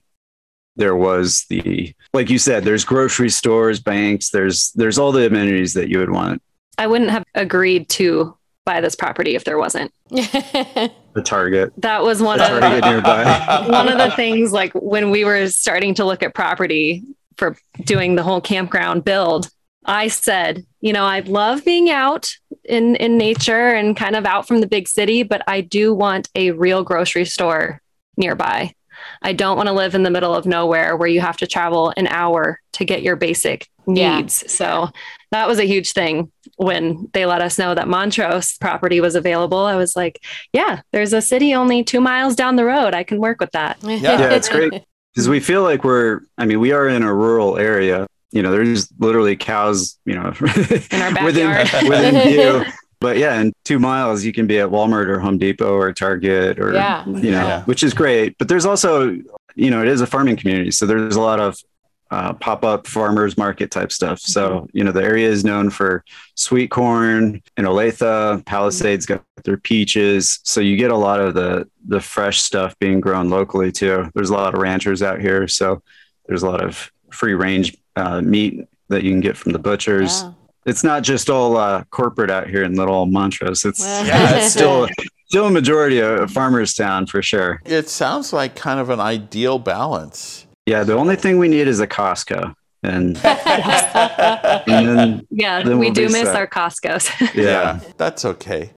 there 0.75 0.95
was 0.95 1.45
the 1.49 1.93
like 2.13 2.29
you 2.29 2.39
said, 2.39 2.63
there's 2.63 2.85
grocery 2.85 3.29
stores, 3.29 3.79
banks, 3.79 4.29
there's 4.29 4.71
there's 4.73 4.97
all 4.97 5.11
the 5.11 5.25
amenities 5.25 5.73
that 5.73 5.89
you 5.89 5.99
would 5.99 6.11
want. 6.11 6.41
I 6.77 6.87
wouldn't 6.87 7.09
have 7.09 7.25
agreed 7.35 7.89
to 7.89 8.37
buy 8.65 8.81
this 8.81 8.95
property 8.95 9.35
if 9.35 9.43
there 9.43 9.57
wasn't. 9.57 9.93
The 11.15 11.23
Target. 11.23 11.73
That 11.77 12.03
was 12.03 12.21
one 12.21 12.39
of 12.39 12.47
Target 12.47 12.83
nearby. 12.83 13.65
one 13.67 13.89
of 13.89 13.97
the 13.97 14.11
things 14.15 14.53
like 14.53 14.71
when 14.73 15.09
we 15.09 15.25
were 15.25 15.47
starting 15.49 15.95
to 15.95 16.05
look 16.05 16.21
at 16.21 16.35
property 16.35 17.03
for 17.35 17.57
doing 17.83 18.13
the 18.13 18.21
whole 18.21 18.41
campground 18.41 19.03
build 19.03 19.49
i 19.85 20.07
said 20.07 20.65
you 20.81 20.93
know 20.93 21.05
i 21.05 21.21
love 21.21 21.63
being 21.63 21.89
out 21.89 22.29
in 22.65 22.95
in 22.97 23.17
nature 23.17 23.69
and 23.69 23.95
kind 23.95 24.15
of 24.15 24.25
out 24.25 24.47
from 24.47 24.59
the 24.59 24.67
big 24.67 24.87
city 24.87 25.23
but 25.23 25.41
i 25.47 25.61
do 25.61 25.93
want 25.93 26.29
a 26.35 26.51
real 26.51 26.83
grocery 26.83 27.25
store 27.25 27.81
nearby 28.19 28.71
i 29.21 29.33
don't 29.33 29.57
want 29.57 29.67
to 29.67 29.73
live 29.73 29.95
in 29.95 30.03
the 30.03 30.09
middle 30.09 30.35
of 30.35 30.45
nowhere 30.45 30.95
where 30.95 31.07
you 31.07 31.21
have 31.21 31.37
to 31.37 31.47
travel 31.47 31.91
an 31.97 32.05
hour 32.07 32.59
to 32.73 32.85
get 32.85 33.01
your 33.01 33.15
basic 33.15 33.67
Yeah. 33.87 34.17
needs 34.19 34.51
so 34.51 34.89
that 35.31 35.47
was 35.47 35.57
a 35.59 35.65
huge 35.65 35.93
thing 35.93 36.31
when 36.57 37.07
they 37.13 37.25
let 37.25 37.41
us 37.41 37.57
know 37.57 37.73
that 37.73 37.87
montrose 37.87 38.57
property 38.57 38.99
was 38.99 39.15
available 39.15 39.59
i 39.59 39.75
was 39.75 39.95
like 39.95 40.19
yeah 40.53 40.81
there's 40.91 41.13
a 41.13 41.21
city 41.21 41.55
only 41.55 41.83
two 41.83 42.01
miles 42.01 42.35
down 42.35 42.55
the 42.57 42.65
road 42.65 42.93
i 42.93 43.03
can 43.03 43.19
work 43.19 43.39
with 43.39 43.51
that 43.51 43.77
Yeah. 43.83 43.97
yeah, 44.19 44.29
it's 44.33 44.49
great 44.49 44.73
because 45.13 45.27
we 45.29 45.39
feel 45.39 45.63
like 45.63 45.83
we're. 45.83 46.21
I 46.37 46.45
mean, 46.45 46.59
we 46.59 46.71
are 46.71 46.87
in 46.87 47.01
a 47.01 47.11
rural 47.13 47.57
area. 47.57 48.05
You 48.31 48.43
know, 48.43 48.51
there's 48.51 48.87
literally 48.99 49.35
cows. 49.35 49.97
You 50.05 50.13
know, 50.15 50.27
In 50.91 51.01
our 51.01 51.25
within 51.25 51.47
backyard. 51.49 51.89
within 51.89 52.27
view. 52.29 52.63
But 53.01 53.17
yeah, 53.17 53.39
in 53.39 53.53
two 53.63 53.79
miles, 53.79 54.23
you 54.25 54.33
can 54.33 54.45
be 54.45 54.59
at 54.59 54.69
Walmart 54.69 55.07
or 55.07 55.19
Home 55.19 55.37
Depot 55.37 55.73
or 55.73 55.93
Target 55.93 56.59
or 56.59 56.73
Yeah. 56.73 57.05
you 57.07 57.31
know, 57.31 57.47
Yeah. 57.47 57.63
which 57.63 57.81
is 57.83 57.93
great. 57.93 58.37
But 58.37 58.47
there's 58.49 58.65
also, 58.65 59.17
you 59.55 59.69
know, 59.71 59.81
it 59.81 59.87
is 59.87 60.01
a 60.01 60.07
farming 60.07 60.35
community, 60.37 60.71
so 60.71 60.85
there's 60.85 61.15
a 61.15 61.21
lot 61.21 61.39
of 61.39 61.57
uh, 62.11 62.33
pop-up 62.33 62.87
farmers 62.87 63.37
market 63.37 63.69
type 63.69 63.91
stuff. 63.91 64.19
So 64.19 64.67
you 64.73 64.83
know, 64.83 64.91
the 64.91 65.03
area 65.03 65.29
is 65.29 65.45
known 65.45 65.69
for 65.69 66.03
sweet 66.33 66.71
corn 66.71 67.39
and 67.55 67.67
Olathe. 67.67 68.43
Palisade's 68.45 69.05
got 69.05 69.21
their 69.43 69.57
peaches, 69.57 70.39
so 70.43 70.59
you 70.59 70.75
get 70.75 70.89
a 70.89 70.95
lot 70.97 71.19
of 71.19 71.35
the 71.35 71.67
the 71.87 72.01
fresh 72.01 72.41
stuff 72.41 72.73
being 72.79 72.99
grown 72.99 73.29
locally 73.29 73.71
too. 73.71 74.09
There's 74.15 74.31
a 74.31 74.33
lot 74.33 74.55
of 74.55 74.59
ranchers 74.59 75.03
out 75.03 75.21
here, 75.21 75.47
so 75.47 75.83
there's 76.27 76.41
a 76.41 76.49
lot 76.49 76.63
of 76.63 76.91
free 77.11 77.35
range 77.35 77.77
uh, 77.95 78.21
meat 78.21 78.65
that 78.87 79.03
you 79.03 79.11
can 79.11 79.21
get 79.21 79.37
from 79.37 79.51
the 79.51 79.59
butchers. 79.59 80.23
Yeah. 80.23 80.31
It's 80.65 80.83
not 80.83 81.03
just 81.03 81.29
all 81.29 81.57
uh, 81.57 81.83
corporate 81.85 82.29
out 82.29 82.49
here 82.49 82.63
in 82.63 82.75
little 82.75 83.05
Montrose. 83.05 83.65
It's 83.65 83.79
Yeah, 83.79 84.35
it's 84.35 84.53
still 84.53 84.87
still 85.27 85.47
a 85.47 85.51
majority 85.51 85.99
of 85.99 86.19
a 86.21 86.27
farmers 86.27 86.73
town 86.73 87.05
for 87.05 87.21
sure. 87.21 87.61
It 87.65 87.87
sounds 87.89 88.33
like 88.33 88.55
kind 88.55 88.79
of 88.79 88.89
an 88.89 88.99
ideal 88.99 89.59
balance. 89.59 90.45
Yeah, 90.65 90.83
the 90.83 90.93
only 90.93 91.15
thing 91.15 91.39
we 91.39 91.47
need 91.47 91.67
is 91.67 91.79
a 91.79 91.87
Costco, 91.87 92.53
and, 92.83 93.17
and 93.25 94.87
then 94.87 95.27
Yeah, 95.31 95.63
Then 95.63 95.79
we 95.79 95.87
we'll 95.87 95.93
do 95.93 96.03
miss 96.09 96.23
set. 96.23 96.35
our 96.35 96.47
Costco's. 96.47 97.09
yeah, 97.35 97.79
that's 97.97 98.25
okay. 98.25 98.71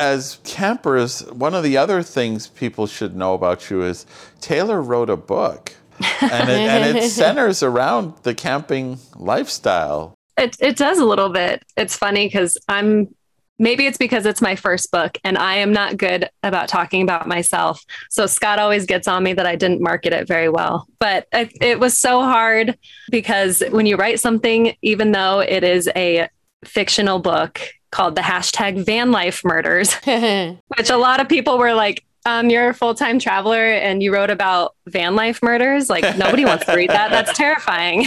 As 0.00 0.38
campers, 0.44 1.20
one 1.30 1.54
of 1.54 1.62
the 1.62 1.76
other 1.76 2.02
things 2.02 2.48
people 2.48 2.86
should 2.86 3.14
know 3.14 3.34
about 3.34 3.70
you 3.70 3.82
is 3.82 4.06
Taylor 4.40 4.80
wrote 4.80 5.10
a 5.10 5.16
book, 5.16 5.74
and 6.20 6.48
it, 6.50 6.68
and 6.68 6.96
it 6.98 7.10
centers 7.10 7.62
around 7.62 8.14
the 8.22 8.34
camping 8.34 8.98
lifestyle. 9.16 10.14
It 10.36 10.56
it 10.60 10.76
does 10.76 10.98
a 10.98 11.04
little 11.04 11.28
bit. 11.28 11.62
It's 11.76 11.96
funny 11.96 12.26
because 12.26 12.58
I'm 12.68 13.14
maybe 13.62 13.86
it's 13.86 13.96
because 13.96 14.26
it's 14.26 14.42
my 14.42 14.56
first 14.56 14.90
book 14.90 15.16
and 15.22 15.38
I 15.38 15.56
am 15.56 15.72
not 15.72 15.96
good 15.96 16.28
about 16.42 16.68
talking 16.68 17.02
about 17.02 17.28
myself. 17.28 17.84
So 18.10 18.26
Scott 18.26 18.58
always 18.58 18.86
gets 18.86 19.06
on 19.06 19.22
me 19.22 19.34
that 19.34 19.46
I 19.46 19.54
didn't 19.54 19.80
market 19.80 20.12
it 20.12 20.26
very 20.26 20.48
well. 20.48 20.88
But 20.98 21.28
it, 21.32 21.52
it 21.60 21.80
was 21.80 21.96
so 21.96 22.22
hard 22.22 22.76
because 23.10 23.62
when 23.70 23.86
you 23.86 23.96
write 23.96 24.18
something, 24.18 24.74
even 24.82 25.12
though 25.12 25.38
it 25.40 25.62
is 25.62 25.88
a 25.94 26.28
fictional 26.64 27.20
book 27.20 27.60
called 27.92 28.16
the 28.16 28.22
hashtag 28.22 28.84
van 28.84 29.12
life 29.12 29.44
murders, 29.44 29.94
which 30.04 30.90
a 30.90 30.96
lot 30.96 31.20
of 31.20 31.28
people 31.28 31.56
were 31.56 31.72
like, 31.72 32.04
um, 32.24 32.50
you're 32.50 32.70
a 32.70 32.74
full 32.74 32.94
time 32.94 33.18
traveler 33.18 33.64
and 33.64 34.02
you 34.02 34.12
wrote 34.12 34.30
about 34.30 34.74
van 34.86 35.14
life 35.14 35.40
murders. 35.42 35.88
Like, 35.90 36.16
nobody 36.16 36.44
wants 36.44 36.66
to 36.66 36.74
read 36.74 36.90
that. 36.90 37.10
That's 37.10 37.36
terrifying. 37.36 38.04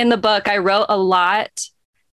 In 0.00 0.08
the 0.08 0.16
book, 0.16 0.48
I 0.48 0.56
wrote 0.56 0.86
a 0.88 0.96
lot 0.96 1.50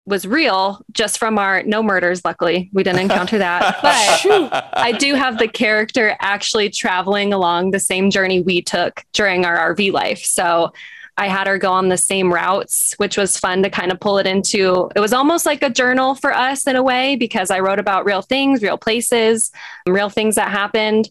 was 0.05 0.27
real 0.27 0.85
just 0.91 1.17
from 1.17 1.39
our 1.39 1.63
no 1.63 1.81
murders. 1.81 2.23
Luckily, 2.23 2.69
we 2.73 2.83
didn't 2.83 2.99
encounter 2.99 3.39
that. 3.39 3.79
But 3.81 4.69
I 4.73 4.91
do 4.91 5.15
have 5.15 5.39
the 5.39 5.47
character 5.47 6.15
actually 6.19 6.69
traveling 6.69 7.33
along 7.33 7.71
the 7.71 7.79
same 7.79 8.11
journey 8.11 8.39
we 8.39 8.61
took 8.61 9.03
during 9.13 9.45
our 9.45 9.73
RV 9.73 9.91
life. 9.93 10.23
So 10.23 10.73
I 11.17 11.27
had 11.27 11.47
her 11.47 11.57
go 11.57 11.71
on 11.71 11.89
the 11.89 11.97
same 11.97 12.31
routes, 12.31 12.93
which 12.97 13.17
was 13.17 13.39
fun 13.39 13.63
to 13.63 13.71
kind 13.71 13.91
of 13.91 13.99
pull 13.99 14.19
it 14.19 14.27
into. 14.27 14.91
It 14.95 14.99
was 14.99 15.11
almost 15.11 15.47
like 15.47 15.63
a 15.63 15.69
journal 15.71 16.13
for 16.13 16.31
us 16.31 16.67
in 16.67 16.75
a 16.75 16.83
way 16.83 17.15
because 17.15 17.49
I 17.49 17.61
wrote 17.61 17.79
about 17.79 18.05
real 18.05 18.21
things, 18.21 18.61
real 18.61 18.77
places, 18.77 19.51
real 19.87 20.09
things 20.09 20.35
that 20.35 20.51
happened. 20.51 21.09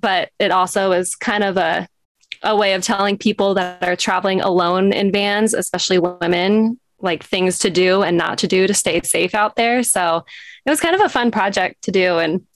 But 0.00 0.30
it 0.38 0.52
also 0.52 0.92
is 0.92 1.14
kind 1.16 1.44
of 1.44 1.58
a 1.58 1.86
a 2.42 2.56
way 2.56 2.74
of 2.74 2.82
telling 2.82 3.16
people 3.16 3.54
that 3.54 3.82
are 3.82 3.96
traveling 3.96 4.40
alone 4.40 4.92
in 4.92 5.12
vans, 5.12 5.54
especially 5.54 5.98
women, 5.98 6.78
like 7.00 7.24
things 7.24 7.58
to 7.60 7.70
do 7.70 8.02
and 8.02 8.16
not 8.16 8.38
to 8.38 8.46
do 8.46 8.66
to 8.66 8.74
stay 8.74 9.00
safe 9.02 9.34
out 9.34 9.56
there. 9.56 9.82
So 9.82 10.24
it 10.64 10.70
was 10.70 10.80
kind 10.80 10.94
of 10.94 11.00
a 11.00 11.08
fun 11.08 11.30
project 11.30 11.82
to 11.82 11.90
do. 11.90 12.18
And 12.18 12.46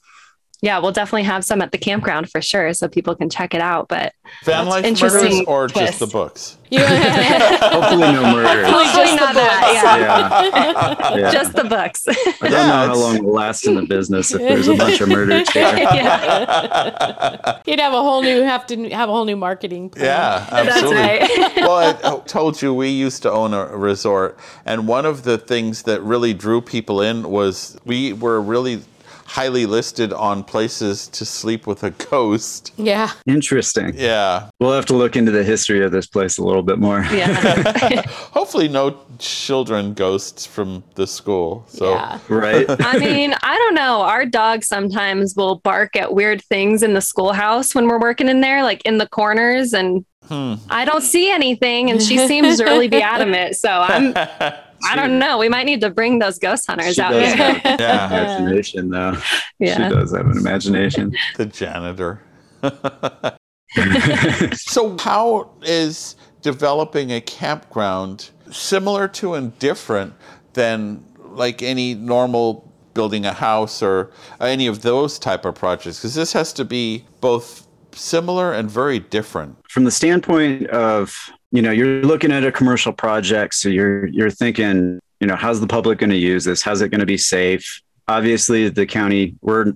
yeah, 0.67 0.81
we'll 0.81 0.91
definitely 0.91 1.23
have 1.23 1.45
some 1.45 1.62
at 1.62 1.71
the 1.71 1.79
campground 1.79 2.29
for 2.29 2.43
sure, 2.43 2.75
so 2.75 2.89
people 2.89 3.14
can 3.14 3.31
check 3.31 3.55
it 3.55 3.61
out. 3.61 3.87
But 3.87 4.12
Van 4.43 4.67
life 4.67 4.85
interesting 4.85 5.45
murders 5.47 5.47
or 5.47 5.69
just 5.69 6.01
the 6.01 6.09
books? 6.09 6.59
Hopefully, 6.73 8.01
no 8.01 8.35
murders. 8.35 8.67
hopefully 8.67 9.14
not 9.14 9.35
that. 9.35 9.71
Yeah. 9.73 10.43
Yeah. 10.43 11.17
yeah. 11.19 11.31
Just 11.31 11.53
the 11.53 11.62
books. 11.62 12.09
I 12.09 12.14
don't 12.41 12.51
know 12.51 12.59
how 12.89 12.97
long 12.97 13.23
we'll 13.23 13.33
last 13.33 13.64
in 13.69 13.77
the 13.77 13.83
business 13.83 14.35
if 14.35 14.41
there's 14.41 14.67
a 14.67 14.75
bunch 14.75 15.01
of 15.01 15.09
murders 15.09 15.49
here. 15.53 15.62
yeah, 15.62 17.61
You'd 17.64 17.79
have 17.79 17.93
a 17.93 18.03
whole 18.03 18.23
new 18.23 18.43
have 18.43 18.67
to 18.67 18.89
have 18.89 19.09
a 19.09 19.12
whole 19.12 19.25
new 19.25 19.37
marketing. 19.37 19.91
Plan. 19.91 20.07
Yeah, 20.07 20.47
that's 20.51 20.69
absolutely. 20.69 20.97
right. 21.01 21.57
well, 21.59 21.99
I 22.03 22.19
told 22.27 22.61
you 22.61 22.75
we 22.75 22.89
used 22.89 23.23
to 23.23 23.31
own 23.31 23.55
a 23.55 23.67
resort, 23.67 24.37
and 24.64 24.89
one 24.89 25.07
of 25.07 25.23
the 25.23 25.39
things 25.39 25.85
that 25.85 26.03
really 26.03 26.35
drew 26.35 26.61
people 26.61 27.01
in 27.01 27.31
was 27.31 27.79
we 27.85 28.12
were 28.12 28.41
really 28.41 28.83
highly 29.27 29.66
listed 29.66 30.12
on 30.12 30.45
places 30.45 31.09
to 31.09 31.24
sleep 31.24 31.66
with 31.66 31.83
a 31.83 31.91
ghost. 31.91 32.72
Yeah. 32.77 33.11
Interesting. 33.27 33.93
Yeah. 33.97 34.51
We'll 34.61 34.72
have 34.72 34.87
to 34.87 34.95
look 34.95 35.16
into 35.16 35.33
the 35.33 35.45
history 35.45 35.85
of 35.85 35.93
this 35.93 36.07
place 36.07 36.39
a 36.39 36.45
little 36.45 36.62
bit 36.62 36.79
more. 36.79 37.05
yeah. 37.12 38.03
Hopefully, 38.07 38.68
no 38.68 38.99
children 39.18 39.95
ghosts 39.95 40.47
from 40.47 40.85
the 40.95 41.07
school. 41.07 41.64
So, 41.68 41.95
Yeah. 41.95 42.18
Right? 42.29 42.66
I 42.68 42.99
mean, 42.99 43.35
I 43.43 43.57
don't 43.57 43.74
know. 43.74 44.03
Our 44.03 44.24
dog 44.27 44.64
sometimes 44.64 45.35
will 45.37 45.57
bark 45.57 45.97
at 45.97 46.14
weird 46.14 46.43
things 46.43 46.83
in 46.83 46.95
the 46.95 47.01
schoolhouse 47.01 47.74
when 47.74 47.89
we're 47.89 48.01
working 48.01 48.29
in 48.29 48.41
there, 48.41 48.62
like 48.62 48.83
in 48.85 48.99
the 48.99 49.09
corners, 49.09 49.72
and 49.72 50.05
hmm. 50.29 50.55
I 50.70 50.85
don't 50.85 51.03
see 51.03 51.31
anything. 51.31 51.91
And 51.91 52.03
she 52.03 52.18
seems 52.27 52.59
to 52.59 52.64
really 52.64 52.89
be 52.89 53.03
adamant. 53.03 53.57
So 53.57 53.70
I'm, 53.70 54.14
I 54.85 54.97
don't 54.97 55.18
know. 55.18 55.39
We 55.39 55.49
might 55.49 55.66
need 55.66 55.81
to 55.83 55.91
bring 55.91 56.18
those 56.18 56.39
ghost 56.39 56.66
hunters 56.66 56.95
She 56.95 57.01
out 57.01 57.11
does 57.12 57.35
here. 57.35 57.55
have 57.55 57.62
yeah, 57.81 58.07
imagination, 58.07 58.91
though. 58.91 59.16
Yeah. 59.59 59.89
She 59.89 59.95
does 59.95 60.14
have 60.14 60.27
an 60.27 60.37
imagination. 60.37 61.14
the 61.37 61.47
janitor. 61.47 62.22
so, 64.57 64.97
how 64.99 65.51
is 65.62 66.16
developing 66.43 67.12
a 67.12 67.20
campground 67.20 68.31
similar 68.51 69.09
to 69.09 69.35
and 69.35 69.59
different 69.59 70.14
than 70.55 71.05
like 71.18 71.62
any 71.62 71.95
normal 71.95 72.72
building 72.95 73.27
a 73.27 73.33
house 73.33 73.83
or 73.83 74.11
any 74.41 74.66
of 74.66 74.83
those 74.83 75.18
type 75.18 75.45
of 75.45 75.55
projects? 75.55 75.99
Because 75.99 76.14
this 76.14 76.33
has 76.33 76.53
to 76.55 76.64
be 76.64 77.05
both 77.20 77.66
similar 77.93 78.53
and 78.53 78.70
very 78.70 78.99
different. 78.99 79.57
From 79.68 79.85
the 79.85 79.91
standpoint 79.91 80.66
of, 80.68 81.31
you 81.57 81.63
know, 81.63 81.71
you're 81.71 82.03
looking 82.03 82.33
at 82.33 82.45
a 82.45 82.53
commercial 82.53 82.93
project, 82.93 83.55
so 83.55 83.71
you're 83.71 84.07
you're 84.09 84.31
thinking, 84.31 85.01
you 85.21 85.27
know, 85.27 85.37
how's 85.37 85.59
the 85.59 85.67
public 85.67 85.99
going 85.99 86.11
to 86.11 86.17
use 86.17 86.45
this? 86.45 86.61
How's 86.61 86.83
it 86.83 86.91
going 86.91 87.01
to 87.01 87.07
be 87.07 87.17
safe? 87.17 87.81
Obviously, 88.09 88.69
the 88.69 88.85
county 88.85 89.37
we're 89.41 89.73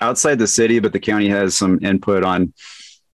outside 0.00 0.40
the 0.40 0.48
city, 0.48 0.80
but 0.80 0.92
the 0.92 0.98
county 0.98 1.28
has 1.28 1.56
some 1.56 1.78
input 1.82 2.24
on, 2.24 2.52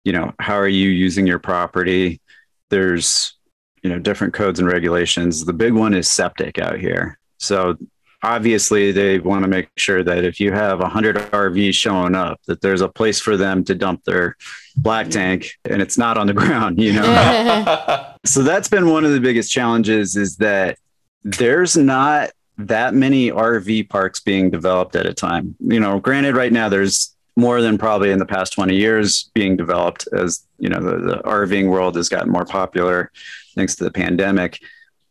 you 0.04 0.12
know, 0.12 0.34
how 0.38 0.56
are 0.56 0.68
you 0.68 0.90
using 0.90 1.26
your 1.26 1.38
property? 1.38 2.20
There's, 2.68 3.34
you 3.82 3.88
know, 3.88 3.98
different 3.98 4.34
codes 4.34 4.60
and 4.60 4.68
regulations. 4.68 5.46
The 5.46 5.54
big 5.54 5.72
one 5.72 5.94
is 5.94 6.06
septic 6.06 6.58
out 6.58 6.78
here. 6.78 7.18
So 7.38 7.78
obviously 8.22 8.92
they 8.92 9.18
want 9.18 9.42
to 9.42 9.48
make 9.48 9.68
sure 9.76 10.02
that 10.04 10.24
if 10.24 10.38
you 10.38 10.52
have 10.52 10.78
100 10.78 11.16
RVs 11.16 11.74
showing 11.74 12.14
up 12.14 12.40
that 12.46 12.60
there's 12.60 12.80
a 12.80 12.88
place 12.88 13.20
for 13.20 13.36
them 13.36 13.64
to 13.64 13.74
dump 13.74 14.04
their 14.04 14.36
black 14.76 15.08
tank 15.08 15.58
and 15.64 15.82
it's 15.82 15.98
not 15.98 16.16
on 16.16 16.26
the 16.26 16.34
ground, 16.42 16.80
you 16.80 16.92
know. 16.92 18.14
so 18.24 18.42
that's 18.42 18.68
been 18.68 18.88
one 18.88 19.04
of 19.04 19.12
the 19.12 19.20
biggest 19.20 19.50
challenges 19.50 20.16
is 20.16 20.36
that 20.36 20.78
there's 21.24 21.76
not 21.76 22.30
that 22.58 22.94
many 22.94 23.30
RV 23.30 23.88
parks 23.88 24.20
being 24.20 24.50
developed 24.50 24.94
at 24.94 25.06
a 25.06 25.14
time. 25.14 25.56
You 25.60 25.80
know, 25.80 25.98
granted 25.98 26.36
right 26.36 26.52
now 26.52 26.68
there's 26.68 27.14
more 27.34 27.62
than 27.62 27.78
probably 27.78 28.10
in 28.10 28.18
the 28.18 28.26
past 28.26 28.52
20 28.52 28.76
years 28.76 29.30
being 29.34 29.56
developed 29.56 30.06
as, 30.12 30.46
you 30.58 30.68
know, 30.68 30.80
the, 30.80 30.98
the 30.98 31.16
RVing 31.22 31.70
world 31.70 31.96
has 31.96 32.08
gotten 32.08 32.30
more 32.30 32.44
popular 32.44 33.10
thanks 33.54 33.74
to 33.76 33.84
the 33.84 33.90
pandemic. 33.90 34.60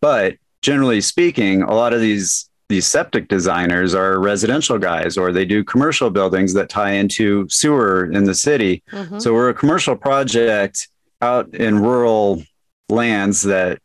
But 0.02 0.36
generally 0.62 1.02
speaking, 1.02 1.64
a 1.64 1.74
lot 1.74 1.94
of 1.94 2.00
these 2.00 2.51
these 2.72 2.88
septic 2.88 3.28
designers 3.28 3.94
are 3.94 4.20
residential 4.20 4.80
guys 4.80 5.18
or 5.18 5.32
they 5.32 5.46
do 5.46 5.64
commercial 5.64 6.10
buildings 6.10 6.54
that 6.54 6.70
tie 6.70 6.92
into 6.92 7.48
sewer 7.50 8.10
in 8.12 8.24
the 8.24 8.34
city. 8.34 8.82
Mhm. 8.92 9.22
So 9.22 9.34
we're 9.34 9.50
a 9.50 9.54
commercial 9.54 9.96
project 9.96 10.88
out 11.22 11.54
in 11.54 11.80
rural 11.80 12.44
lands 12.90 13.44
that 13.44 13.80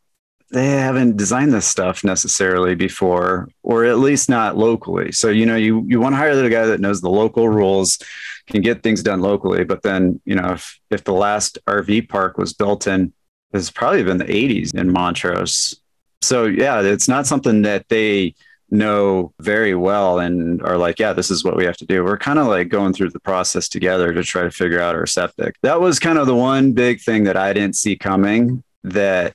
they 0.51 0.68
haven't 0.68 1.16
designed 1.16 1.53
this 1.53 1.66
stuff 1.66 2.05
necessarily 2.05 2.76
before, 2.76 3.49
or 3.64 3.84
at 3.84 3.99
least 3.99 4.28
not 4.28 4.57
locally. 4.57 5.11
So 5.12 5.28
you 5.28 5.45
know, 5.45 5.57
you 5.57 5.84
you 5.89 6.01
want 6.01 6.12
to 6.12 6.18
hire 6.18 6.37
the 6.37 6.49
guy 6.49 6.66
that 6.66 6.80
knows 6.80 7.01
the 7.01 7.11
local 7.11 7.49
rules, 7.49 7.99
can 8.47 8.62
get 8.62 8.82
things 8.82 9.03
done 9.03 9.20
locally. 9.20 9.64
But 9.64 9.82
then 9.82 10.20
you 10.24 10.37
know, 10.37 10.53
if 10.53 10.78
if 10.91 11.03
the 11.05 11.12
last 11.12 11.59
RV 11.66 12.09
park 12.09 12.39
was 12.39 12.53
built 12.53 12.87
in, 12.87 13.12
it's 13.53 13.70
probably 13.70 14.05
been 14.05 14.18
the 14.18 14.24
'80s 14.24 14.72
in 14.74 14.93
Montrose. 14.93 15.80
So 16.22 16.45
yeah, 16.45 16.80
it's 16.80 17.09
not 17.09 17.26
something 17.26 17.62
that 17.62 17.89
they 17.89 18.34
know 18.71 19.33
very 19.41 19.75
well 19.75 20.19
and 20.19 20.62
are 20.62 20.77
like, 20.77 20.99
yeah, 20.99 21.12
this 21.12 21.31
is 21.31 21.45
what 21.45 21.57
we 21.57 21.64
have 21.64 21.77
to 21.77 21.87
do. 21.87 22.03
We're 22.05 22.19
kind 22.19 22.39
of 22.39 22.47
like 22.47 22.69
going 22.69 22.93
through 22.93 23.11
the 23.11 23.21
process 23.21 23.69
together 23.69 24.12
to 24.12 24.23
try 24.23 24.43
to 24.43 24.51
figure 24.51 24.81
out 24.81 24.95
our 24.95 25.07
septic. 25.07 25.55
That 25.62 25.81
was 25.81 25.99
kind 25.99 26.19
of 26.19 26.27
the 26.27 26.35
one 26.35 26.73
big 26.73 27.01
thing 27.01 27.25
that 27.25 27.37
I 27.37 27.53
didn't 27.53 27.77
see 27.77 27.97
coming 27.97 28.64
that, 28.83 29.35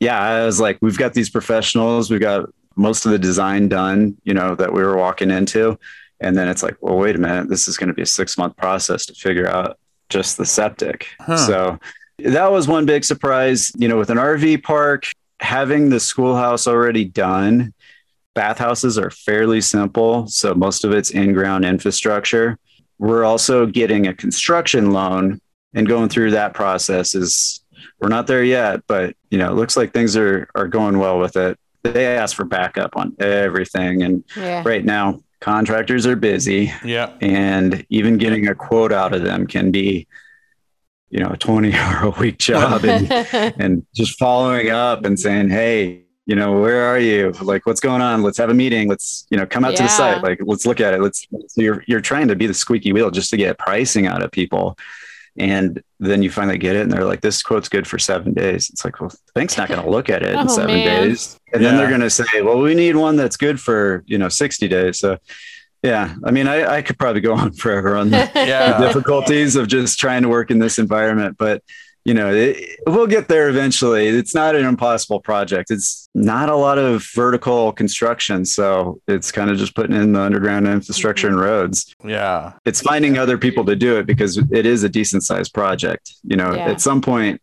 yeah, 0.00 0.20
I 0.20 0.44
was 0.44 0.60
like, 0.60 0.78
we've 0.80 0.98
got 0.98 1.14
these 1.14 1.30
professionals, 1.30 2.10
we've 2.10 2.20
got 2.20 2.48
most 2.76 3.06
of 3.06 3.12
the 3.12 3.18
design 3.18 3.68
done, 3.68 4.16
you 4.24 4.34
know, 4.34 4.54
that 4.54 4.72
we 4.72 4.82
were 4.82 4.96
walking 4.96 5.30
into. 5.30 5.78
And 6.20 6.36
then 6.36 6.48
it's 6.48 6.62
like, 6.62 6.76
well, 6.80 6.96
wait 6.96 7.16
a 7.16 7.18
minute, 7.18 7.48
this 7.48 7.68
is 7.68 7.76
going 7.76 7.88
to 7.88 7.94
be 7.94 8.02
a 8.02 8.06
six 8.06 8.36
month 8.36 8.56
process 8.56 9.06
to 9.06 9.14
figure 9.14 9.46
out 9.46 9.78
just 10.08 10.36
the 10.36 10.46
septic. 10.46 11.08
Huh. 11.20 11.36
So 11.36 11.78
that 12.18 12.50
was 12.50 12.68
one 12.68 12.86
big 12.86 13.04
surprise, 13.04 13.72
you 13.76 13.88
know, 13.88 13.98
with 13.98 14.10
an 14.10 14.18
RV 14.18 14.62
park, 14.62 15.04
having 15.40 15.90
the 15.90 16.00
schoolhouse 16.00 16.66
already 16.66 17.04
done 17.04 17.74
bathhouses 18.36 18.96
are 18.98 19.10
fairly 19.10 19.60
simple. 19.60 20.28
So 20.28 20.54
most 20.54 20.84
of 20.84 20.92
it's 20.92 21.10
in 21.10 21.32
ground 21.32 21.64
infrastructure. 21.64 22.56
We're 22.98 23.24
also 23.24 23.66
getting 23.66 24.06
a 24.06 24.14
construction 24.14 24.92
loan 24.92 25.40
and 25.74 25.88
going 25.88 26.08
through 26.08 26.30
that 26.30 26.54
process 26.54 27.14
is 27.16 27.64
we're 28.00 28.08
not 28.08 28.26
there 28.28 28.44
yet, 28.44 28.80
but 28.86 29.16
you 29.30 29.38
know, 29.38 29.50
it 29.50 29.54
looks 29.54 29.76
like 29.76 29.92
things 29.92 30.16
are 30.16 30.48
are 30.54 30.68
going 30.68 30.98
well 30.98 31.18
with 31.18 31.36
it. 31.36 31.58
They 31.82 32.06
ask 32.16 32.36
for 32.36 32.44
backup 32.44 32.96
on 32.96 33.14
everything. 33.18 34.02
And 34.02 34.22
Yeah. 34.36 34.62
right 34.64 34.84
now 34.84 35.20
contractors 35.40 36.06
are 36.06 36.16
busy 36.16 36.72
Yeah. 36.84 37.10
and 37.20 37.84
even 37.90 38.16
getting 38.18 38.48
a 38.48 38.54
quote 38.54 38.92
out 38.92 39.12
of 39.14 39.22
them 39.22 39.46
can 39.46 39.70
be, 39.70 40.06
you 41.10 41.20
know, 41.20 41.30
a 41.30 41.36
20 41.36 41.74
hour 41.74 42.04
a 42.06 42.10
week 42.20 42.38
job. 42.38 42.84
And 42.84 43.10
and 43.60 43.86
just 43.94 44.18
following 44.18 44.70
up 44.70 45.04
and 45.04 45.18
saying, 45.20 45.50
"Hey, 45.50 46.05
you 46.26 46.34
know, 46.34 46.60
where 46.60 46.84
are 46.84 46.98
you? 46.98 47.30
Like, 47.40 47.66
what's 47.66 47.80
going 47.80 48.02
on? 48.02 48.22
Let's 48.22 48.36
have 48.38 48.50
a 48.50 48.54
meeting. 48.54 48.88
Let's, 48.88 49.26
you 49.30 49.36
know, 49.38 49.46
come 49.46 49.64
out 49.64 49.76
to 49.76 49.82
the 49.84 49.88
site. 49.88 50.22
Like, 50.22 50.40
let's 50.42 50.66
look 50.66 50.80
at 50.80 50.92
it. 50.92 51.00
Let's." 51.00 51.26
So 51.48 51.62
you're 51.62 51.84
you're 51.86 52.00
trying 52.00 52.28
to 52.28 52.36
be 52.36 52.46
the 52.46 52.54
squeaky 52.54 52.92
wheel 52.92 53.10
just 53.10 53.30
to 53.30 53.36
get 53.36 53.58
pricing 53.58 54.06
out 54.08 54.22
of 54.22 54.32
people, 54.32 54.76
and 55.38 55.82
then 56.00 56.22
you 56.24 56.30
finally 56.30 56.58
get 56.58 56.74
it, 56.76 56.82
and 56.82 56.90
they're 56.92 57.04
like, 57.04 57.20
"This 57.20 57.42
quote's 57.42 57.68
good 57.68 57.86
for 57.86 57.98
seven 57.98 58.34
days." 58.34 58.68
It's 58.70 58.84
like, 58.84 59.00
well, 59.00 59.10
the 59.10 59.32
bank's 59.34 59.56
not 59.56 59.68
going 59.68 59.82
to 59.82 59.88
look 59.88 60.10
at 60.10 60.22
it 60.22 60.30
in 60.32 60.38
Oh, 60.48 60.48
seven 60.48 60.74
man. 60.74 61.02
days, 61.08 61.38
and 61.52 61.64
then 61.64 61.76
they're 61.76 61.88
going 61.88 62.00
to 62.00 62.10
say, 62.10 62.42
"Well, 62.42 62.58
we 62.58 62.74
need 62.74 62.96
one 62.96 63.14
that's 63.16 63.36
good 63.36 63.60
for 63.60 64.02
you 64.06 64.18
know 64.18 64.28
sixty 64.28 64.68
days." 64.68 64.98
So. 64.98 65.18
Yeah, 65.82 66.16
I 66.24 66.32
mean, 66.32 66.48
I, 66.48 66.78
I 66.78 66.82
could 66.82 66.98
probably 66.98 67.20
go 67.20 67.34
on 67.36 67.52
forever 67.52 67.96
on 67.96 68.10
the 68.10 68.28
Yeah. 68.34 68.80
difficulties 68.80 69.54
of 69.54 69.68
just 69.68 70.00
trying 70.00 70.22
to 70.22 70.28
work 70.28 70.50
in 70.50 70.58
this 70.58 70.78
environment 70.80 71.36
but 71.38 71.62
you 72.06 72.14
know 72.14 72.32
it, 72.32 72.56
we'll 72.86 73.06
get 73.08 73.26
there 73.28 73.48
eventually 73.48 74.06
it's 74.06 74.34
not 74.34 74.54
an 74.54 74.64
impossible 74.64 75.18
project 75.20 75.70
it's 75.70 76.08
not 76.14 76.48
a 76.48 76.54
lot 76.54 76.78
of 76.78 77.04
vertical 77.14 77.72
construction 77.72 78.44
so 78.44 79.00
it's 79.08 79.32
kind 79.32 79.50
of 79.50 79.56
just 79.58 79.74
putting 79.74 79.96
in 79.96 80.12
the 80.12 80.20
underground 80.20 80.68
infrastructure 80.68 81.26
and 81.26 81.38
roads 81.40 81.94
Yeah. 82.04 82.52
it's 82.64 82.80
finding 82.80 83.18
other 83.18 83.36
people 83.36 83.64
to 83.64 83.74
do 83.74 83.98
it 83.98 84.06
because 84.06 84.38
it 84.38 84.66
is 84.66 84.84
a 84.84 84.88
decent 84.88 85.24
sized 85.24 85.52
project 85.52 86.12
you 86.22 86.36
know 86.36 86.54
Yeah. 86.54 86.68
at 86.70 86.80
some 86.80 87.00
point 87.00 87.40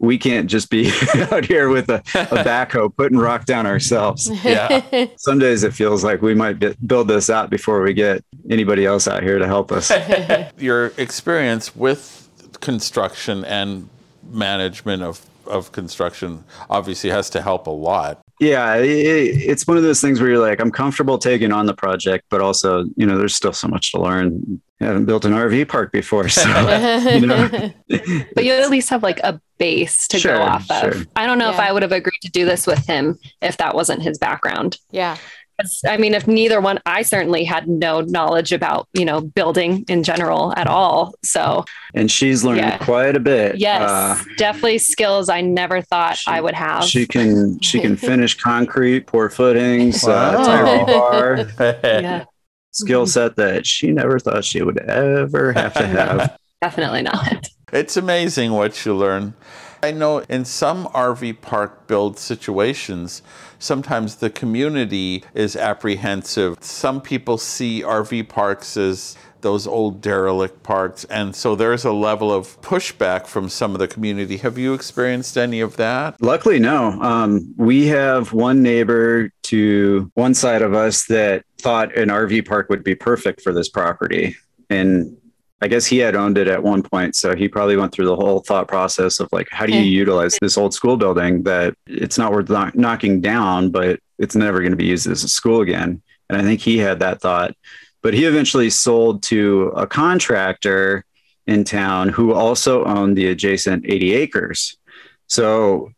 we 0.00 0.18
can't 0.18 0.50
just 0.50 0.68
be 0.68 0.90
out 1.30 1.44
here 1.44 1.68
with 1.68 1.88
a, 1.88 1.98
a 2.16 2.42
backhoe 2.42 2.90
putting 2.96 3.18
rock 3.18 3.44
down 3.44 3.66
ourselves 3.66 4.28
Yeah. 4.44 5.06
some 5.16 5.38
days 5.38 5.62
it 5.62 5.74
feels 5.74 6.02
like 6.02 6.22
we 6.22 6.34
might 6.34 6.58
bi- 6.58 6.74
build 6.84 7.06
this 7.06 7.30
out 7.30 7.50
before 7.50 7.82
we 7.82 7.94
get 7.94 8.24
anybody 8.50 8.84
else 8.84 9.06
out 9.06 9.22
here 9.22 9.38
to 9.38 9.46
help 9.46 9.70
us 9.70 9.92
Your 10.58 10.86
experience 10.98 11.76
with 11.76 12.21
construction 12.62 13.44
and 13.44 13.88
management 14.30 15.02
of, 15.02 15.20
of 15.46 15.72
construction 15.72 16.44
obviously 16.70 17.10
has 17.10 17.28
to 17.28 17.42
help 17.42 17.66
a 17.66 17.70
lot. 17.70 18.22
yeah 18.40 18.76
it, 18.76 18.86
it's 18.88 19.66
one 19.66 19.76
of 19.76 19.82
those 19.82 20.00
things 20.00 20.20
where 20.20 20.30
you're 20.30 20.38
like 20.48 20.60
i'm 20.60 20.70
comfortable 20.70 21.18
taking 21.18 21.52
on 21.52 21.66
the 21.66 21.74
project 21.74 22.24
but 22.30 22.40
also 22.40 22.84
you 22.96 23.04
know 23.06 23.18
there's 23.18 23.34
still 23.34 23.52
so 23.52 23.68
much 23.68 23.92
to 23.92 24.00
learn 24.00 24.60
I 24.80 24.86
haven't 24.86 25.04
built 25.06 25.24
an 25.24 25.32
rv 25.32 25.68
park 25.68 25.92
before 25.92 26.28
so 26.28 26.48
you 27.20 27.26
know 27.26 27.48
But 28.34 28.44
you 28.44 28.52
at 28.52 28.70
least 28.70 28.88
have 28.90 29.02
like 29.02 29.20
a 29.20 29.40
base 29.58 30.08
to 30.08 30.18
Sure, 30.18 30.36
go 30.38 30.42
off 30.42 30.68
of. 30.70 31.06
I 31.14 31.26
don't 31.26 31.38
know 31.38 31.50
if 31.50 31.58
I 31.60 31.70
would 31.72 31.82
have 31.82 31.92
agreed 31.92 32.22
to 32.22 32.30
do 32.30 32.44
this 32.44 32.66
with 32.66 32.84
him 32.86 33.18
if 33.40 33.58
that 33.58 33.74
wasn't 33.76 34.02
his 34.02 34.18
background. 34.18 34.78
yeah. 34.90 35.16
Because 35.62 35.80
I 35.88 35.96
mean, 35.96 36.14
if 36.14 36.26
neither 36.26 36.60
one, 36.60 36.78
I 36.86 37.02
certainly 37.02 37.44
had 37.44 37.68
no 37.68 38.00
knowledge 38.00 38.52
about 38.52 38.88
you 38.92 39.04
know 39.04 39.20
building 39.20 39.84
in 39.88 40.02
general 40.02 40.52
at 40.56 40.66
all. 40.66 41.14
So 41.24 41.64
And 41.94 42.10
she's 42.10 42.44
learned 42.44 42.58
Yeah. 42.58 42.78
quite 42.78 43.16
a 43.16 43.20
bit. 43.20 43.56
yes, 43.58 43.82
Uh, 43.90 44.18
definitely 44.38 44.78
skills 44.78 45.28
I 45.28 45.40
never 45.40 45.80
thought 45.82 46.16
she- 46.18 46.30
I 46.30 46.40
would 46.40 46.54
have. 46.54 46.84
she 46.84 47.06
can 47.06 47.60
she 47.60 47.80
can 47.80 47.96
finish 48.10 48.36
concrete, 48.36 49.06
pour 49.06 49.30
footings, 49.30 50.04
uh, 50.04 50.34
Wow. 50.38 50.86
bar. 50.86 51.46
yeah, 51.84 52.24
Skill 52.72 53.06
set 53.06 53.36
that 53.36 53.66
she 53.66 53.90
never 53.90 54.18
thought 54.18 54.44
she 54.44 54.62
would 54.62 54.78
ever 54.78 55.52
have 55.52 55.74
to 55.74 55.86
have. 55.86 56.36
definitely 56.62 57.02
not. 57.02 57.48
It's 57.72 57.96
amazing 57.96 58.52
what 58.52 58.84
you 58.84 58.94
learn. 58.94 59.34
I 59.82 59.90
know 59.90 60.18
in 60.28 60.44
some 60.44 60.86
RV 60.94 61.40
park 61.42 61.86
build 61.88 62.16
situations, 62.18 63.20
sometimes 63.62 64.16
the 64.16 64.30
community 64.30 65.24
is 65.34 65.56
apprehensive. 65.56 66.56
Some 66.60 67.00
people 67.00 67.38
see 67.38 67.82
RV 67.82 68.28
parks 68.28 68.76
as 68.76 69.16
those 69.40 69.66
old 69.66 70.00
derelict 70.00 70.62
parks, 70.62 71.04
and 71.04 71.34
so 71.34 71.56
there's 71.56 71.84
a 71.84 71.92
level 71.92 72.32
of 72.32 72.60
pushback 72.60 73.26
from 73.26 73.48
some 73.48 73.72
of 73.72 73.80
the 73.80 73.88
community. 73.88 74.36
Have 74.36 74.56
you 74.56 74.72
experienced 74.72 75.36
any 75.36 75.60
of 75.60 75.76
that? 75.76 76.20
Luckily, 76.20 76.60
no. 76.60 76.92
Um, 77.02 77.52
we 77.56 77.86
have 77.88 78.32
one 78.32 78.62
neighbor 78.62 79.30
to 79.44 80.10
one 80.14 80.34
side 80.34 80.62
of 80.62 80.74
us 80.74 81.06
that 81.06 81.44
thought 81.60 81.96
an 81.96 82.08
RV 82.08 82.46
park 82.46 82.68
would 82.68 82.84
be 82.84 82.94
perfect 82.94 83.40
for 83.42 83.52
this 83.52 83.68
property. 83.68 84.36
And 84.70 85.16
I 85.62 85.68
guess 85.68 85.86
he 85.86 85.98
had 85.98 86.16
owned 86.16 86.38
it 86.38 86.48
at 86.48 86.62
one 86.62 86.82
point. 86.82 87.14
So 87.14 87.36
he 87.36 87.46
probably 87.48 87.76
went 87.76 87.92
through 87.92 88.06
the 88.06 88.16
whole 88.16 88.40
thought 88.40 88.66
process 88.66 89.20
of 89.20 89.28
like, 89.32 89.46
how 89.50 89.64
do 89.64 89.72
you 89.72 89.78
Okay. 89.78 89.88
utilize 89.88 90.36
this 90.40 90.58
old 90.58 90.74
school 90.74 90.96
building 90.96 91.44
that 91.44 91.74
it's 91.86 92.18
not 92.18 92.32
worth 92.32 92.50
knock- 92.50 92.74
knocking 92.74 93.20
down, 93.20 93.70
but 93.70 94.00
it's 94.18 94.34
never 94.34 94.58
going 94.58 94.72
to 94.72 94.76
be 94.76 94.86
used 94.86 95.06
as 95.06 95.22
a 95.22 95.28
school 95.28 95.60
again? 95.60 96.02
And 96.28 96.36
I 96.36 96.42
think 96.42 96.60
he 96.60 96.78
had 96.78 96.98
that 96.98 97.20
thought. 97.20 97.54
But 98.02 98.14
he 98.14 98.24
eventually 98.24 98.70
sold 98.70 99.22
to 99.24 99.72
a 99.76 99.86
contractor 99.86 101.04
in 101.46 101.62
town 101.62 102.08
who 102.08 102.32
also 102.32 102.84
owned 102.84 103.16
the 103.16 103.28
adjacent 103.28 103.84
80 103.88 104.14
acres. 104.14 104.76
So 105.28 105.92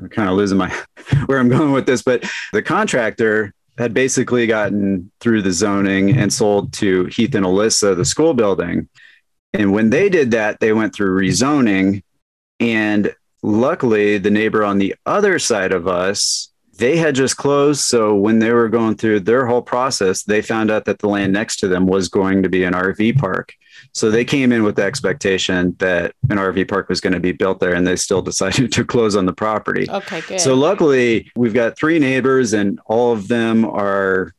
I'm 0.00 0.08
kind 0.10 0.28
of 0.28 0.36
losing 0.36 0.58
my 0.58 0.72
where 1.26 1.40
I'm 1.40 1.48
going 1.48 1.72
with 1.72 1.86
this, 1.86 2.02
but 2.02 2.24
the 2.52 2.62
contractor 2.62 3.52
had 3.78 3.94
basically 3.94 4.46
gotten 4.46 5.10
through 5.20 5.42
the 5.42 5.52
zoning 5.52 6.16
and 6.16 6.32
sold 6.32 6.72
to 6.74 7.04
Heath 7.06 7.34
and 7.34 7.46
Alyssa 7.46 7.96
the 7.96 8.04
school 8.04 8.34
building. 8.34 8.88
And 9.52 9.72
when 9.72 9.90
they 9.90 10.08
did 10.08 10.30
that, 10.32 10.60
they 10.60 10.72
went 10.72 10.94
through 10.94 11.20
rezoning. 11.20 12.02
And 12.60 13.14
luckily, 13.42 14.18
the 14.18 14.30
neighbor 14.30 14.64
on 14.64 14.78
the 14.78 14.94
other 15.06 15.38
side 15.38 15.72
of 15.72 15.88
us, 15.88 16.50
they 16.78 16.96
had 16.96 17.14
just 17.14 17.36
closed. 17.36 17.80
So 17.80 18.14
when 18.14 18.38
they 18.38 18.52
were 18.52 18.68
going 18.68 18.96
through 18.96 19.20
their 19.20 19.46
whole 19.46 19.62
process, 19.62 20.22
they 20.22 20.42
found 20.42 20.70
out 20.70 20.84
that 20.84 21.00
the 21.00 21.08
land 21.08 21.32
next 21.32 21.56
to 21.56 21.68
them 21.68 21.86
was 21.86 22.08
going 22.08 22.42
to 22.42 22.48
be 22.48 22.64
an 22.64 22.74
RV 22.74 23.18
park. 23.18 23.52
So 23.92 24.10
they 24.10 24.24
came 24.24 24.52
in 24.52 24.64
with 24.64 24.76
the 24.76 24.84
expectation 24.84 25.74
that 25.78 26.14
an 26.30 26.36
RV 26.36 26.68
park 26.68 26.88
was 26.88 27.00
going 27.00 27.12
to 27.12 27.20
be 27.20 27.32
built 27.32 27.60
there, 27.60 27.74
and 27.74 27.86
they 27.86 27.96
still 27.96 28.22
decided 28.30 28.72
to 28.72 28.84
close 28.84 29.16
on 29.16 29.26
the 29.26 29.32
property. 29.32 29.88
Okay, 29.90 30.20
good. 30.22 30.40
So 30.40 30.54
luckily, 30.54 31.30
we've 31.36 31.54
got 31.54 31.76
three 31.76 31.98
neighbors, 31.98 32.52
and 32.52 32.80
all 32.86 33.12
of 33.12 33.28
them 33.28 33.64
are 33.64 34.34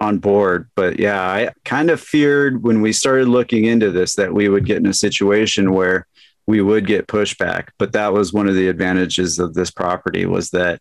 on 0.00 0.18
board. 0.18 0.68
But 0.74 0.98
yeah, 0.98 1.20
I 1.20 1.50
kind 1.64 1.90
of 1.90 2.00
feared 2.00 2.62
when 2.62 2.80
we 2.80 2.92
started 2.92 3.28
looking 3.28 3.64
into 3.64 3.90
this 3.90 4.14
that 4.16 4.32
we 4.32 4.48
would 4.48 4.64
get 4.64 4.78
in 4.78 4.86
a 4.86 4.94
situation 4.94 5.72
where 5.72 6.06
we 6.46 6.62
would 6.62 6.86
get 6.86 7.08
pushback. 7.08 7.68
But 7.78 7.92
that 7.92 8.12
was 8.12 8.32
one 8.32 8.48
of 8.48 8.54
the 8.54 8.68
advantages 8.68 9.38
of 9.38 9.54
this 9.54 9.70
property 9.70 10.24
was 10.24 10.50
that 10.50 10.80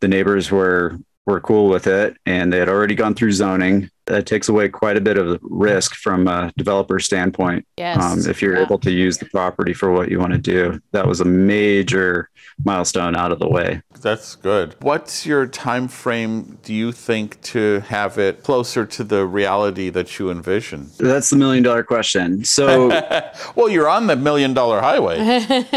the 0.00 0.08
neighbors 0.08 0.50
were 0.50 0.98
were 1.28 1.40
cool 1.40 1.68
with 1.68 1.86
it, 1.86 2.16
and 2.26 2.52
they 2.52 2.58
had 2.58 2.68
already 2.68 2.94
gone 2.94 3.14
through 3.14 3.32
zoning. 3.32 3.90
That 4.06 4.24
takes 4.24 4.48
away 4.48 4.70
quite 4.70 4.96
a 4.96 5.02
bit 5.02 5.18
of 5.18 5.38
risk 5.42 5.94
from 5.94 6.26
a 6.28 6.50
developer 6.56 6.98
standpoint 6.98 7.66
yes. 7.76 8.02
um, 8.02 8.20
if 8.30 8.40
you're 8.40 8.56
Yeah. 8.56 8.62
able 8.62 8.78
to 8.78 8.90
use 8.90 9.18
the 9.18 9.26
property 9.26 9.74
for 9.74 9.92
what 9.92 10.10
you 10.10 10.18
want 10.18 10.32
to 10.32 10.38
do. 10.38 10.80
That 10.92 11.06
was 11.06 11.20
a 11.20 11.26
major 11.26 12.30
milestone 12.64 13.14
out 13.16 13.32
of 13.32 13.38
the 13.38 13.46
way. 13.48 13.82
That's 14.00 14.34
good. 14.34 14.74
What's 14.80 15.26
your 15.26 15.46
time 15.46 15.88
frame 15.88 16.58
do 16.62 16.72
you 16.72 16.90
think 16.90 17.38
to 17.42 17.80
have 17.80 18.16
it 18.16 18.42
closer 18.44 18.86
to 18.86 19.04
the 19.04 19.26
reality 19.26 19.90
that 19.90 20.18
you 20.18 20.30
envision? 20.30 20.88
That's 20.98 21.28
the 21.28 21.36
million 21.36 21.62
dollar 21.62 21.82
question. 21.82 22.46
So, 22.46 22.88
Well, 23.56 23.68
you're 23.68 23.90
on 23.90 24.06
the 24.06 24.16
million 24.16 24.54
dollar 24.54 24.80
highway. 24.80 25.18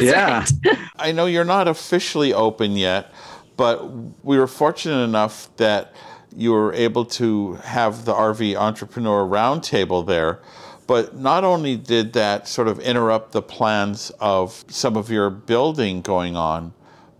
Yeah, 0.00 0.44
right. 0.64 0.78
I 0.96 1.10
know 1.10 1.26
you're 1.26 1.44
not 1.44 1.66
officially 1.66 2.32
open 2.32 2.76
yet, 2.76 3.10
but 3.56 4.24
we 4.24 4.38
were 4.38 4.46
fortunate 4.46 5.02
enough 5.02 5.54
that 5.56 5.94
you 6.36 6.52
were 6.52 6.72
able 6.72 7.04
to 7.04 7.54
have 7.54 8.04
the 8.04 8.12
RV 8.12 8.56
Entrepreneur 8.56 9.26
Roundtable 9.26 10.04
there. 10.06 10.40
But 10.86 11.16
not 11.16 11.44
only 11.44 11.76
did 11.76 12.12
that 12.12 12.46
sort 12.46 12.68
of 12.68 12.78
interrupt 12.80 13.32
the 13.32 13.40
plans 13.40 14.10
of 14.20 14.64
some 14.68 14.96
of 14.96 15.10
your 15.10 15.30
building 15.30 16.02
going 16.02 16.36
on, 16.36 16.74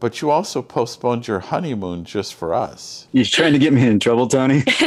but 0.04 0.20
you 0.20 0.30
also 0.30 0.60
postponed 0.60 1.26
your 1.26 1.40
honeymoon 1.40 2.04
just 2.04 2.34
for 2.34 2.52
us. 2.52 3.08
You're 3.12 3.24
trying 3.24 3.54
to 3.54 3.58
get 3.58 3.72
me 3.72 3.86
in 3.86 3.98
trouble, 3.98 4.28
Tony? 4.28 4.62
I 4.66 4.82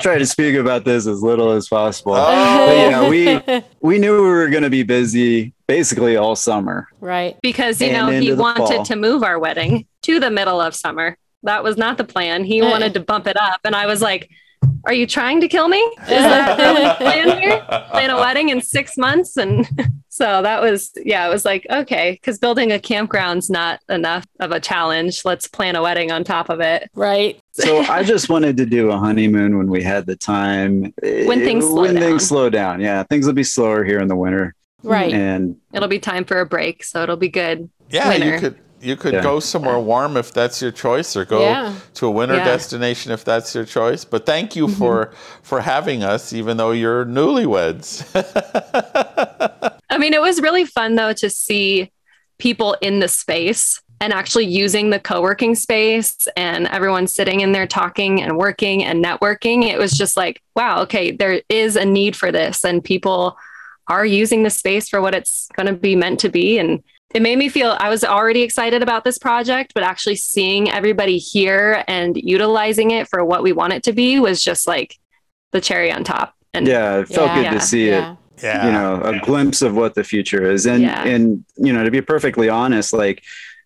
try 0.00 0.16
to 0.16 0.24
speak 0.24 0.56
about 0.56 0.86
this 0.86 1.06
as 1.06 1.22
little 1.22 1.50
as 1.50 1.68
possible. 1.68 2.14
Oh. 2.14 2.66
But 2.66 2.76
yeah, 2.76 3.06
we 3.10 3.38
we 3.82 3.98
knew 3.98 4.22
we 4.22 4.28
were 4.30 4.48
going 4.48 4.62
to 4.62 4.70
be 4.70 4.84
busy 4.84 5.52
basically 5.66 6.16
all 6.16 6.34
summer. 6.34 6.88
right. 7.00 7.36
because 7.42 7.78
you 7.78 7.92
know 7.92 8.08
he 8.08 8.32
wanted 8.32 8.76
fall. 8.76 8.84
to 8.86 8.96
move 8.96 9.22
our 9.22 9.38
wedding 9.38 9.86
to 10.04 10.18
the 10.18 10.30
middle 10.30 10.62
of 10.62 10.74
summer. 10.74 11.18
That 11.42 11.62
was 11.62 11.76
not 11.76 11.98
the 11.98 12.04
plan. 12.04 12.44
He 12.44 12.62
wanted 12.62 12.94
to 12.94 13.00
bump 13.00 13.26
it 13.26 13.36
up, 13.36 13.60
and 13.64 13.76
I 13.76 13.84
was 13.84 14.00
like, 14.00 14.30
"Are 14.86 14.94
you 14.94 15.06
trying 15.06 15.42
to 15.42 15.48
kill 15.48 15.68
me? 15.68 15.76
Is 15.76 16.08
that 16.08 16.56
the 16.56 16.94
plan 17.04 17.38
here? 17.38 17.60
Plan 17.90 18.08
a 18.08 18.16
wedding 18.16 18.48
in 18.48 18.62
six 18.62 18.96
months?" 18.96 19.36
And 19.36 19.68
so 20.20 20.42
that 20.42 20.60
was 20.60 20.92
yeah, 21.02 21.26
it 21.26 21.30
was 21.30 21.46
like 21.46 21.66
okay, 21.70 22.12
because 22.12 22.38
building 22.38 22.70
a 22.72 22.78
campground's 22.78 23.48
not 23.48 23.80
enough 23.88 24.26
of 24.38 24.50
a 24.52 24.60
challenge. 24.60 25.24
Let's 25.24 25.48
plan 25.48 25.76
a 25.76 25.82
wedding 25.82 26.12
on 26.12 26.24
top 26.24 26.50
of 26.50 26.60
it. 26.60 26.90
Right. 26.94 27.40
So 27.52 27.78
I 27.78 28.02
just 28.02 28.28
wanted 28.28 28.58
to 28.58 28.66
do 28.66 28.90
a 28.90 28.98
honeymoon 28.98 29.56
when 29.56 29.68
we 29.68 29.82
had 29.82 30.04
the 30.04 30.16
time. 30.16 30.92
When 31.02 31.38
things 31.38 31.64
slow 31.64 31.80
when 31.82 31.94
down. 31.94 32.02
things 32.02 32.28
slow 32.28 32.50
down. 32.50 32.82
Yeah, 32.82 33.02
things 33.04 33.24
will 33.24 33.32
be 33.32 33.44
slower 33.44 33.82
here 33.82 33.98
in 33.98 34.08
the 34.08 34.16
winter. 34.16 34.54
Right. 34.82 35.10
And 35.10 35.56
It'll 35.72 35.88
be 35.88 35.98
time 35.98 36.26
for 36.26 36.38
a 36.40 36.46
break, 36.46 36.84
so 36.84 37.02
it'll 37.02 37.16
be 37.16 37.30
good. 37.30 37.70
Yeah, 37.88 38.12
you 38.12 38.38
could 38.38 38.58
you 38.82 38.96
could 38.96 39.14
Yeah. 39.14 39.22
go 39.22 39.40
somewhere 39.40 39.78
warm 39.78 40.18
if 40.18 40.34
that's 40.34 40.60
your 40.60 40.70
choice, 40.70 41.16
or 41.16 41.24
go 41.24 41.40
Yeah. 41.40 41.72
to 41.94 42.06
a 42.06 42.10
winter 42.10 42.36
Yeah. 42.36 42.44
destination 42.44 43.10
if 43.10 43.24
that's 43.24 43.54
your 43.54 43.64
choice. 43.64 44.04
But 44.04 44.26
thank 44.26 44.54
you 44.54 44.66
mm-hmm. 44.66 44.76
for 44.78 45.12
for 45.42 45.62
having 45.62 46.02
us, 46.02 46.34
even 46.34 46.58
though 46.58 46.72
you're 46.72 47.06
newlyweds. 47.06 48.04
I 50.00 50.02
mean, 50.02 50.14
it 50.14 50.22
was 50.22 50.40
really 50.40 50.64
fun 50.64 50.94
though 50.94 51.12
to 51.12 51.28
see 51.28 51.92
people 52.38 52.74
in 52.80 53.00
the 53.00 53.06
space 53.06 53.82
and 54.00 54.14
actually 54.14 54.46
using 54.46 54.88
the 54.88 54.98
co-working 54.98 55.54
space 55.54 56.26
and 56.38 56.66
everyone 56.68 57.06
sitting 57.06 57.40
in 57.40 57.52
there 57.52 57.66
talking 57.66 58.22
and 58.22 58.38
working 58.38 58.82
and 58.82 59.04
networking. 59.04 59.64
It 59.64 59.78
was 59.78 59.92
just 59.92 60.16
like, 60.16 60.40
wow, 60.56 60.80
okay, 60.84 61.10
there 61.10 61.42
is 61.50 61.76
a 61.76 61.84
need 61.84 62.16
for 62.16 62.32
this 62.32 62.64
and 62.64 62.82
people 62.82 63.36
are 63.88 64.06
using 64.06 64.42
the 64.42 64.48
space 64.48 64.88
for 64.88 65.02
what 65.02 65.14
it's 65.14 65.48
going 65.54 65.66
to 65.66 65.74
be 65.74 65.94
meant 65.96 66.20
to 66.20 66.30
be 66.30 66.58
and 66.58 66.82
it 67.14 67.20
made 67.20 67.36
me 67.36 67.50
feel 67.50 67.76
I 67.78 67.90
was 67.90 68.02
already 68.02 68.40
excited 68.40 68.82
about 68.82 69.04
this 69.04 69.18
project, 69.18 69.74
but 69.74 69.82
actually 69.82 70.16
seeing 70.16 70.70
everybody 70.70 71.18
here 71.18 71.84
and 71.86 72.16
utilizing 72.16 72.92
it 72.92 73.06
for 73.06 73.22
what 73.22 73.42
we 73.42 73.52
want 73.52 73.74
it 73.74 73.82
to 73.82 73.92
be 73.92 74.18
was 74.18 74.42
just 74.42 74.66
like 74.66 74.98
the 75.52 75.60
cherry 75.60 75.92
on 75.92 76.04
top. 76.04 76.34
And 76.54 76.66
yeah, 76.66 77.00
it 77.00 77.08
felt 77.08 77.34
good 77.34 77.44
Yeah. 77.44 77.52
to 77.52 77.60
see 77.60 77.88
it. 77.88 78.16
Yeah. 78.42 78.66
you 78.66 78.72
know 78.72 79.02
a 79.02 79.20
glimpse 79.20 79.62
of 79.62 79.74
what 79.74 79.94
the 79.94 80.04
future 80.04 80.50
is 80.50 80.66
and 80.66 80.82
Yeah. 80.82 81.04
and 81.04 81.44
you 81.56 81.72
know 81.72 81.84
to 81.84 81.90
be 81.90 82.00
perfectly 82.00 82.48
honest 82.48 82.92
like 82.92 83.22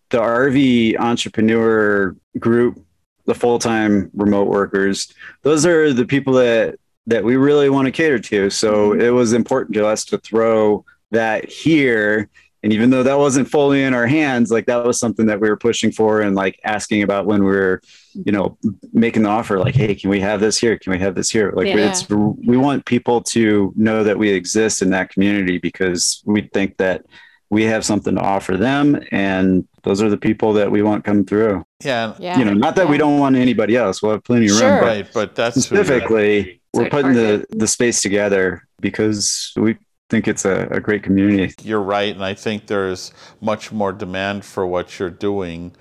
the 0.09 0.19
rv 0.19 0.97
entrepreneur 0.99 2.15
group 2.39 2.79
the 3.25 3.35
full-time 3.35 4.11
remote 4.13 4.47
workers 4.47 5.13
those 5.41 5.65
are 5.65 5.93
the 5.93 6.05
people 6.05 6.33
that 6.33 6.79
that 7.07 7.23
we 7.23 7.35
really 7.35 7.69
want 7.69 7.85
to 7.85 7.91
cater 7.91 8.19
to 8.19 8.49
so 8.49 8.89
mm-hmm. 8.89 9.01
it 9.01 9.09
was 9.09 9.33
important 9.33 9.73
to 9.75 9.85
us 9.85 10.05
to 10.05 10.17
throw 10.17 10.83
that 11.11 11.49
here 11.49 12.29
and 12.65 12.73
even 12.73 12.89
though 12.89 13.03
that 13.03 13.19
wasn't 13.19 13.47
fully 13.47 13.83
in 13.83 13.93
our 13.93 14.07
hands 14.07 14.49
like 14.49 14.65
that 14.65 14.83
was 14.83 14.99
something 14.99 15.27
that 15.27 15.39
we 15.39 15.47
were 15.47 15.55
pushing 15.55 15.91
for 15.91 16.19
and 16.21 16.35
like 16.35 16.59
asking 16.65 17.03
about 17.03 17.27
when 17.27 17.41
we 17.43 17.51
were 17.51 17.79
you 18.25 18.31
know 18.31 18.57
making 18.91 19.21
the 19.21 19.29
offer 19.29 19.59
like 19.59 19.75
hey 19.75 19.93
can 19.93 20.09
we 20.09 20.19
have 20.19 20.39
this 20.41 20.57
here 20.57 20.77
can 20.79 20.91
we 20.91 20.97
have 20.99 21.13
this 21.13 21.29
here 21.29 21.53
like 21.55 21.67
Yeah. 21.67 21.89
it's 21.91 22.09
we 22.09 22.57
want 22.57 22.83
people 22.85 23.21
to 23.35 23.71
know 23.75 24.03
that 24.03 24.17
we 24.17 24.29
exist 24.29 24.81
in 24.81 24.89
that 24.89 25.11
community 25.11 25.59
because 25.59 26.23
we 26.25 26.41
think 26.55 26.77
that 26.77 27.05
we 27.51 27.63
have 27.65 27.85
something 27.85 28.15
to 28.15 28.21
offer 28.21 28.57
them 28.57 28.99
and 29.11 29.67
those 29.83 30.01
are 30.01 30.09
the 30.09 30.17
people 30.17 30.53
that 30.53 30.71
we 30.71 30.81
want 30.81 31.03
come 31.03 31.23
through 31.23 31.63
yeah, 31.83 32.15
Yeah. 32.17 32.39
you 32.39 32.45
know 32.45 32.55
not 32.55 32.75
that 32.77 32.89
we 32.89 32.97
don't 32.97 33.19
want 33.19 33.35
anybody 33.35 33.75
else 33.75 34.01
we'll 34.01 34.13
have 34.13 34.23
plenty 34.23 34.47
of 34.47 34.53
Sure. 34.53 34.71
room 34.71 34.79
but 34.79 34.85
right. 34.87 35.07
But 35.13 35.35
that's 35.35 35.61
specifically 35.61 36.61
we're 36.73 36.89
putting 36.89 37.13
the 37.13 37.45
the 37.51 37.67
space 37.67 38.01
together 38.01 38.67
because 38.81 39.53
we 39.55 39.77
think 40.09 40.27
it's 40.27 40.45
a, 40.45 40.67
a 40.71 40.79
great 40.79 41.03
community 41.03 41.53
you're 41.63 41.81
right, 41.81 42.13
and 42.13 42.23
I 42.23 42.33
think 42.33 42.67
there's 42.67 43.11
much 43.41 43.71
more 43.71 43.91
demand 43.91 44.45
for 44.45 44.65
what 44.65 44.99
you're 44.99 45.09
doing 45.09 45.73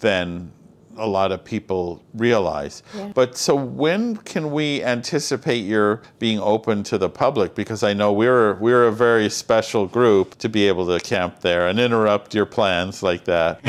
than 0.00 0.52
a 0.96 1.06
lot 1.06 1.30
of 1.30 1.44
people 1.44 2.02
realize. 2.12 2.82
But 3.14 3.36
so 3.36 3.54
when 3.54 4.16
can 4.16 4.50
we 4.50 4.82
anticipate 4.82 5.64
your 5.64 6.02
being 6.18 6.40
open 6.40 6.82
to 6.84 6.98
the 6.98 7.08
public? 7.08 7.54
Because 7.54 7.84
I 7.84 7.92
know 7.92 8.12
we're 8.12 8.54
we're 8.54 8.88
a 8.88 8.92
very 8.92 9.30
special 9.30 9.86
group 9.86 10.36
to 10.38 10.48
be 10.48 10.66
able 10.66 10.86
to 10.86 10.98
camp 10.98 11.40
there 11.40 11.68
and 11.68 11.78
interrupt 11.78 12.34
your 12.34 12.46
plans 12.46 13.02
like 13.02 13.24
that. 13.24 13.60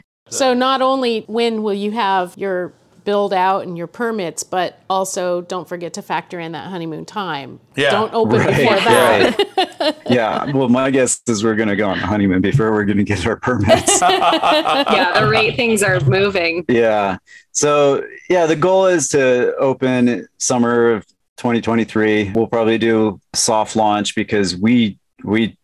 So 0.30 0.54
not 0.54 0.82
only 0.82 1.24
when 1.26 1.62
will 1.62 1.74
you 1.74 1.92
have 1.92 2.36
your 2.36 2.72
build 3.08 3.32
out 3.32 3.62
and 3.66 3.78
your 3.78 3.86
permits, 3.86 4.42
but 4.42 4.82
also 4.90 5.40
don't 5.40 5.66
forget 5.66 5.94
to 5.94 6.02
factor 6.02 6.38
in 6.38 6.52
that 6.52 6.68
honeymoon 6.68 7.06
time. 7.06 7.58
Yeah. 7.74 7.90
Don't 7.90 8.12
open 8.12 8.36
Right, 8.40 8.48
before 8.54 8.76
that. 8.80 9.76
right. 9.80 9.96
yeah. 10.10 10.52
Well, 10.52 10.68
my 10.68 10.90
guess 10.90 11.18
is 11.26 11.42
we're 11.42 11.54
going 11.54 11.70
to 11.70 11.76
go 11.76 11.88
on 11.88 11.98
the 12.00 12.04
honeymoon 12.06 12.42
before 12.42 12.70
we're 12.70 12.84
going 12.84 12.98
to 12.98 13.04
get 13.04 13.26
our 13.26 13.36
permits. 13.36 13.98
yeah, 14.02 15.18
the 15.18 15.26
rate 15.26 15.56
things 15.56 15.82
are 15.82 15.98
moving. 16.00 16.66
yeah. 16.68 17.16
So, 17.52 18.04
yeah, 18.28 18.44
the 18.44 18.56
goal 18.56 18.84
is 18.88 19.08
to 19.08 19.56
open 19.56 20.28
summer 20.36 20.90
of 20.90 21.06
2023. 21.38 22.32
We'll 22.34 22.46
probably 22.46 22.76
do 22.76 23.18
soft 23.34 23.74
launch 23.74 24.14
because 24.16 24.54
we, 24.54 24.98
we, 25.24 25.56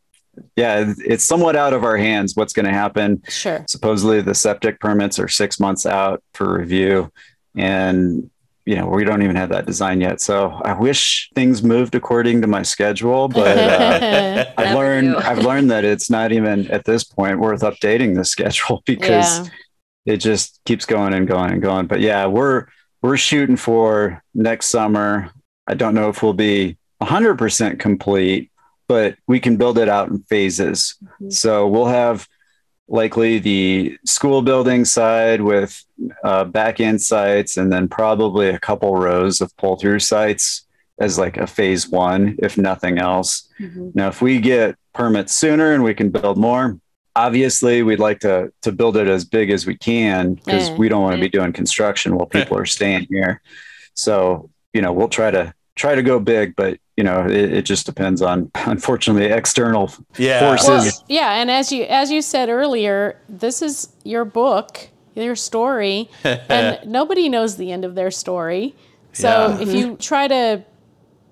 yeah, 0.56 0.94
it's 0.96 1.26
somewhat 1.26 1.56
out 1.56 1.74
of 1.74 1.84
our 1.84 1.98
hands 1.98 2.36
what's 2.36 2.54
going 2.54 2.64
to 2.64 2.72
happen. 2.72 3.22
Sure. 3.28 3.66
Supposedly 3.68 4.22
the 4.22 4.34
septic 4.34 4.80
permits 4.80 5.18
are 5.18 5.28
six 5.28 5.60
months 5.60 5.84
out 5.84 6.22
for 6.32 6.58
review. 6.58 7.12
And, 7.56 8.30
you 8.66 8.76
know, 8.76 8.86
we 8.86 9.04
don't 9.04 9.22
even 9.22 9.36
have 9.36 9.50
that 9.50 9.66
design 9.66 10.00
yet. 10.00 10.20
So 10.20 10.50
I 10.64 10.72
wish 10.72 11.30
things 11.34 11.62
moved 11.62 11.94
according 11.94 12.40
to 12.42 12.46
my 12.46 12.62
schedule, 12.62 13.28
but 13.40 13.58
uh, 13.58 14.44
I've 14.56 14.74
learned. 14.74 15.16
I've 15.16 15.38
learned 15.44 15.70
that 15.70 15.84
it's 15.84 16.08
not 16.10 16.32
even 16.32 16.70
at 16.70 16.84
this 16.84 17.04
point 17.04 17.38
worth 17.40 17.60
updating 17.62 18.14
the 18.16 18.24
schedule 18.24 18.82
because 18.86 19.38
Yeah. 20.06 20.14
it 20.14 20.16
just 20.18 20.60
keeps 20.64 20.84
going 20.86 21.14
and 21.14 21.28
going 21.28 21.52
and 21.52 21.62
going. 21.62 21.86
But 21.86 22.00
yeah, 22.00 22.26
we're 22.26 22.66
we're 23.02 23.16
shooting 23.18 23.56
for 23.56 24.22
next 24.34 24.68
summer. 24.68 25.30
I 25.66 25.74
don't 25.74 25.94
know 25.94 26.08
if 26.08 26.22
we'll 26.22 26.32
be 26.32 26.78
100% 27.02 27.78
complete, 27.78 28.50
but 28.88 29.16
we 29.26 29.40
can 29.40 29.56
build 29.56 29.76
it 29.78 29.88
out 29.90 30.08
in 30.08 30.22
phases. 30.22 30.96
So 31.28 31.68
we'll 31.68 31.86
have 31.86 32.26
likely 32.88 33.38
the 33.38 33.98
school 34.04 34.42
building 34.42 34.84
side 34.84 35.40
with 35.40 35.82
uh, 36.22 36.44
back 36.44 36.80
end 36.80 37.00
sites 37.00 37.56
and 37.56 37.72
then 37.72 37.88
probably 37.88 38.48
a 38.48 38.58
couple 38.58 38.94
rows 38.96 39.40
of 39.40 39.56
pull 39.56 39.76
through 39.76 39.98
sites 40.00 40.66
as 41.00 41.18
like 41.18 41.36
a 41.36 41.46
phase 41.46 41.88
one, 41.88 42.36
if 42.40 42.56
nothing 42.58 42.98
else. 42.98 43.48
Now, 43.94 44.08
if 44.08 44.20
we 44.22 44.38
get 44.40 44.76
permits 44.92 45.34
sooner 45.34 45.72
and 45.72 45.82
we 45.82 45.94
can 45.94 46.10
build 46.10 46.36
more, 46.38 46.78
obviously 47.16 47.82
we'd 47.82 47.98
like 48.00 48.20
to 48.20 48.52
to 48.62 48.70
build 48.72 48.96
it 48.96 49.08
as 49.08 49.24
big 49.24 49.50
as 49.50 49.66
we 49.66 49.76
can 49.76 50.34
because 50.34 50.68
Yeah. 50.68 50.76
we 50.76 50.88
don't 50.88 51.02
want 51.02 51.14
to 51.16 51.20
be 51.20 51.28
doing 51.28 51.52
construction 51.52 52.14
while 52.16 52.26
people 52.26 52.56
are 52.62 52.66
staying 52.66 53.06
here. 53.10 53.40
So, 53.94 54.50
you 54.72 54.82
know, 54.82 54.92
we'll 54.92 55.08
try 55.08 55.30
to 55.30 55.54
try 55.74 55.94
to 55.94 56.02
go 56.02 56.20
big, 56.20 56.54
but 56.54 56.78
you 56.96 57.04
know, 57.04 57.26
it, 57.26 57.52
it 57.52 57.62
just 57.62 57.86
depends 57.86 58.22
on 58.22 58.50
unfortunately 58.66 59.26
external 59.26 59.92
Yeah. 60.16 60.40
forces. 60.40 60.68
Well, 60.68 61.04
yeah, 61.08 61.32
and 61.40 61.50
as 61.50 61.72
you 61.72 61.84
as 61.84 62.10
you 62.10 62.22
said 62.22 62.48
earlier, 62.48 63.16
this 63.28 63.62
is 63.62 63.88
your 64.04 64.24
book, 64.24 64.88
your 65.14 65.36
story, 65.36 66.08
and 66.24 66.78
nobody 66.84 67.28
knows 67.28 67.56
the 67.56 67.72
end 67.72 67.84
of 67.84 67.94
their 67.94 68.10
story. 68.10 68.74
So 69.12 69.28
Yeah. 69.28 69.60
if 69.60 69.72
you 69.72 69.96
try 69.96 70.28
to 70.28 70.64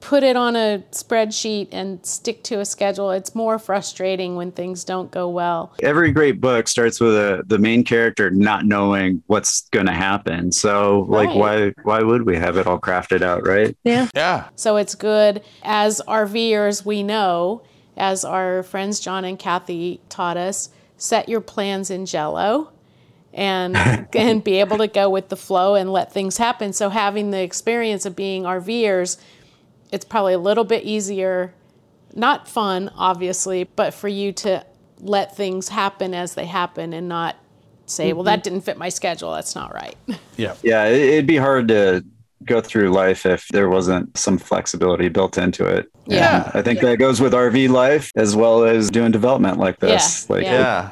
put 0.03 0.23
it 0.25 0.37
on 0.37 0.57
a 0.57 0.83
spreadsheet 0.91 1.69
and 1.73 2.05
stick 2.05 2.43
to 2.45 2.59
a 2.61 2.65
schedule, 2.65 3.11
it's 3.13 3.35
more 3.35 3.59
frustrating 3.59 4.35
when 4.37 4.51
things 4.53 4.85
don't 4.85 5.11
go 5.11 5.29
well. 5.29 5.73
every 5.83 6.11
great 6.13 6.41
book 6.41 6.69
starts 6.69 7.01
with 7.01 7.15
a 7.15 7.43
the 7.47 7.59
main 7.59 7.85
character 7.85 8.31
not 8.31 8.67
knowing 8.67 9.23
what's 9.29 9.69
going 9.71 9.87
to 9.87 9.93
happen. 9.93 10.53
So, 10.53 11.07
like, 11.09 11.29
Right. 11.29 11.37
why 11.37 11.73
why 11.85 12.03
would 12.03 12.27
we 12.27 12.37
have 12.37 12.57
it 12.57 12.67
all 12.67 12.79
crafted 12.81 13.23
out, 13.23 13.47
right? 13.47 13.77
Yeah. 13.85 14.09
Yeah. 14.15 14.49
So 14.57 14.77
it's 14.77 14.95
good. 14.95 15.43
As 15.63 16.03
RVers, 16.07 16.85
we 16.85 17.03
know, 17.03 17.63
as 17.97 18.25
our 18.25 18.63
friends 18.65 19.01
John 19.01 19.25
and 19.25 19.39
Kathy 19.39 20.01
taught 20.09 20.37
us, 20.37 20.69
set 20.97 21.29
your 21.29 21.41
plans 21.41 21.91
in 21.91 22.07
jello 22.07 22.71
and 23.33 23.77
and 24.15 24.43
be 24.43 24.59
able 24.61 24.79
to 24.79 24.89
go 24.89 25.09
with 25.09 25.29
the 25.29 25.37
flow 25.37 25.75
and 25.77 25.93
let 25.93 26.13
things 26.13 26.37
happen. 26.39 26.73
So 26.73 26.89
having 26.91 27.31
the 27.31 27.41
experience 27.43 28.05
of 28.05 28.17
being 28.17 28.43
RVers, 28.43 29.17
it's 29.93 30.05
probably 30.05 30.33
a 30.33 30.39
little 30.39 30.65
bit 30.65 30.83
easier, 30.85 31.55
not 32.15 32.49
fun, 32.49 32.91
obviously, 32.97 33.65
but 33.65 33.95
for 33.95 34.09
you 34.09 34.33
to 34.33 34.65
let 34.99 35.37
things 35.37 35.69
happen 35.69 36.15
as 36.15 36.35
they 36.35 36.47
happen 36.47 36.93
and 36.93 37.09
not 37.09 37.37
say, 37.87 38.13
well, 38.13 38.23
that 38.25 38.43
didn't 38.43 38.63
fit 38.63 38.79
my 38.79 38.89
schedule. 38.89 39.33
That's 39.33 39.55
not 39.55 39.73
right. 39.75 39.97
Yeah. 40.37 40.55
Yeah, 40.63 40.87
it, 40.87 40.99
it'd 41.01 41.27
be 41.27 41.37
hard 41.37 41.69
to 41.69 42.03
go 42.45 42.61
through 42.61 42.91
life 42.91 43.27
if 43.27 43.47
there 43.49 43.69
wasn't 43.69 44.17
some 44.17 44.39
flexibility 44.39 45.09
built 45.09 45.37
into 45.39 45.67
it. 45.67 45.89
Yeah. 46.07 46.47
And 46.47 46.57
I 46.57 46.63
think 46.63 46.81
that 46.81 46.99
goes 46.99 47.21
with 47.21 47.33
RV 47.35 47.69
life 47.69 48.11
as 48.17 48.35
well 48.35 48.65
as 48.65 48.91
doing 48.91 49.13
development 49.13 49.59
like 49.59 49.79
this. 49.79 50.27
Yeah, 50.29 50.35
Like, 50.35 50.45
yeah. 50.45 50.51
Yeah. 50.53 50.91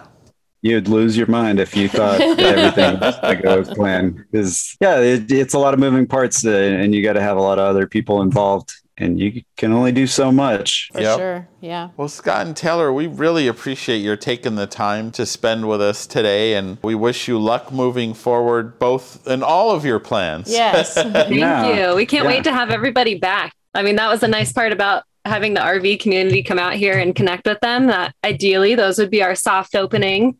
you'd 0.62 0.88
lose 0.88 1.16
your 1.16 1.26
mind 1.26 1.58
if 1.58 1.74
you 1.74 1.88
thought 1.88 2.20
everything 2.38 3.00
was 3.00 3.18
going 3.20 3.36
to 3.38 3.42
go 3.42 3.64
planned. 3.74 4.24
Because 4.30 4.76
yeah, 4.80 5.00
it, 5.00 5.32
it's 5.32 5.54
a 5.54 5.58
lot 5.58 5.72
of 5.74 5.80
moving 5.80 6.06
parts, 6.06 6.44
uh, 6.44 6.50
and 6.50 6.94
you 6.94 7.02
got 7.02 7.14
to 7.14 7.22
have 7.22 7.36
a 7.38 7.42
lot 7.42 7.58
of 7.58 7.64
other 7.64 7.86
people 7.86 8.20
involved, 8.22 8.74
and 9.00 9.18
you 9.18 9.42
can 9.56 9.72
only 9.72 9.90
do 9.92 10.06
so 10.06 10.30
much. 10.30 10.90
For 10.92 11.00
Yep. 11.00 11.18
sure. 11.18 11.48
Yeah. 11.60 11.88
Well, 11.96 12.08
Scott 12.08 12.46
and 12.46 12.56
Taylor, 12.56 12.92
we 12.92 13.06
really 13.06 13.48
appreciate 13.48 13.98
your 13.98 14.16
taking 14.16 14.54
the 14.56 14.66
time 14.66 15.10
to 15.12 15.24
spend 15.26 15.68
with 15.68 15.80
us 15.80 16.06
today, 16.06 16.54
and 16.54 16.78
we 16.82 16.94
wish 16.94 17.26
you 17.26 17.38
luck 17.38 17.72
moving 17.72 18.14
forward, 18.14 18.78
both 18.78 19.26
in 19.26 19.42
all 19.42 19.70
of 19.70 19.84
your 19.84 19.98
plans. 19.98 20.50
Yes. 20.50 20.94
Thank 20.94 21.34
Yeah. 21.34 21.90
you. 21.90 21.96
We 21.96 22.06
can't 22.06 22.24
Yeah. 22.24 22.30
wait 22.30 22.44
to 22.44 22.52
have 22.52 22.70
everybody 22.70 23.18
back. 23.18 23.52
I 23.74 23.82
mean, 23.82 23.96
that 23.96 24.08
was 24.10 24.20
the 24.20 24.28
nice 24.28 24.52
part 24.52 24.72
about 24.72 25.04
having 25.24 25.54
the 25.54 25.60
RV 25.60 26.00
community 26.00 26.42
come 26.42 26.58
out 26.58 26.74
here 26.74 26.98
and 26.98 27.14
connect 27.14 27.46
with 27.46 27.60
them. 27.60 27.86
That 27.86 28.14
ideally, 28.24 28.74
those 28.74 28.98
would 28.98 29.10
be 29.10 29.22
our 29.22 29.34
soft 29.34 29.74
opening. 29.74 30.36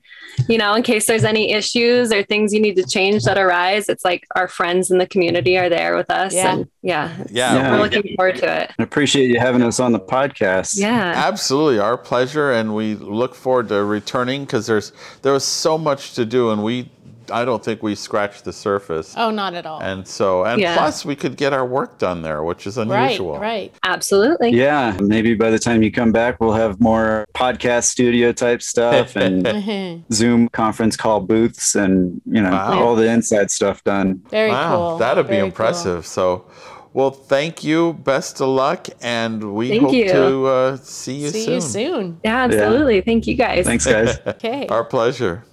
You 0.49 0.59
know, 0.59 0.74
in 0.74 0.83
case 0.85 1.07
there's 1.07 1.24
any 1.24 1.53
issues 1.53 2.12
or 2.12 2.22
things 2.22 2.55
you 2.55 2.61
need 2.61 2.76
to 2.76 2.85
change 2.87 3.24
that 3.24 3.37
arise, 3.37 3.89
it's 3.89 4.05
like 4.05 4.26
our 4.37 4.47
friends 4.47 4.91
in 4.91 4.99
the 4.99 5.07
community 5.07 5.59
are 5.59 5.68
there 5.68 5.97
with 5.97 6.09
us. 6.09 6.33
Yeah. 6.33 6.53
And 6.53 6.68
yeah, 6.83 7.16
Yeah. 7.31 7.55
Yeah. 7.55 7.70
we're 7.72 7.83
looking 7.83 8.14
forward 8.16 8.37
to 8.37 8.62
it. 8.62 8.72
I 8.78 8.83
appreciate 8.83 9.28
you 9.28 9.41
having 9.41 9.62
us 9.62 9.81
on 9.81 9.91
the 9.93 9.99
podcast. 10.01 10.78
Yeah. 10.78 11.12
Absolutely, 11.16 11.78
our 11.81 11.99
pleasure, 11.99 12.53
and 12.53 12.74
we 12.74 12.95
look 12.95 13.35
forward 13.35 13.68
to 13.68 13.83
returning 13.85 14.45
because 14.45 14.66
there's 14.66 14.93
there 15.22 15.33
was 15.33 15.45
so 15.45 15.76
much 15.76 16.14
to 16.14 16.24
do, 16.24 16.51
and 16.51 16.62
we 16.62 16.91
I 17.31 17.45
don't 17.45 17.64
think 17.64 17.83
we 17.83 17.95
scratched 17.95 18.45
the 18.45 18.53
surface, 18.53 19.14
Oh, 19.16 19.31
not 19.31 19.55
at 19.55 19.66
all. 19.66 19.81
and 19.83 20.07
so 20.07 20.45
and 20.45 20.61
Yeah. 20.61 20.76
plus 20.76 21.05
we 21.05 21.14
could 21.16 21.37
get 21.37 21.53
our 21.53 21.64
work 21.66 21.99
done 21.99 22.22
there, 22.22 22.43
which 22.43 22.66
is 22.66 22.76
unusual. 22.78 23.33
Right. 23.35 23.41
right. 23.41 23.74
Absolutely. 23.85 24.51
Yeah, 24.51 24.97
maybe 25.01 25.35
by 25.35 25.51
the 25.51 25.59
time 25.59 25.83
you 25.83 25.91
come 25.93 26.12
back, 26.12 26.41
we'll 26.41 26.53
have 26.53 26.81
more 26.81 27.24
podcast 27.35 27.85
studio 27.85 28.33
type 28.33 28.62
stuff 28.62 29.16
and 29.16 30.05
Zoom 30.12 30.49
conference 30.49 30.97
call 30.97 31.20
booths 31.20 31.74
and 31.74 32.20
you 32.26 32.43
know 32.43 32.51
Wow. 32.51 32.83
all 32.83 32.95
the 32.97 33.09
inside 33.09 33.51
stuff 33.51 33.83
done. 33.85 34.20
Very 34.31 34.51
Wow, 34.51 34.76
cool. 34.76 34.99
that'd 34.99 35.26
be 35.26 35.35
Very 35.37 35.47
impressive. 35.47 36.07
So, 36.07 36.45
well, 36.93 37.11
thank 37.11 37.62
you. 37.64 37.93
Best 37.95 38.41
of 38.41 38.49
luck, 38.49 38.88
and 39.01 39.55
we 39.55 39.68
Thank 39.68 39.82
hope 39.82 39.93
you. 39.93 40.09
to 40.09 40.47
uh, 40.47 40.76
see 40.78 41.14
you 41.14 41.30
Cool. 41.30 41.32
See 41.32 41.45
soon. 41.45 41.55
you 41.55 41.61
soon. 41.61 42.20
Yeah, 42.24 42.45
absolutely. 42.45 43.01
Thank 43.01 43.26
you 43.26 43.34
guys. 43.36 43.64
Thanks, 43.66 43.86
guys. 43.86 44.18
Okay. 44.26 44.66
Our 44.68 44.84
pleasure. 44.84 45.45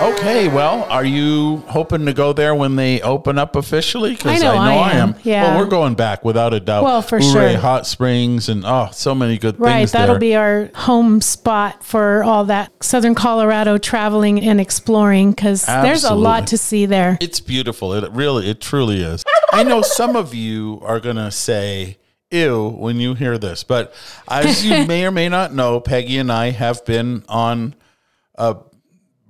Okay, 0.00 0.48
well, 0.48 0.84
are 0.84 1.04
you 1.04 1.58
hoping 1.68 2.06
to 2.06 2.12
go 2.14 2.32
there 2.32 2.54
when 2.54 2.76
they 2.76 3.00
open 3.02 3.38
up 3.38 3.56
officially? 3.56 4.16
'Cause 4.16 4.32
I 4.32 4.38
know 4.38 4.54
I 4.54 4.92
am, 4.92 5.14
yeah. 5.22 5.54
Well, 5.54 5.58
we're 5.64 5.70
going 5.70 5.94
back 5.94 6.24
without 6.24 6.54
a 6.54 6.60
doubt. 6.60 6.84
Well, 6.84 7.02
for 7.02 7.16
Ouray 7.18 7.22
sure. 7.52 7.58
Hot 7.58 7.86
Springs 7.86 8.48
and 8.48 8.64
oh, 8.64 8.88
so 8.92 9.14
many 9.14 9.38
good 9.38 9.60
Right, 9.60 9.78
things 9.80 9.94
Right, 9.94 10.00
that'll 10.00 10.14
there. 10.14 10.20
be 10.20 10.34
our 10.34 10.70
home 10.74 11.20
spot 11.20 11.84
for 11.84 12.24
all 12.24 12.44
that 12.46 12.72
southern 12.82 13.14
Colorado 13.14 13.76
traveling 13.78 14.40
and 14.42 14.60
exploring 14.60 15.32
because 15.32 15.64
there's 15.66 16.04
a 16.04 16.14
lot 16.14 16.46
to 16.48 16.58
see 16.58 16.86
there. 16.86 17.18
It's 17.20 17.40
beautiful. 17.40 17.92
It 17.92 18.10
really, 18.12 18.48
it 18.50 18.60
truly 18.60 19.02
is. 19.02 19.22
I 19.52 19.62
know 19.62 19.82
some 19.82 20.16
of 20.16 20.34
you 20.34 20.80
are 20.82 20.98
going 20.98 21.16
to 21.16 21.30
say, 21.30 21.98
ew, 22.30 22.70
when 22.70 22.96
you 22.96 23.14
hear 23.14 23.38
this. 23.38 23.62
But 23.64 23.94
as 24.26 24.64
you 24.64 24.86
may 24.86 25.04
or 25.04 25.10
may 25.10 25.28
not 25.28 25.52
know, 25.52 25.78
Peggy 25.78 26.18
and 26.18 26.32
I 26.32 26.50
have 26.50 26.84
been 26.84 27.24
on 27.28 27.74
a 28.34 28.56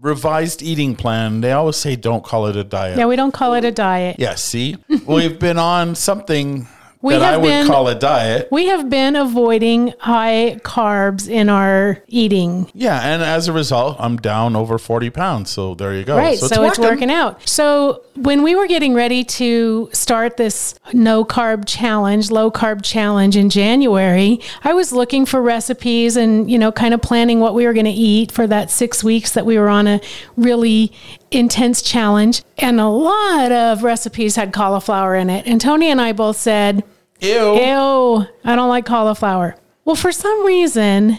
revised 0.00 0.62
eating 0.62 0.96
plan. 0.96 1.40
They 1.40 1.52
always 1.52 1.76
say, 1.76 1.96
don't 1.96 2.24
call 2.24 2.46
it 2.46 2.56
a 2.56 2.64
diet. 2.64 2.98
Yeah, 2.98 3.06
we 3.06 3.16
don't 3.16 3.32
call 3.32 3.54
it 3.54 3.64
a 3.64 3.72
diet. 3.72 4.16
Yeah, 4.18 4.36
see? 4.36 4.76
We've 5.06 5.38
been 5.38 5.58
on 5.58 5.94
something 5.94 6.68
We 7.03 7.14
that 7.14 7.34
I 7.34 7.36
would 7.36 7.46
been- 7.46 7.66
call 7.66 7.88
a 7.88 7.94
diet. 7.96 8.48
We 8.53 8.66
have 8.66 8.88
been 8.88 9.16
avoiding 9.16 9.92
high 9.98 10.61
carbs 10.62 11.28
in 11.28 11.48
our 11.48 11.98
eating. 12.07 12.70
Yeah, 12.74 13.00
and 13.03 13.22
as 13.22 13.48
a 13.48 13.53
result, 13.53 13.96
I'm 13.98 14.16
down 14.16 14.55
over 14.55 14.78
40 14.78 15.11
pounds. 15.11 15.50
So 15.50 15.74
there 15.74 15.94
you 15.94 16.05
go. 16.05 16.16
Right, 16.16 16.38
so, 16.38 16.64
it's, 16.64 16.78
working. 16.78 17.11
out. 17.11 17.46
So 17.46 18.03
when 18.14 18.44
we 18.44 18.55
were 18.55 18.68
getting 18.68 18.94
ready 18.94 19.24
to 19.24 19.90
start 19.92 20.36
this 20.36 20.74
no 20.92 21.24
carb 21.24 21.64
challenge, 21.66 22.30
low 22.30 22.50
carb 22.50 22.82
challenge 22.84 23.36
in 23.36 23.50
January, 23.50 24.40
I 24.62 24.72
was 24.72 24.92
looking 24.92 25.26
for 25.26 25.42
recipes 25.42 26.16
and 26.16 26.48
you 26.50 26.59
know 26.59 26.70
kind 26.70 26.94
of 26.94 27.03
planning 27.03 27.40
what 27.40 27.55
we 27.55 27.66
were 27.66 27.72
going 27.72 27.86
to 27.86 27.90
eat 27.90 28.30
for 28.30 28.46
that 28.46 28.70
6 28.70 29.03
weeks 29.03 29.32
that 29.32 29.44
we 29.44 29.59
were 29.59 29.68
on 29.68 29.88
a 29.88 30.00
really 30.36 30.92
intense 31.32 31.82
challenge, 31.82 32.42
and 32.59 32.78
a 32.78 32.86
lot 32.88 33.50
of 33.50 33.82
recipes 33.82 34.36
had 34.36 34.53
cauliflower 34.53 35.16
in 35.16 35.30
it. 35.30 35.46
And 35.46 35.61
Tony 35.61 35.90
and 35.90 36.00
I 36.00 36.12
both 36.12 36.36
said, 36.36 36.84
Ew. 37.22 37.54
Ew, 37.56 38.26
I 38.44 38.56
don't 38.56 38.68
like 38.68 38.84
cauliflower. 38.84 39.56
Well, 39.84 39.96
for 39.96 40.12
some 40.12 40.44
reason, 40.44 41.18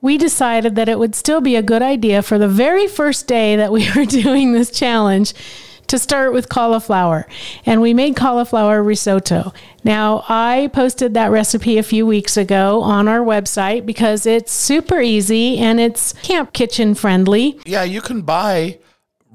we 0.00 0.18
decided 0.18 0.76
that 0.76 0.88
it 0.88 0.98
would 0.98 1.14
still 1.14 1.40
be 1.40 1.56
a 1.56 1.62
good 1.62 1.82
idea 1.82 2.22
for 2.22 2.38
the 2.38 2.48
very 2.48 2.86
first 2.86 3.26
day 3.26 3.56
that 3.56 3.70
we 3.70 3.88
were 3.96 4.06
doing 4.06 4.52
this 4.52 4.70
challenge 4.70 5.34
to 5.88 5.98
start 5.98 6.32
with 6.32 6.48
cauliflower. 6.48 7.26
And 7.66 7.82
we 7.82 7.92
made 7.92 8.16
cauliflower 8.16 8.82
risotto. 8.82 9.52
Now, 9.84 10.24
I 10.26 10.70
posted 10.72 11.12
that 11.14 11.30
recipe 11.30 11.76
a 11.76 11.82
few 11.82 12.06
weeks 12.06 12.38
ago 12.38 12.80
on 12.80 13.08
our 13.08 13.20
website 13.20 13.84
because 13.84 14.24
it's 14.24 14.52
super 14.52 15.00
easy 15.00 15.58
and 15.58 15.78
it's 15.78 16.14
camp 16.14 16.54
kitchen 16.54 16.94
friendly. 16.94 17.60
Yeah, 17.66 17.82
you 17.82 18.00
can 18.00 18.22
buy 18.22 18.78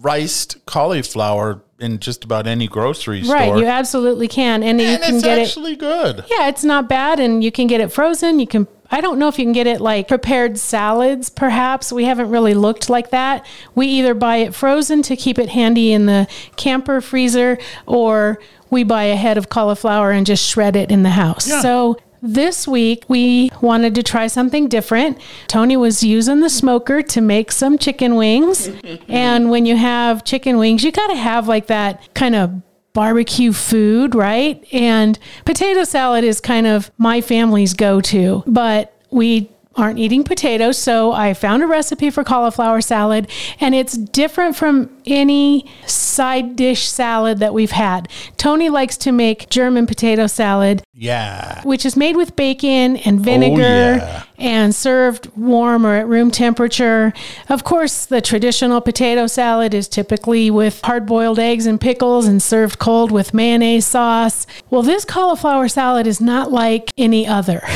riced 0.01 0.65
cauliflower 0.65 1.61
in 1.79 1.99
just 1.99 2.23
about 2.23 2.47
any 2.47 2.67
grocery 2.67 3.23
store. 3.23 3.35
Right, 3.35 3.57
you 3.57 3.65
absolutely 3.65 4.27
can. 4.27 4.63
And, 4.63 4.79
you 4.79 4.97
can 4.97 5.15
it's 5.15 5.23
get 5.23 5.37
it 5.37 5.47
actually 5.47 5.75
good. 5.75 6.25
Yeah, 6.29 6.47
it's 6.47 6.63
not 6.63 6.89
bad, 6.89 7.19
and 7.19 7.43
you 7.43 7.51
can 7.51 7.67
get 7.67 7.81
it 7.81 7.91
frozen. 7.91 8.39
You 8.39 8.47
can. 8.47 8.67
I 8.89 9.01
don't 9.01 9.19
know 9.19 9.27
if 9.27 9.37
you 9.37 9.43
can 9.43 9.51
get 9.51 9.67
it 9.67 9.81
like 9.81 10.07
prepared 10.07 10.57
salads, 10.57 11.29
perhaps. 11.29 11.91
We 11.91 12.05
haven't 12.05 12.29
really 12.29 12.53
looked 12.53 12.89
like 12.89 13.09
that. 13.09 13.45
We 13.75 13.87
either 13.87 14.13
buy 14.13 14.37
it 14.37 14.55
frozen 14.55 15.01
to 15.03 15.15
keep 15.17 15.37
it 15.37 15.49
handy 15.49 15.91
in 15.91 16.05
the 16.05 16.27
camper 16.55 17.01
freezer, 17.01 17.57
or 17.85 18.39
we 18.69 18.83
buy 18.83 19.03
a 19.03 19.15
head 19.15 19.37
of 19.37 19.49
cauliflower 19.49 20.11
and 20.11 20.25
just 20.25 20.47
shred 20.47 20.75
it 20.75 20.89
in 20.89 21.03
the 21.03 21.09
house. 21.09 21.47
Yeah. 21.47 21.61
So 21.61 21.97
this 22.21 22.67
week 22.67 23.03
we 23.07 23.51
wanted 23.61 23.95
to 23.95 24.03
try 24.03 24.27
something 24.27 24.67
different. 24.67 25.19
Tony 25.47 25.77
was 25.77 26.03
using 26.03 26.39
the 26.39 26.49
smoker 26.49 27.01
to 27.01 27.21
make 27.21 27.51
some 27.51 27.77
chicken 27.77 28.15
wings. 28.15 28.69
and 29.07 29.49
when 29.49 29.65
you 29.65 29.75
have 29.75 30.23
chicken 30.23 30.57
wings, 30.57 30.83
you 30.83 30.91
got 30.91 31.07
to 31.07 31.15
have 31.15 31.47
like 31.47 31.67
that 31.67 32.13
kind 32.13 32.35
of 32.35 32.61
barbecue 32.93 33.53
food, 33.53 34.15
right? 34.15 34.65
And 34.73 35.19
potato 35.45 35.83
salad 35.83 36.23
is 36.23 36.41
kind 36.41 36.65
of 36.65 36.89
my 36.97 37.21
family's 37.21 37.75
go 37.75 38.01
to, 38.01 38.43
but 38.47 38.93
we 39.11 39.51
aren't 39.75 39.99
eating 39.99 40.23
potatoes. 40.23 40.77
So 40.77 41.11
I 41.11 41.33
found 41.35 41.61
a 41.61 41.67
recipe 41.67 42.09
for 42.09 42.23
cauliflower 42.23 42.81
salad, 42.81 43.29
and 43.59 43.75
it's 43.75 43.95
different 43.95 44.55
from 44.55 44.89
any 45.07 45.65
side 45.85 46.55
dish 46.55 46.87
salad 46.87 47.39
that 47.39 47.53
we've 47.53 47.71
had. 47.71 48.07
Tony 48.37 48.69
likes 48.69 48.97
to 48.97 49.11
make 49.11 49.49
German 49.49 49.87
potato 49.87 50.27
salad, 50.27 50.83
Yeah. 50.93 51.61
which 51.63 51.85
is 51.85 51.95
made 51.95 52.15
with 52.15 52.35
bacon 52.35 52.97
and 52.97 53.19
vinegar 53.19 53.61
oh, 54.01 54.05
yeah. 54.05 54.23
and 54.37 54.75
served 54.75 55.29
warm 55.35 55.85
or 55.85 55.95
at 55.95 56.07
room 56.07 56.29
temperature. 56.31 57.13
Of 57.49 57.63
course, 57.63 58.05
the 58.05 58.21
traditional 58.21 58.81
potato 58.81 59.27
salad 59.27 59.73
is 59.73 59.87
typically 59.87 60.51
with 60.51 60.81
hard 60.83 61.05
boiled 61.05 61.39
eggs 61.39 61.65
and 61.65 61.79
pickles 61.79 62.27
and 62.27 62.41
served 62.41 62.79
cold 62.79 63.11
with 63.11 63.33
mayonnaise 63.33 63.85
sauce. 63.85 64.45
Well, 64.69 64.83
this 64.83 65.05
cauliflower 65.05 65.67
salad 65.67 66.05
is 66.07 66.19
not 66.21 66.51
like 66.51 66.91
any 66.97 67.25
other. 67.25 67.61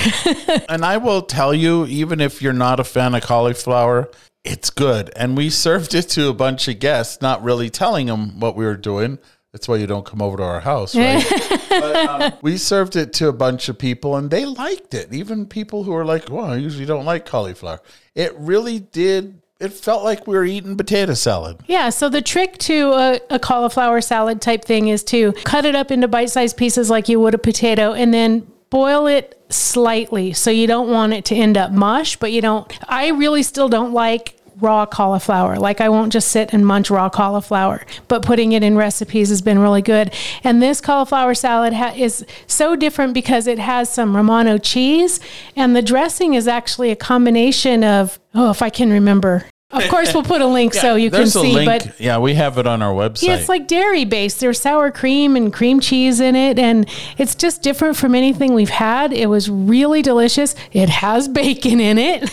And 0.69 0.86
I 0.86 0.97
will 0.97 1.21
tell 1.21 1.53
you, 1.53 1.86
even 1.88 2.21
if 2.21 2.41
you're 2.41 2.53
not 2.53 2.79
a 2.79 2.84
fan 2.84 3.13
of 3.15 3.23
cauliflower, 3.23 4.09
it's 4.43 4.69
good. 4.69 5.11
And 5.15 5.37
we 5.37 5.49
served 5.49 5.93
it 5.93 6.09
to 6.09 6.29
a 6.29 6.33
bunch 6.33 6.67
of 6.67 6.79
guests, 6.79 7.21
not 7.21 7.43
really 7.43 7.69
telling 7.69 8.07
them 8.07 8.39
what 8.39 8.55
we 8.55 8.65
were 8.65 8.77
doing. 8.77 9.19
That's 9.51 9.67
why 9.67 9.75
you 9.77 9.87
don't 9.87 10.05
come 10.05 10.21
over 10.21 10.37
to 10.37 10.43
our 10.43 10.61
house, 10.61 10.95
right? 10.95 11.25
but, 11.69 11.95
um, 11.95 12.33
we 12.41 12.57
served 12.57 12.95
it 12.95 13.11
to 13.13 13.27
a 13.27 13.33
bunch 13.33 13.67
of 13.67 13.77
people 13.77 14.15
and 14.15 14.31
they 14.31 14.45
liked 14.45 14.93
it. 14.93 15.13
Even 15.13 15.45
people 15.45 15.83
who 15.83 15.93
are 15.93 16.05
like, 16.05 16.29
well, 16.29 16.45
I 16.45 16.55
usually 16.55 16.85
don't 16.85 17.05
like 17.05 17.25
cauliflower. 17.25 17.81
It 18.15 18.33
really 18.37 18.79
did. 18.79 19.41
It 19.59 19.73
felt 19.73 20.03
like 20.03 20.25
we 20.25 20.35
were 20.35 20.45
eating 20.45 20.77
potato 20.77 21.13
salad. 21.13 21.57
Yeah, 21.67 21.89
so 21.89 22.07
the 22.07 22.21
trick 22.21 22.57
to 22.59 22.93
a, 22.93 23.19
a 23.29 23.39
cauliflower 23.39 23.99
salad 24.01 24.41
type 24.41 24.63
thing 24.63 24.87
is 24.87 25.03
to 25.05 25.33
cut 25.43 25.65
it 25.65 25.75
up 25.75 25.91
into 25.91 26.07
bite 26.07 26.29
sized 26.29 26.55
pieces 26.55 26.89
like 26.89 27.09
you 27.09 27.19
would 27.19 27.35
a 27.35 27.37
potato 27.37 27.91
and 27.91 28.13
then 28.13 28.50
boil 28.72 29.05
it 29.05 29.39
slightly. 29.49 30.34
So 30.34 30.49
you 30.49 30.65
don't 30.65 30.89
want 30.89 31.13
it 31.13 31.26
to 31.26 31.36
end 31.36 31.57
up 31.57 31.72
mush, 31.72 32.15
but 32.15 32.32
you 32.32 32.41
don't. 32.41 32.67
I 32.89 33.09
really 33.09 33.43
still 33.43 33.69
don't 33.69 33.93
like 33.93 34.36
raw 34.59 34.86
cauliflower. 34.86 35.57
Like 35.57 35.82
I 35.82 35.89
won't 35.89 36.13
just 36.13 36.30
sit 36.30 36.53
and 36.53 36.65
munch 36.65 36.89
raw 36.89 37.09
cauliflower, 37.09 37.86
but 38.07 38.24
putting 38.24 38.53
it 38.53 38.63
in 38.63 38.78
recipes 38.78 39.30
has 39.30 39.41
been 39.41 39.59
really 39.59 39.82
good. 39.82 40.13
And 40.43 40.61
this 40.61 40.80
cauliflower 40.80 41.34
salad 41.34 41.74
ha- 41.74 41.93
is 41.95 42.26
so 42.47 42.76
different 42.76 43.13
because 43.13 43.47
it 43.47 43.59
has 43.59 43.91
some 43.91 44.15
Romano 44.15 44.57
cheese 44.57 45.19
and 45.55 45.76
the 45.76 45.82
dressing 45.82 46.34
is 46.34 46.47
actually 46.47 46.91
a 46.91 46.95
combination 46.95 47.84
of, 47.84 48.19
oh, 48.34 48.51
if 48.51 48.61
I 48.61 48.69
can 48.69 48.91
remember. 48.91 49.45
Of 49.74 49.88
course, 49.89 50.13
we'll 50.13 50.24
put 50.24 50.41
a 50.41 50.45
link 50.47 50.74
so 50.84 50.95
you 50.95 51.09
can 51.09 51.19
There's 51.19 51.36
a 51.36 51.41
see, 51.41 51.53
link. 51.53 51.65
but 51.86 51.99
yeah, 51.99 52.17
we 52.17 52.34
have 52.34 52.57
it 52.57 52.67
on 52.67 52.82
our 52.82 52.93
website. 52.93 53.24
yeah, 53.24 53.36
it's 53.36 53.47
like 53.49 53.67
dairy 53.67 54.03
based. 54.05 54.39
There's 54.39 54.59
sour 54.59 54.91
cream 54.91 55.36
and 55.36 55.51
cream 55.53 55.80
cheese 55.80 56.19
in 56.19 56.36
it, 56.36 56.59
and 56.59 56.89
it's 57.17 57.36
just 57.36 57.61
different 57.61 57.95
from 57.95 58.13
anything 58.13 58.53
we've 58.53 58.69
had. 58.69 59.13
It 59.13 59.28
was 59.28 59.49
really 59.49 60.01
delicious. 60.01 60.55
It 60.74 60.89
has 60.89 61.28
bacon 61.41 61.80
in 61.80 61.97
it. 61.97 62.30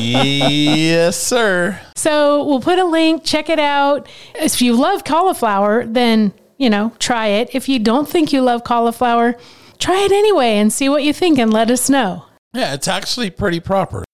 yes, 0.00 1.16
sir. 1.20 1.80
so 1.96 2.44
we'll 2.44 2.60
put 2.60 2.78
a 2.78 2.84
link. 2.84 3.24
Check 3.24 3.48
it 3.48 3.58
out. 3.58 4.08
If 4.34 4.62
you 4.62 4.74
love 4.74 5.04
cauliflower, 5.04 5.84
then, 5.86 6.32
you 6.56 6.70
know, 6.70 6.92
try 6.98 7.26
it. 7.28 7.50
If 7.52 7.68
you 7.68 7.78
don't 7.78 8.08
think 8.08 8.32
you 8.32 8.42
love 8.42 8.64
cauliflower, 8.64 9.36
try 9.78 9.98
it 10.04 10.12
anyway 10.12 10.58
and 10.58 10.72
see 10.72 10.88
what 10.88 11.02
you 11.02 11.12
think 11.12 11.38
and 11.38 11.52
let 11.52 11.70
us 11.70 11.90
know. 11.90 12.26
Yeah, 12.54 12.74
it's 12.74 12.88
actually 12.88 13.30
pretty 13.30 13.60
proper. 13.60 14.04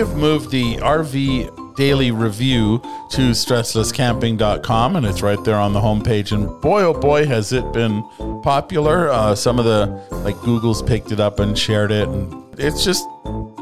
Have 0.00 0.16
moved 0.16 0.50
the 0.50 0.76
RV 0.76 1.76
daily 1.76 2.10
review 2.10 2.78
to 3.10 3.32
stresslesscamping.com 3.32 4.96
and 4.96 5.04
it's 5.04 5.20
right 5.20 5.44
there 5.44 5.58
on 5.58 5.74
the 5.74 5.80
homepage. 5.80 6.32
And 6.32 6.58
boy, 6.62 6.84
oh 6.84 6.94
boy, 6.94 7.26
has 7.26 7.52
it 7.52 7.70
been 7.74 8.02
popular. 8.42 9.10
Uh, 9.10 9.34
some 9.34 9.58
of 9.58 9.66
the, 9.66 9.86
like, 10.24 10.40
Google's 10.40 10.80
picked 10.80 11.12
it 11.12 11.20
up 11.20 11.38
and 11.38 11.58
shared 11.58 11.92
it. 11.92 12.08
And 12.08 12.32
it's 12.58 12.82
just 12.82 13.06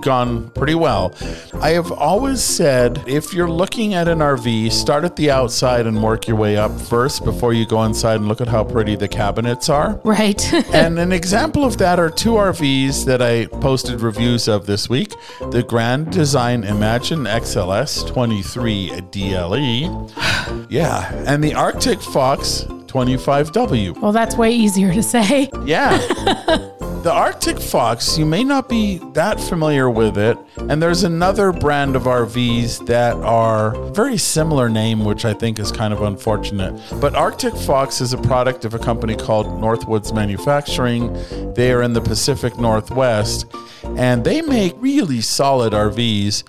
gone 0.03 0.51
pretty 0.51 0.74
well. 0.74 1.14
I 1.61 1.70
have 1.70 1.90
always 1.92 2.42
said 2.42 3.03
if 3.07 3.32
you're 3.32 3.51
looking 3.51 3.94
at 3.94 4.09
an 4.09 4.18
RV, 4.18 4.70
start 4.72 5.05
at 5.05 5.16
the 5.16 5.30
outside 5.30 5.86
and 5.86 6.03
work 6.03 6.26
your 6.28 6.36
way 6.36 6.57
up 6.57 6.78
first 6.80 7.24
before 7.24 7.53
you 7.53 7.66
go 7.66 7.84
inside 7.84 8.16
and 8.16 8.28
look 8.28 8.40
at 8.40 8.49
how 8.49 8.64
pretty 8.64 8.96
the 8.96 9.09
cabinets 9.09 9.68
are. 9.68 10.01
Right. 10.05 10.38
And 10.78 10.99
an 10.99 11.12
example 11.12 11.64
of 11.64 11.78
that 11.78 11.99
are 11.99 12.11
two 12.11 12.32
RVs 12.32 13.05
that 13.07 13.20
I 13.20 13.46
posted 13.61 14.01
reviews 14.01 14.49
of 14.49 14.66
this 14.66 14.88
week 14.88 15.12
the 15.51 15.62
Grand 15.62 16.12
Design 16.12 16.62
Imagine 16.62 17.24
XLS 17.24 18.07
23 18.07 18.90
DLE. 19.11 20.11
Yeah. 20.70 21.12
And 21.26 21.42
the 21.44 21.55
Arctic 21.55 22.01
Fox 22.01 22.64
25W. 22.88 24.01
well, 24.01 24.12
that's 24.12 24.36
way 24.36 24.51
easier 24.51 24.92
to 24.92 25.03
say. 25.03 25.51
Yeah. 25.64 25.99
the 27.03 27.12
Arctic 27.12 27.61
Fox, 27.61 28.18
you 28.18 28.26
may 28.26 28.42
not 28.42 28.68
be 28.68 28.99
that 29.12 29.38
familiar 29.40 29.88
with 29.88 30.18
it. 30.18 30.36
And 30.57 30.82
there's 30.82 31.05
another 31.05 31.53
brand 31.53 31.94
of 31.94 32.03
RVs 32.05 32.86
that 32.86 33.14
are 33.16 33.70
very 33.92 34.18
similar 34.18 34.68
name, 34.68 35.05
which 35.05 35.24
I 35.24 35.32
think 35.32 35.59
is 35.59 35.70
kind 35.70 35.94
of 35.94 36.03
unfortunate. 36.03 36.80
But 37.01 37.14
Arctic 37.14 37.55
Fox 37.55 38.01
is 38.01 38.12
a 38.12 38.18
product 38.18 38.64
of 38.64 38.74
a 38.74 38.78
company 38.78 39.14
called 39.14 39.46
Northwoods 39.46 40.12
Manufacturing. 40.12 41.12
They 41.55 41.72
are 41.72 41.82
in 41.82 41.92
the 41.92 42.01
Pacific 42.01 42.59
Northwest 42.59 43.46
and 43.96 44.24
they 44.24 44.42
make 44.42 44.74
really 44.78 45.20
solid 45.20 45.72
RVs 45.72 46.42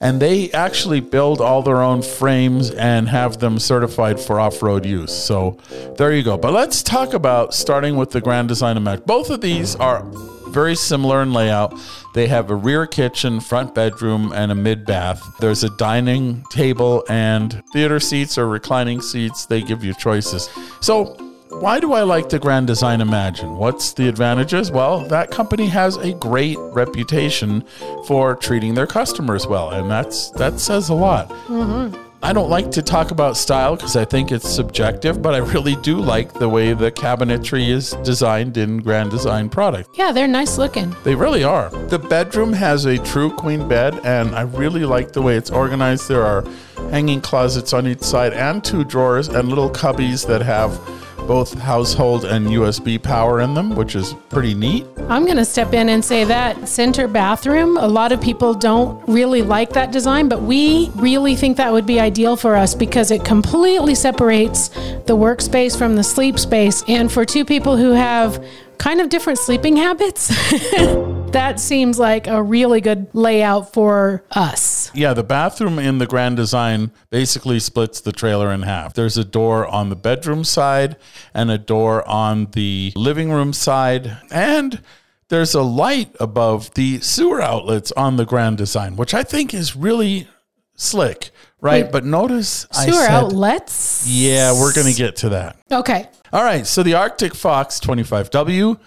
and 0.00 0.20
they 0.20 0.50
actually 0.52 1.00
build 1.00 1.40
all 1.40 1.62
their 1.62 1.82
own 1.82 2.02
frames 2.02 2.70
and 2.70 3.08
have 3.08 3.38
them 3.38 3.58
certified 3.58 4.18
for 4.18 4.40
off-road 4.40 4.86
use. 4.86 5.12
So 5.12 5.58
there 5.98 6.12
you 6.12 6.22
go. 6.22 6.38
But 6.38 6.52
let's 6.52 6.82
talk 6.82 7.12
about 7.12 7.52
starting 7.52 7.96
with 7.96 8.10
the 8.10 8.20
Grand 8.20 8.48
Design 8.48 8.76
Imagine. 8.76 9.04
Both 9.06 9.30
of 9.30 9.40
these 9.42 9.76
are 9.76 10.04
very 10.48 10.74
similar 10.74 11.22
in 11.22 11.32
layout. 11.32 11.78
They 12.14 12.26
have 12.26 12.50
a 12.50 12.54
rear 12.56 12.86
kitchen, 12.86 13.40
front 13.40 13.74
bedroom, 13.74 14.32
and 14.32 14.50
a 14.50 14.54
mid 14.54 14.84
bath. 14.84 15.22
There's 15.38 15.62
a 15.62 15.70
dining 15.76 16.44
table 16.50 17.04
and 17.08 17.62
theater 17.72 18.00
seats 18.00 18.36
or 18.38 18.48
reclining 18.48 19.00
seats. 19.00 19.46
They 19.46 19.62
give 19.62 19.84
you 19.84 19.94
choices. 19.94 20.48
So 20.80 21.16
why 21.50 21.80
do 21.80 21.92
I 21.92 22.02
like 22.02 22.28
the 22.28 22.38
Grand 22.38 22.66
Design 22.66 23.00
Imagine? 23.00 23.56
What's 23.56 23.92
the 23.92 24.08
advantages? 24.08 24.70
Well, 24.70 25.00
that 25.08 25.30
company 25.30 25.66
has 25.66 25.96
a 25.96 26.12
great 26.14 26.56
reputation 26.58 27.64
for 28.06 28.36
treating 28.36 28.74
their 28.74 28.86
customers 28.86 29.46
well, 29.46 29.70
and 29.70 29.90
that's 29.90 30.30
that 30.32 30.60
says 30.60 30.88
a 30.88 30.94
lot. 30.94 31.28
Mm-hmm. 31.48 31.96
I 32.22 32.34
don't 32.34 32.50
like 32.50 32.70
to 32.72 32.82
talk 32.82 33.12
about 33.12 33.36
style 33.38 33.76
because 33.76 33.96
I 33.96 34.04
think 34.04 34.30
it's 34.30 34.48
subjective, 34.48 35.22
but 35.22 35.34
I 35.34 35.38
really 35.38 35.74
do 35.76 35.96
like 35.96 36.34
the 36.34 36.50
way 36.50 36.74
the 36.74 36.92
cabinetry 36.92 37.70
is 37.70 37.92
designed 38.04 38.58
in 38.58 38.78
Grand 38.82 39.10
Design 39.10 39.48
product. 39.48 39.96
Yeah, 39.96 40.12
they're 40.12 40.28
nice 40.28 40.58
looking. 40.58 40.94
They 41.02 41.14
really 41.14 41.44
are. 41.44 41.70
The 41.70 41.98
bedroom 41.98 42.52
has 42.52 42.84
a 42.84 42.98
true 42.98 43.34
queen 43.34 43.66
bed, 43.66 43.98
and 44.04 44.34
I 44.34 44.42
really 44.42 44.84
like 44.84 45.12
the 45.12 45.22
way 45.22 45.36
it's 45.36 45.50
organized. 45.50 46.08
There 46.08 46.22
are 46.22 46.44
hanging 46.90 47.22
closets 47.22 47.72
on 47.72 47.86
each 47.86 48.02
side, 48.02 48.34
and 48.34 48.62
two 48.62 48.84
drawers, 48.84 49.28
and 49.28 49.48
little 49.48 49.70
cubbies 49.70 50.26
that 50.26 50.42
have 50.42 50.78
both 51.30 51.54
household 51.60 52.24
and 52.24 52.48
USB 52.48 53.00
power 53.00 53.40
in 53.40 53.54
them, 53.54 53.76
which 53.76 53.94
is 53.94 54.16
pretty 54.30 54.52
neat. 54.52 54.84
I'm 55.08 55.24
going 55.26 55.36
to 55.36 55.44
step 55.44 55.72
in 55.72 55.88
and 55.88 56.04
say 56.04 56.24
that 56.24 56.68
center 56.68 57.06
bathroom, 57.06 57.76
a 57.76 57.86
lot 57.86 58.10
of 58.10 58.20
people 58.20 58.52
don't 58.52 59.00
really 59.06 59.40
like 59.40 59.70
that 59.74 59.92
design, 59.92 60.28
but 60.28 60.42
we 60.42 60.90
really 60.96 61.36
think 61.36 61.56
that 61.58 61.72
would 61.72 61.86
be 61.86 62.00
ideal 62.00 62.34
for 62.36 62.56
us 62.56 62.74
because 62.74 63.12
it 63.12 63.24
completely 63.24 63.94
separates 63.94 64.70
the 65.06 65.16
workspace 65.16 65.78
from 65.78 65.94
the 65.94 66.02
sleep 66.02 66.36
space. 66.36 66.82
And 66.88 67.12
for 67.12 67.24
two 67.24 67.44
people 67.44 67.76
who 67.76 67.92
have 67.92 68.44
kind 68.78 69.00
of 69.00 69.08
different 69.08 69.38
sleeping 69.38 69.76
habits, 69.76 70.32
that 71.32 71.60
seems 71.60 71.98
like 71.98 72.26
a 72.26 72.42
really 72.42 72.80
good 72.80 73.08
layout 73.12 73.72
for 73.72 74.24
us. 74.30 74.90
Yeah, 74.94 75.14
the 75.14 75.22
bathroom 75.22 75.78
in 75.78 75.98
the 75.98 76.06
Grand 76.06 76.36
Design 76.36 76.90
basically 77.10 77.60
splits 77.60 78.00
the 78.00 78.12
trailer 78.12 78.52
in 78.52 78.62
half. 78.62 78.94
There's 78.94 79.16
a 79.16 79.24
door 79.24 79.66
on 79.66 79.88
the 79.88 79.96
bedroom 79.96 80.44
side 80.44 80.96
and 81.32 81.50
a 81.50 81.58
door 81.58 82.06
on 82.08 82.46
the 82.52 82.92
living 82.96 83.30
room 83.30 83.52
side. 83.52 84.18
And 84.30 84.82
there's 85.28 85.54
a 85.54 85.62
light 85.62 86.14
above 86.18 86.74
the 86.74 87.00
sewer 87.00 87.40
outlets 87.40 87.92
on 87.92 88.16
the 88.16 88.26
Grand 88.26 88.58
Design, 88.58 88.96
which 88.96 89.14
I 89.14 89.22
think 89.22 89.54
is 89.54 89.76
really 89.76 90.26
slick, 90.74 91.30
right? 91.60 91.84
Wait, 91.84 91.92
but 91.92 92.04
notice 92.04 92.66
I 92.72 92.86
Sewer 92.86 92.94
said, 92.94 93.10
outlets? 93.10 94.06
Yeah, 94.08 94.52
we're 94.52 94.72
going 94.72 94.88
to 94.88 94.94
get 94.94 95.16
to 95.16 95.28
that. 95.30 95.56
Okay. 95.70 96.08
All 96.32 96.42
right, 96.42 96.66
so 96.66 96.82
the 96.82 96.94
Arctic 96.94 97.34
Fox 97.34 97.78
25W, 97.80 98.78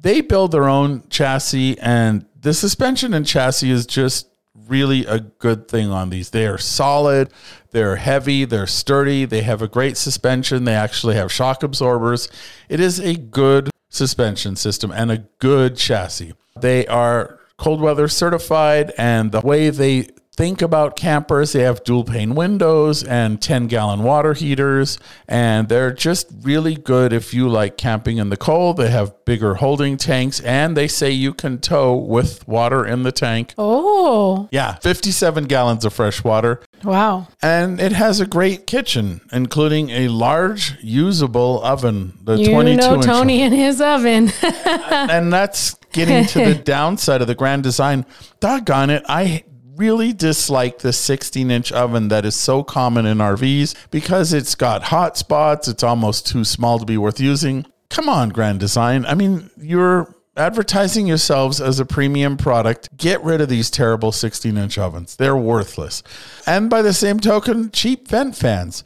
they 0.00 0.20
build 0.20 0.52
their 0.52 0.68
own 0.68 1.02
chassis, 1.08 1.78
and 1.78 2.24
the 2.40 2.54
suspension 2.54 3.12
and 3.12 3.26
chassis 3.26 3.70
is 3.70 3.86
just 3.86 4.28
really 4.66 5.04
a 5.06 5.20
good 5.20 5.68
thing 5.68 5.90
on 5.90 6.10
these. 6.10 6.30
They 6.30 6.46
are 6.46 6.58
solid, 6.58 7.30
they're 7.72 7.96
heavy, 7.96 8.44
they're 8.44 8.66
sturdy, 8.66 9.24
they 9.24 9.42
have 9.42 9.62
a 9.62 9.68
great 9.68 9.96
suspension, 9.96 10.64
they 10.64 10.74
actually 10.74 11.16
have 11.16 11.32
shock 11.32 11.62
absorbers. 11.62 12.28
It 12.68 12.80
is 12.80 12.98
a 12.98 13.16
good 13.16 13.70
suspension 13.88 14.56
system 14.56 14.92
and 14.92 15.10
a 15.10 15.24
good 15.38 15.76
chassis. 15.76 16.34
They 16.58 16.86
are 16.86 17.40
cold 17.58 17.80
weather 17.80 18.08
certified, 18.08 18.92
and 18.96 19.32
the 19.32 19.40
way 19.40 19.70
they 19.70 20.08
think 20.36 20.62
about 20.62 20.96
campers. 20.96 21.52
They 21.52 21.62
have 21.62 21.84
dual 21.84 22.04
pane 22.04 22.34
windows 22.34 23.02
and 23.02 23.40
10 23.42 23.66
gallon 23.66 24.02
water 24.02 24.32
heaters, 24.32 24.98
and 25.28 25.68
they're 25.68 25.92
just 25.92 26.28
really 26.42 26.74
good 26.76 27.12
if 27.12 27.34
you 27.34 27.48
like 27.48 27.76
camping 27.76 28.16
in 28.18 28.30
the 28.30 28.36
cold. 28.36 28.76
They 28.78 28.90
have 28.90 29.24
bigger 29.24 29.54
holding 29.56 29.96
tanks, 29.96 30.40
and 30.40 30.76
they 30.76 30.88
say 30.88 31.10
you 31.10 31.34
can 31.34 31.58
tow 31.58 31.94
with 31.94 32.46
water 32.48 32.86
in 32.86 33.02
the 33.02 33.12
tank. 33.12 33.54
Oh, 33.58 34.48
Yeah, 34.50 34.74
57 34.76 35.44
gallons 35.44 35.84
of 35.84 35.92
fresh 35.92 36.24
water. 36.24 36.60
wow. 36.84 37.28
And 37.42 37.80
it 37.80 37.92
has 37.92 38.20
a 38.20 38.26
great 38.26 38.66
kitchen, 38.66 39.20
including 39.32 39.90
a 39.90 40.08
large 40.08 40.76
usable 40.82 41.62
oven, 41.64 42.14
the 42.22 42.36
You 42.38 42.50
22 42.52 42.76
know 42.76 42.94
inch. 42.94 43.04
Tony 43.04 43.42
and 43.42 43.54
his 43.54 43.80
oven. 43.80 44.32
and 44.42 45.32
that's 45.32 45.74
getting 45.92 46.24
to 46.26 46.38
the 46.44 46.54
downside 46.64 47.20
of 47.20 47.26
the 47.26 47.34
grand 47.34 47.62
design. 47.62 48.06
Doggone 48.40 48.90
it. 48.90 49.02
I 49.06 49.44
really 49.80 50.12
dislike 50.12 50.80
the 50.80 50.92
16 50.92 51.50
inch 51.50 51.72
oven 51.72 52.08
that 52.08 52.26
is 52.26 52.38
so 52.38 52.62
common 52.62 53.06
in 53.06 53.16
RVs 53.16 53.74
because 53.90 54.34
it's 54.34 54.54
got 54.54 54.82
hot 54.84 55.16
spots. 55.16 55.68
It's 55.68 55.82
almost 55.82 56.26
too 56.26 56.44
small 56.44 56.78
to 56.78 56.84
be 56.84 56.98
worth 56.98 57.18
using. 57.18 57.64
Come 57.88 58.06
on, 58.06 58.28
Grand 58.28 58.60
Design. 58.60 59.06
I 59.06 59.14
mean, 59.14 59.48
you're 59.56 60.14
advertising 60.36 61.06
yourselves 61.06 61.62
as 61.62 61.80
a 61.80 61.86
premium 61.86 62.36
product. 62.36 62.94
Get 62.98 63.24
rid 63.24 63.40
of 63.40 63.48
these 63.48 63.70
terrible 63.70 64.12
16 64.12 64.54
inch 64.58 64.76
ovens. 64.76 65.16
They're 65.16 65.36
worthless. 65.36 66.02
And 66.46 66.68
by 66.68 66.82
the 66.82 66.92
same 66.92 67.18
token, 67.18 67.70
cheap 67.70 68.06
vent 68.06 68.36
fans 68.36 68.84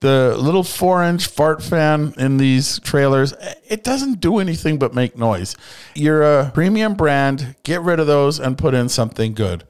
the 0.00 0.36
little 0.38 0.62
four 0.62 1.02
inch 1.02 1.26
fart 1.26 1.62
fan 1.62 2.12
in 2.18 2.36
these 2.36 2.78
trailers, 2.80 3.32
it 3.66 3.82
doesn't 3.82 4.20
do 4.20 4.38
anything 4.38 4.78
but 4.78 4.94
make 4.94 5.16
noise. 5.16 5.56
You're 5.94 6.22
a 6.22 6.50
premium 6.52 6.92
brand, 6.92 7.56
get 7.62 7.80
rid 7.80 7.98
of 7.98 8.06
those 8.06 8.38
and 8.38 8.58
put 8.58 8.74
in 8.74 8.90
something 8.90 9.32
good. 9.32 9.64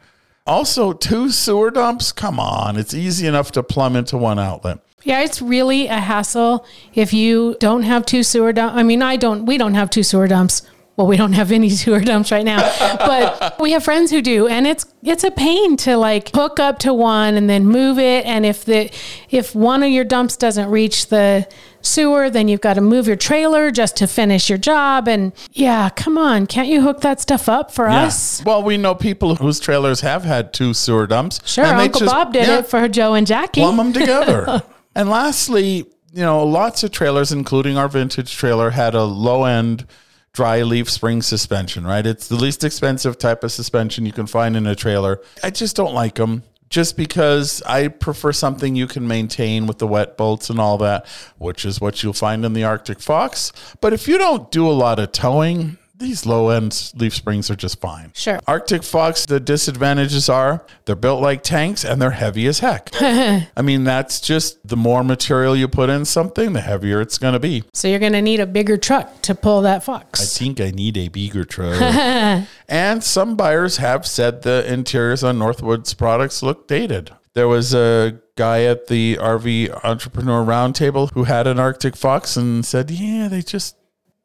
Also, 0.47 0.93
two 0.93 1.31
sewer 1.31 1.71
dumps, 1.71 2.13
come 2.13 2.39
on, 2.39 2.77
it's 2.77 2.93
easy 2.93 3.27
enough 3.27 3.51
to 3.53 3.63
plumb 3.63 3.97
into 3.97 4.19
one 4.19 4.39
outlet. 4.39 4.79
Yeah, 5.03 5.21
it's 5.21 5.41
really 5.41 5.87
a 5.87 5.99
hassle 5.99 6.67
if 6.95 7.15
you 7.15 7.57
don't 7.61 7.83
have 7.83 8.05
two 8.05 8.23
sewer 8.23 8.53
dumps. 8.53 8.77
I 8.77 8.83
mean, 8.83 9.03
I 9.03 9.17
don't, 9.17 9.47
we 9.47 9.57
don't 9.57 9.75
have 9.75 9.89
two 9.89 10.03
sewer 10.03 10.29
dumps. 10.29 10.63
Well, 10.97 11.07
we 11.07 11.17
don't 11.17 11.33
have 11.33 11.51
any 11.51 11.71
sewer 11.71 12.01
dumps 12.01 12.31
right 12.31 12.45
now, 12.45 12.59
but 12.99 13.59
we 13.59 13.73
have 13.73 13.83
friends 13.85 14.11
who 14.11 14.21
do, 14.23 14.47
and 14.47 14.67
it's 14.67 14.87
it's 15.03 15.25
a 15.25 15.31
pain 15.31 15.77
to 15.79 15.97
like 15.97 16.31
hook 16.35 16.61
up 16.61 16.79
to 16.81 16.95
one 16.95 17.35
and 17.35 17.51
then 17.51 17.67
move 17.67 17.99
it. 17.99 18.25
And 18.27 18.47
if 18.47 18.65
the 18.65 18.91
if 19.29 19.55
one 19.55 19.83
of 19.83 19.91
your 19.91 20.05
dumps 20.05 20.37
doesn't 20.37 20.71
reach 20.71 21.09
the 21.09 21.49
sewer, 21.87 22.31
then 22.31 22.49
you've 22.49 22.61
got 22.61 22.75
to 22.75 22.81
move 22.81 23.07
your 23.07 23.17
trailer 23.17 23.71
just 23.71 23.97
to 23.97 24.07
finish 24.07 24.49
your 24.49 24.59
job. 24.59 25.09
And 25.09 25.33
yeah, 25.53 25.91
come 25.91 26.19
on, 26.19 26.47
can't 26.47 26.69
you 26.69 26.81
hook 26.83 27.01
that 27.03 27.21
stuff 27.21 27.49
up 27.49 27.71
for 27.71 27.89
us? 27.89 28.43
Well, 28.45 28.63
we 28.63 28.77
know 28.77 28.95
people 28.95 29.37
whose 29.37 29.61
trailers 29.61 30.01
have 30.01 30.25
had 30.25 30.53
two 30.53 30.75
sewer 30.75 31.07
dumps. 31.07 31.41
Sure, 31.45 31.65
and 31.65 31.79
they 31.79 31.85
Uncle 31.85 32.01
just- 32.01 32.13
Bob 32.13 32.33
did 32.33 32.47
yeah, 32.47 32.59
it 32.59 32.67
for 32.67 32.89
Joe 32.89 33.15
and 33.15 33.27
Jackie. 33.27 33.61
plumb 33.61 33.77
them 33.77 33.93
together. 33.93 34.63
and 34.95 35.09
lastly, 35.09 35.87
you 36.13 36.23
know, 36.23 36.45
lots 36.45 36.85
of 36.85 36.91
trailers, 36.91 37.33
including 37.33 37.77
our 37.77 37.89
vintage 37.89 38.37
trailer, 38.37 38.71
had 38.71 38.95
a 38.95 39.05
low 39.05 39.45
end 39.45 39.87
dry 40.33 40.63
leaf 40.63 40.91
spring 40.91 41.23
suspension, 41.23 41.87
right? 41.87 42.05
It's 42.05 42.29
the 42.29 42.37
least 42.37 42.65
expensive 42.65 43.19
type 43.19 43.45
of 43.45 43.53
suspension 43.53 44.05
you 44.05 44.13
can 44.13 44.27
find 44.27 44.57
in 44.57 44.67
a 44.67 44.75
trailer. 44.75 45.21
I 45.43 45.51
just 45.51 45.77
don't 45.77 45.95
like 45.95 46.17
them. 46.17 46.43
Just 46.75 46.97
because 46.97 47.63
I 47.63 47.87
prefer 47.87 48.33
something 48.33 48.75
you 48.75 48.89
can 48.89 49.07
maintain 49.07 49.69
with 49.69 49.79
the 49.79 49.87
wet 49.87 50.17
bolts 50.17 50.51
and 50.51 50.59
all 50.59 50.77
that, 50.79 51.07
which 51.39 51.65
is 51.65 51.81
what 51.81 52.03
you'll 52.03 52.15
find 52.15 52.45
in 52.45 52.53
the 52.53 52.65
Arctic 52.65 52.99
Fox. 52.99 53.53
But 53.81 53.93
if 53.93 54.09
you 54.09 54.19
don't 54.19 54.51
do 54.51 54.69
a 54.69 54.75
lot 54.75 54.99
of 54.99 55.13
towing, 55.13 55.79
these 55.97 56.27
low 56.27 56.49
end 56.49 56.93
leaf 56.97 57.15
springs 57.15 57.51
are 57.51 57.57
just 57.57 57.81
fine. 57.81 58.11
Sure. 58.15 58.41
Arctic 58.47 58.83
Fox, 58.83 59.27
the 59.27 59.39
disadvantages 59.39 60.29
are 60.29 60.65
they're 60.85 60.97
built 60.97 61.23
like 61.23 61.43
tanks 61.43 61.85
and 61.85 62.03
they're 62.03 62.11
heavy 62.11 62.47
as 62.47 62.59
heck. 62.59 62.91
I 63.01 63.63
mean, 63.63 63.85
that's 63.85 64.21
just 64.21 64.67
the 64.67 64.77
more 64.77 65.05
material 65.05 65.55
you 65.55 65.69
put 65.69 65.91
in 65.91 66.05
something, 66.05 66.53
the 66.53 66.61
heavier 66.61 67.01
it's 67.01 67.19
going 67.19 67.35
to 67.35 67.41
be. 67.41 67.65
so 67.73 67.89
you're 67.89 67.99
going 68.01 68.13
to 68.13 68.23
need 68.23 68.41
a 68.41 68.47
bigger 68.47 68.77
truck 68.77 69.23
to 69.23 69.35
pull 69.35 69.63
that 69.63 69.85
fox. 69.85 70.21
I 70.21 70.39
think 70.39 70.61
I 70.61 70.71
need 70.71 70.97
a 70.97 71.09
bigger 71.09 71.45
truck. 71.45 71.81
and 72.69 73.05
some 73.05 73.37
buyers 73.37 73.77
have 73.77 74.07
said 74.07 74.43
the 74.43 74.71
interiors 74.71 75.23
on 75.23 75.39
Northwoods 75.39 75.97
products 75.97 76.43
look 76.43 76.67
dated. 76.67 77.11
There 77.35 77.49
was 77.49 77.75
a 77.75 78.21
guy 78.37 78.63
at 78.63 78.87
the 78.87 79.17
RV 79.17 79.85
Entrepreneur 79.85 80.45
Roundtable 80.45 81.11
who 81.13 81.25
had 81.25 81.47
an 81.47 81.59
Arctic 81.59 81.97
Fox 81.97 82.37
and 82.37 82.65
said, 82.65 82.91
yeah, 82.91 83.29
they 83.29 83.43
just 83.43 83.77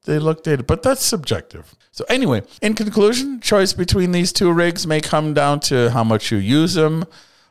they 0.10 0.20
look 0.20 0.44
dated, 0.44 0.68
but 0.68 0.84
that's 0.84 1.06
subjective. 1.06 1.76
So 1.92 2.04
anyway, 2.10 2.42
in 2.62 2.74
conclusion, 2.74 3.40
choice 3.40 3.74
between 3.74 4.12
these 4.12 4.34
two 4.34 4.52
rigs 4.52 4.88
may 4.88 5.02
come 5.02 5.34
down 5.34 5.60
to 5.62 5.92
how 5.92 6.04
much 6.04 6.32
you 6.32 6.38
use 6.38 6.74
them. 6.74 7.06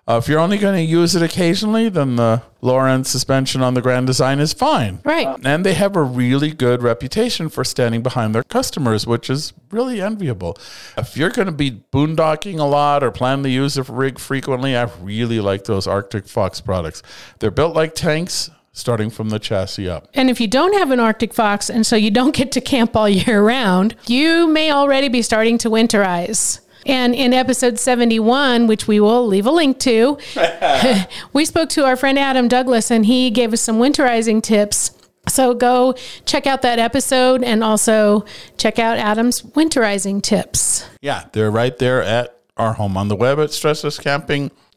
Uh, 0.09 0.17
if 0.17 0.27
you're 0.27 0.41
only 0.41 0.57
going 0.57 0.75
to 0.75 0.83
use 0.83 1.15
it 1.15 1.23
occasionally, 1.23 1.91
then 1.91 2.17
the 2.17 2.43
lower 2.63 2.89
end 2.89 3.07
suspension 3.07 3.63
on 3.63 3.75
the 3.75 3.83
Grand 3.83 4.07
Design 4.07 4.41
is 4.41 4.55
fine. 4.55 5.01
Right. 5.05 5.29
And 5.45 5.67
they 5.67 5.75
have 5.75 5.97
a 5.97 6.03
really 6.03 6.51
good 6.51 6.83
reputation 6.83 7.51
for 7.51 7.63
standing 7.63 8.03
behind 8.03 8.35
their 8.35 8.43
customers, 8.43 9.07
which 9.07 9.29
is 9.29 9.53
really 9.71 10.01
enviable. 10.01 10.57
If 10.97 11.15
you're 11.17 11.29
going 11.29 11.47
to 11.47 11.53
be 11.53 11.83
boondocking 11.93 12.59
a 12.59 12.65
lot 12.65 13.05
or 13.05 13.11
plan 13.11 13.43
to 13.43 13.51
use 13.51 13.77
a 13.77 13.83
rig 13.83 14.19
frequently, 14.19 14.75
I 14.75 14.85
really 15.03 15.41
like 15.41 15.65
those 15.65 15.87
Arctic 15.87 16.27
Fox 16.27 16.61
products. 16.63 17.03
They're 17.39 17.51
built 17.51 17.77
like 17.77 17.95
tanks, 17.95 18.51
starting 18.79 19.11
from 19.11 19.29
the 19.29 19.39
chassis 19.39 19.89
up. 19.89 20.09
And 20.15 20.31
if 20.31 20.41
you 20.41 20.47
don't 20.47 20.73
have 20.75 20.91
an 20.91 21.01
Arctic 21.01 21.35
fox 21.35 21.69
and 21.69 21.85
so 21.85 21.97
you 21.97 22.11
don't 22.11 22.35
get 22.35 22.53
to 22.53 22.61
camp 22.61 22.97
all 22.97 23.09
year 23.09 23.43
round, 23.43 23.97
you 24.07 24.47
may 24.47 24.71
already 24.71 25.09
be 25.09 25.23
starting 25.23 25.59
to 25.59 25.71
winterize. 25.71 26.61
And 26.87 27.15
in 27.15 27.35
episode 27.35 27.79
71, 27.79 28.67
which 28.67 28.87
we 28.87 29.01
will 29.01 29.27
leave 29.27 29.47
a 29.47 29.51
link 29.51 29.79
to, 29.81 30.19
we 31.33 31.45
spoke 31.45 31.69
to 31.71 31.85
our 31.85 31.97
friend 31.97 32.19
Adam 32.19 32.49
Douglas 32.49 32.91
and 32.91 33.05
he 33.05 33.31
gave 33.31 33.53
us 33.53 33.61
some 33.61 33.79
winterizing 33.79 34.43
tips. 34.43 34.93
So 35.29 35.53
go 35.53 35.95
check 36.25 36.47
out 36.47 36.63
that 36.63 36.79
episode 36.79 37.43
and 37.45 37.63
also 37.63 38.25
check 38.57 38.79
out 38.79 38.97
Adam's 38.97 39.43
winterizing 39.43 40.23
tips. 40.23 40.87
Yeah, 41.03 41.25
they're 41.33 41.51
right 41.51 41.77
there 41.77 42.03
at 42.03 42.39
our 42.57 42.75
home 42.75 42.97
on 42.97 43.09
the 43.09 43.17
web 43.17 43.39
at 43.39 43.51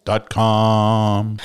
stresslesscamping.com. 0.06 1.38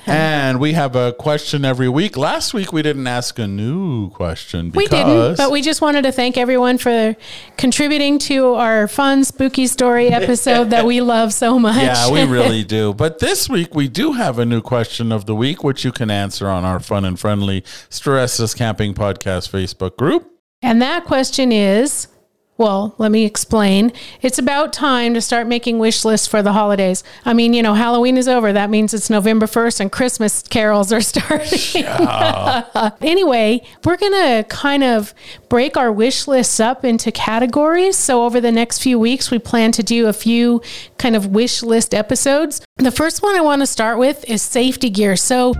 and 0.06 0.60
we 0.60 0.72
have 0.72 0.96
a 0.96 1.12
question 1.12 1.64
every 1.64 1.88
week. 1.88 2.16
Last 2.16 2.54
week 2.54 2.72
we 2.72 2.82
didn't 2.82 3.06
ask 3.06 3.38
a 3.38 3.46
new 3.46 4.10
question 4.10 4.70
We 4.72 4.86
didn't, 4.86 5.36
but 5.36 5.50
we 5.50 5.62
just 5.62 5.80
wanted 5.80 6.02
to 6.02 6.12
thank 6.12 6.36
everyone 6.36 6.78
for 6.78 7.16
contributing 7.56 8.18
to 8.20 8.54
our 8.54 8.88
fun, 8.88 9.24
spooky 9.24 9.66
story 9.66 10.08
episode 10.08 10.70
that 10.70 10.86
we 10.86 11.00
love 11.00 11.32
so 11.32 11.58
much. 11.64 11.82
Yeah, 11.82 12.10
we 12.10 12.24
really 12.24 12.64
do. 12.64 12.94
But 12.94 13.18
this 13.18 13.48
week 13.48 13.74
we 13.74 13.88
do 13.88 14.12
have 14.12 14.38
a 14.38 14.44
new 14.44 14.60
question 14.60 15.12
of 15.12 15.26
the 15.26 15.34
week, 15.34 15.64
which 15.64 15.84
you 15.84 15.92
can 15.92 16.10
answer 16.10 16.48
on 16.48 16.64
our 16.64 16.80
fun 16.80 17.04
and 17.04 17.18
friendly 17.18 17.62
Stressless 17.90 18.56
Camping 18.56 18.94
Podcast 18.94 19.50
Facebook 19.50 19.96
group. 19.96 20.30
And 20.62 20.80
that 20.80 21.04
question 21.04 21.52
is 21.52 22.08
Well, 22.56 22.94
let 22.98 23.10
me 23.10 23.24
explain. 23.24 23.92
It's 24.22 24.38
about 24.38 24.72
time 24.72 25.14
to 25.14 25.20
start 25.20 25.48
making 25.48 25.80
wish 25.80 26.04
lists 26.04 26.28
for 26.28 26.40
the 26.40 26.52
holidays. 26.52 27.02
I 27.24 27.34
mean, 27.34 27.52
you 27.52 27.64
know, 27.64 27.74
Halloween 27.74 28.16
is 28.16 28.28
over. 28.28 28.52
That 28.52 28.70
means 28.70 28.94
it's 28.94 29.10
November 29.10 29.46
1st 29.46 29.80
and 29.80 29.90
Christmas 29.90 30.40
carols 30.42 30.92
are 30.92 31.00
starting. 31.00 31.84
anyway, 33.02 33.60
we're 33.84 33.96
going 33.96 34.12
to 34.12 34.44
kind 34.48 34.84
of 34.84 35.12
break 35.48 35.76
our 35.76 35.90
wish 35.90 36.28
lists 36.28 36.60
up 36.60 36.84
into 36.84 37.10
categories. 37.10 37.96
So, 37.96 38.24
over 38.24 38.40
the 38.40 38.52
next 38.52 38.78
few 38.78 39.00
weeks, 39.00 39.32
we 39.32 39.40
plan 39.40 39.72
to 39.72 39.82
do 39.82 40.06
a 40.06 40.12
few 40.12 40.62
kind 40.96 41.16
of 41.16 41.26
wish 41.26 41.60
list 41.60 41.92
episodes. 41.92 42.64
The 42.76 42.92
first 42.92 43.20
one 43.20 43.34
I 43.34 43.40
want 43.40 43.62
to 43.62 43.66
start 43.66 43.98
with 43.98 44.24
is 44.30 44.42
safety 44.42 44.90
gear. 44.90 45.16
So, 45.16 45.54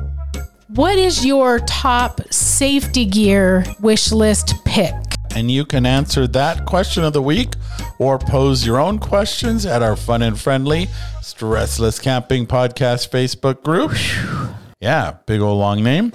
what 0.69 0.97
is 0.97 1.27
your 1.27 1.59
top 1.59 2.21
safety 2.33 3.05
gear 3.05 3.65
wish 3.81 4.13
list 4.13 4.55
pick? 4.65 4.95
And 5.35 5.51
you 5.51 5.65
can 5.65 5.85
answer 5.85 6.27
that 6.29 6.65
question 6.65 7.03
of 7.03 7.13
the 7.13 7.23
week 7.23 7.55
or 7.99 8.19
pose 8.19 8.65
your 8.65 8.79
own 8.79 8.99
questions 8.99 9.67
at 9.67 9.83
our 9.83 9.97
fun 9.97 10.23
and 10.23 10.39
friendly 10.39 10.87
Stressless 11.21 12.01
Camping 12.01 12.47
Podcast 12.47 13.11
Facebook 13.11 13.63
group. 13.63 13.93
Yeah, 14.81 15.17
big 15.27 15.41
old 15.41 15.59
long 15.59 15.83
name. 15.83 16.13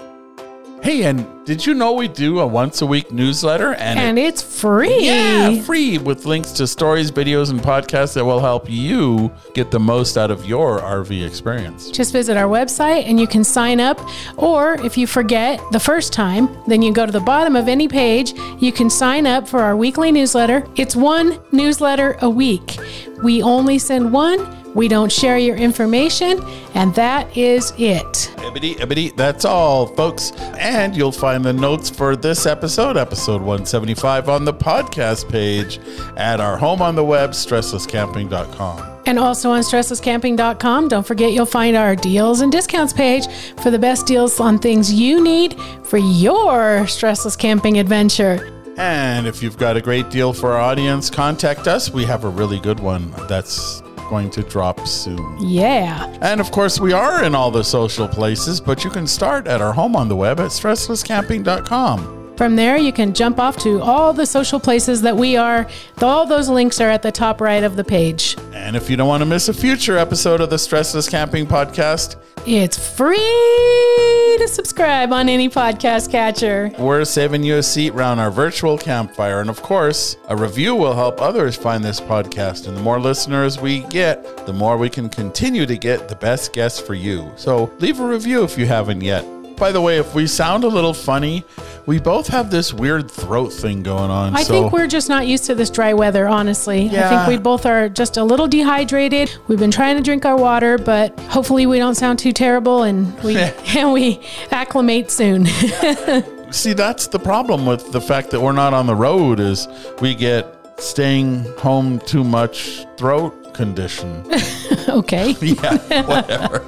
Hey, 0.82 1.04
and 1.04 1.28
did 1.46 1.66
you 1.66 1.74
know 1.74 1.92
we 1.94 2.08
do 2.08 2.40
a 2.40 2.48
once 2.48 2.82
a 2.82 2.86
week 2.86 3.12
newsletter? 3.12 3.74
And, 3.74 4.00
And 4.00 4.18
it's 4.18 4.42
free. 4.42 5.06
yeah, 5.06 5.62
free 5.64 5.98
with 5.98 6.26
links 6.26 6.52
to 6.54 6.66
stories, 6.68 7.12
videos, 7.12 7.50
and 7.50 7.60
podcasts 7.60 8.14
that 8.14 8.24
will 8.24 8.40
help 8.40 8.70
you 8.70 9.30
get 9.54 9.72
the 9.72 9.80
most 9.80 10.18
out 10.18 10.32
of 10.32 10.46
your 10.46 10.80
RV 10.80 11.26
experience. 11.26 11.92
Just 11.92 12.14
visit 12.14 12.38
our 12.38 12.48
website 12.48 13.04
and 13.08 13.20
you 13.20 13.28
can 13.28 13.44
sign 13.44 13.80
up. 13.82 14.00
Or 14.38 14.76
if 14.76 14.98
you 14.98 15.06
forget 15.06 15.62
the 15.72 15.80
first 15.80 16.14
time, 16.14 16.50
then 16.66 16.82
you 16.82 16.94
go 16.94 17.06
to 17.06 17.12
the 17.12 17.20
bottom 17.20 17.56
of 17.58 17.68
any 17.68 17.88
page. 17.90 18.34
You 18.60 18.72
can 18.72 18.90
sign 18.90 19.28
up 19.28 19.48
for 19.48 19.60
our 19.60 19.76
weekly 19.76 20.12
newsletter. 20.14 20.66
It's 20.78 20.96
one 20.96 21.40
newsletter 21.52 22.18
a 22.22 22.30
week. 22.30 22.78
We 23.22 23.42
only 23.44 23.80
send 23.80 24.14
one, 24.14 24.40
we 24.74 24.88
don't 24.88 25.12
share 25.12 25.38
your 25.38 25.56
information, 25.56 26.42
and 26.74 26.94
that 26.96 27.36
is 27.38 27.74
it. 27.78 28.32
Ibbity, 28.38 28.76
ibbity, 28.78 29.16
that's 29.16 29.46
all, 29.46 29.88
folks. 29.88 30.32
And 30.58 30.96
you'll 30.96 31.12
find 31.12 31.44
the 31.44 31.54
notes 31.54 31.90
for 31.90 32.16
this 32.16 32.46
episode, 32.46 32.98
episode 32.98 33.42
175, 33.42 34.30
on 34.30 34.46
the 34.46 34.54
podcast 34.54 35.30
page 35.30 35.80
at 36.18 36.40
our 36.40 36.58
home 36.58 36.82
on 36.82 36.96
the 36.96 37.04
web, 37.04 37.32
stresslesscamping.com. 37.32 39.00
And 39.06 39.18
also 39.18 39.50
on 39.50 39.62
stresslesscamping.com, 39.62 40.88
don't 40.88 41.06
forget 41.06 41.34
you'll 41.34 41.46
find 41.46 41.76
our 41.76 41.96
deals 41.96 42.42
and 42.42 42.52
discounts 42.52 42.94
page 42.94 43.28
for 43.62 43.72
the 43.72 43.80
best 43.80 44.06
deals 44.06 44.40
on 44.40 44.60
things 44.60 44.94
you 44.94 45.24
need 45.24 45.60
for 45.84 45.98
your 45.98 46.82
stressless 46.82 47.38
camping 47.38 47.80
adventure. 47.80 48.56
And 48.78 49.28
if 49.28 49.42
you've 49.44 49.58
got 49.58 49.78
a 49.78 49.82
great 49.82 50.10
deal 50.10 50.32
for 50.32 50.54
our 50.54 50.60
audience, 50.60 51.10
contact 51.10 51.68
us. 51.68 51.92
We 51.92 52.06
have 52.06 52.24
a 52.24 52.30
really 52.30 52.60
good 52.60 52.80
one 52.80 53.12
that's 53.28 53.82
going 54.10 54.30
to 54.32 54.44
drop 54.44 54.86
soon. 54.88 55.38
Yeah. 55.40 56.06
And 56.22 56.42
of 56.42 56.52
course, 56.52 56.80
we 56.80 56.92
are 56.92 57.24
in 57.24 57.36
all 57.36 57.52
the 57.52 57.64
social 57.64 58.08
places, 58.08 58.60
but 58.60 58.84
you 58.84 58.90
can 58.90 59.08
start 59.08 59.48
at 59.48 59.62
our 59.62 59.72
home 59.72 59.96
on 59.96 60.10
the 60.10 60.16
web 60.16 60.40
at 60.40 60.52
stresslesscamping.com. 60.52 62.20
From 62.40 62.56
there, 62.56 62.78
you 62.78 62.94
can 62.94 63.14
jump 63.14 63.38
off 63.38 63.58
to 63.58 63.82
all 63.82 64.14
the 64.14 64.26
social 64.26 64.62
places 64.62 65.02
that 65.02 65.18
we 65.18 65.36
are. 65.36 65.68
All 66.02 66.26
those 66.26 66.48
links 66.48 66.80
are 66.80 66.90
at 66.90 67.02
the 67.02 67.12
top 67.12 67.42
right 67.42 67.66
of 67.66 67.76
the 67.76 67.84
page. 67.84 68.38
And 68.54 68.78
if 68.78 68.90
you 68.90 68.96
don't 68.96 69.10
want 69.10 69.20
to 69.20 69.26
miss 69.26 69.50
a 69.50 69.54
future 69.54 69.98
episode 69.98 70.40
of 70.40 70.50
the 70.50 70.56
Stressless 70.56 71.12
Camping 71.12 71.46
Podcast, 71.46 72.16
It's 72.46 72.78
free 72.78 73.18
to 73.18 74.48
subscribe 74.48 75.12
on 75.12 75.30
any 75.30 75.50
podcast 75.50 76.10
catcher. 76.10 76.72
we're 76.80 77.06
saving 77.06 77.44
you 77.44 77.58
a 77.58 77.64
seat 77.64 77.92
around 77.92 78.20
our 78.20 78.32
virtual 78.32 78.78
campfire. 78.78 79.42
And 79.42 79.50
of 79.50 79.62
course, 79.62 80.18
a 80.30 80.36
review 80.36 80.76
will 80.76 80.94
help 80.96 81.22
others 81.22 81.56
find 81.56 81.84
this 81.84 82.00
podcast. 82.00 82.68
And 82.68 82.76
the 82.76 82.82
more 82.82 83.00
listeners 83.00 83.60
we 83.60 83.82
get, 83.88 84.46
the 84.46 84.54
more 84.54 84.78
we 84.78 84.90
can 84.90 85.10
continue 85.10 85.66
to 85.66 85.78
get 85.78 86.08
the 86.08 86.16
best 86.16 86.54
guests 86.54 86.80
for 86.80 86.94
you. 86.94 87.32
So 87.36 87.72
leave 87.80 88.00
a 88.00 88.08
review 88.08 88.44
if 88.44 88.58
you 88.58 88.66
haven't 88.66 89.02
yet. 89.02 89.26
By 89.60 89.74
the 89.74 89.82
way, 89.82 89.98
if 89.98 90.16
we 90.16 90.26
sound 90.26 90.64
a 90.64 90.70
little 90.70 90.94
funny, 90.94 91.44
we 91.86 92.00
both 92.00 92.28
have 92.28 92.50
this 92.50 92.74
weird 92.74 93.12
throat 93.12 93.50
thing 93.50 93.84
going 93.84 94.10
on. 94.10 94.34
I 94.34 94.44
so 94.44 94.54
think 94.54 94.72
we're 94.72 94.88
just 94.88 95.10
not 95.10 95.28
used 95.28 95.44
to 95.46 95.56
this 95.56 95.70
dry 95.70 95.94
weather, 95.94 96.30
honestly. 96.30 96.90
I 96.98 97.10
think 97.10 97.28
we 97.28 97.38
both 97.38 97.66
are 97.66 97.90
just 97.90 98.16
a 98.16 98.24
little 98.24 98.48
dehydrated. 98.48 99.36
We've 99.50 99.60
been 99.60 99.70
trying 99.70 99.98
to 99.98 100.02
drink 100.02 100.26
our 100.26 100.38
water, 100.38 100.78
but 100.78 101.20
hopefully 101.22 101.66
we 101.66 101.78
don't 101.78 101.96
sound 101.96 102.20
too 102.20 102.32
terrible 102.32 102.84
and 102.84 103.22
we 103.22 103.36
and 103.76 103.92
we 103.92 104.22
acclimate 104.52 105.12
soon. 105.12 105.46
see 106.52 106.74
that's 106.74 107.08
the 107.08 107.20
problem 107.20 107.66
with 107.66 107.92
the 107.92 108.02
fact 108.02 108.32
that 108.32 108.40
we're 108.40 108.54
not 108.54 108.74
on 108.74 108.88
the 108.88 108.96
road 108.96 109.42
is 109.42 109.68
we 110.00 110.16
get 110.16 110.56
staying 110.80 111.44
home 111.58 112.00
too 112.00 112.24
much 112.24 112.86
throat 112.98 113.54
condition. 113.54 114.26
okay. 114.90 115.36
yeah, 115.42 116.06
whatever. 116.06 116.60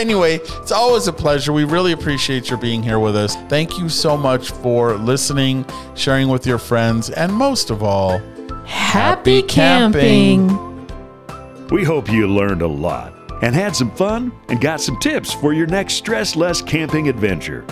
Anyway, 0.00 0.36
it's 0.36 0.72
always 0.72 1.06
a 1.06 1.12
pleasure. 1.12 1.52
We 1.52 1.64
really 1.64 1.92
appreciate 1.92 2.50
your 2.50 2.58
being 2.58 2.82
here 2.82 2.98
with 2.98 3.14
us. 3.14 3.36
Thank 3.48 3.78
you 3.78 3.88
so 3.88 4.16
much 4.16 4.50
for 4.50 4.96
listening, 4.96 5.64
sharing 5.94 6.28
with 6.28 6.46
your 6.46 6.58
friends, 6.58 7.10
and 7.10 7.32
most 7.32 7.70
of 7.70 7.82
all, 7.82 8.20
Happy 8.70 9.42
camping. 9.42 10.48
We 11.70 11.84
hope 11.84 12.10
you 12.10 12.28
learned 12.28 12.62
a 12.62 12.66
lot 12.66 13.12
and 13.42 13.54
had 13.54 13.74
some 13.74 13.90
fun 13.90 14.32
and 14.48 14.60
got 14.60 14.80
some 14.80 14.98
tips 15.00 15.32
for 15.32 15.52
your 15.52 15.66
next 15.66 15.94
stress 15.94 16.36
less 16.36 16.62
camping 16.62 17.08
adventure. 17.08 17.64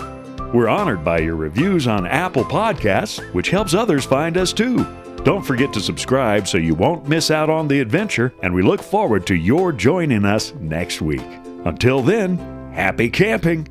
We're 0.53 0.67
honored 0.67 1.03
by 1.03 1.19
your 1.19 1.35
reviews 1.35 1.87
on 1.87 2.05
Apple 2.05 2.43
Podcasts, 2.43 3.21
which 3.33 3.49
helps 3.49 3.73
others 3.73 4.05
find 4.05 4.37
us 4.37 4.51
too. 4.51 4.85
Don't 5.23 5.45
forget 5.45 5.71
to 5.73 5.79
subscribe 5.79 6.47
so 6.47 6.57
you 6.57 6.75
won't 6.75 7.07
miss 7.07 7.31
out 7.31 7.49
on 7.49 7.67
the 7.67 7.79
adventure, 7.79 8.33
and 8.41 8.53
we 8.53 8.61
look 8.61 8.81
forward 8.81 9.25
to 9.27 9.35
your 9.35 9.71
joining 9.71 10.25
us 10.25 10.53
next 10.55 11.01
week. 11.01 11.48
Until 11.65 12.01
then, 12.01 12.37
happy 12.73 13.09
camping! 13.09 13.67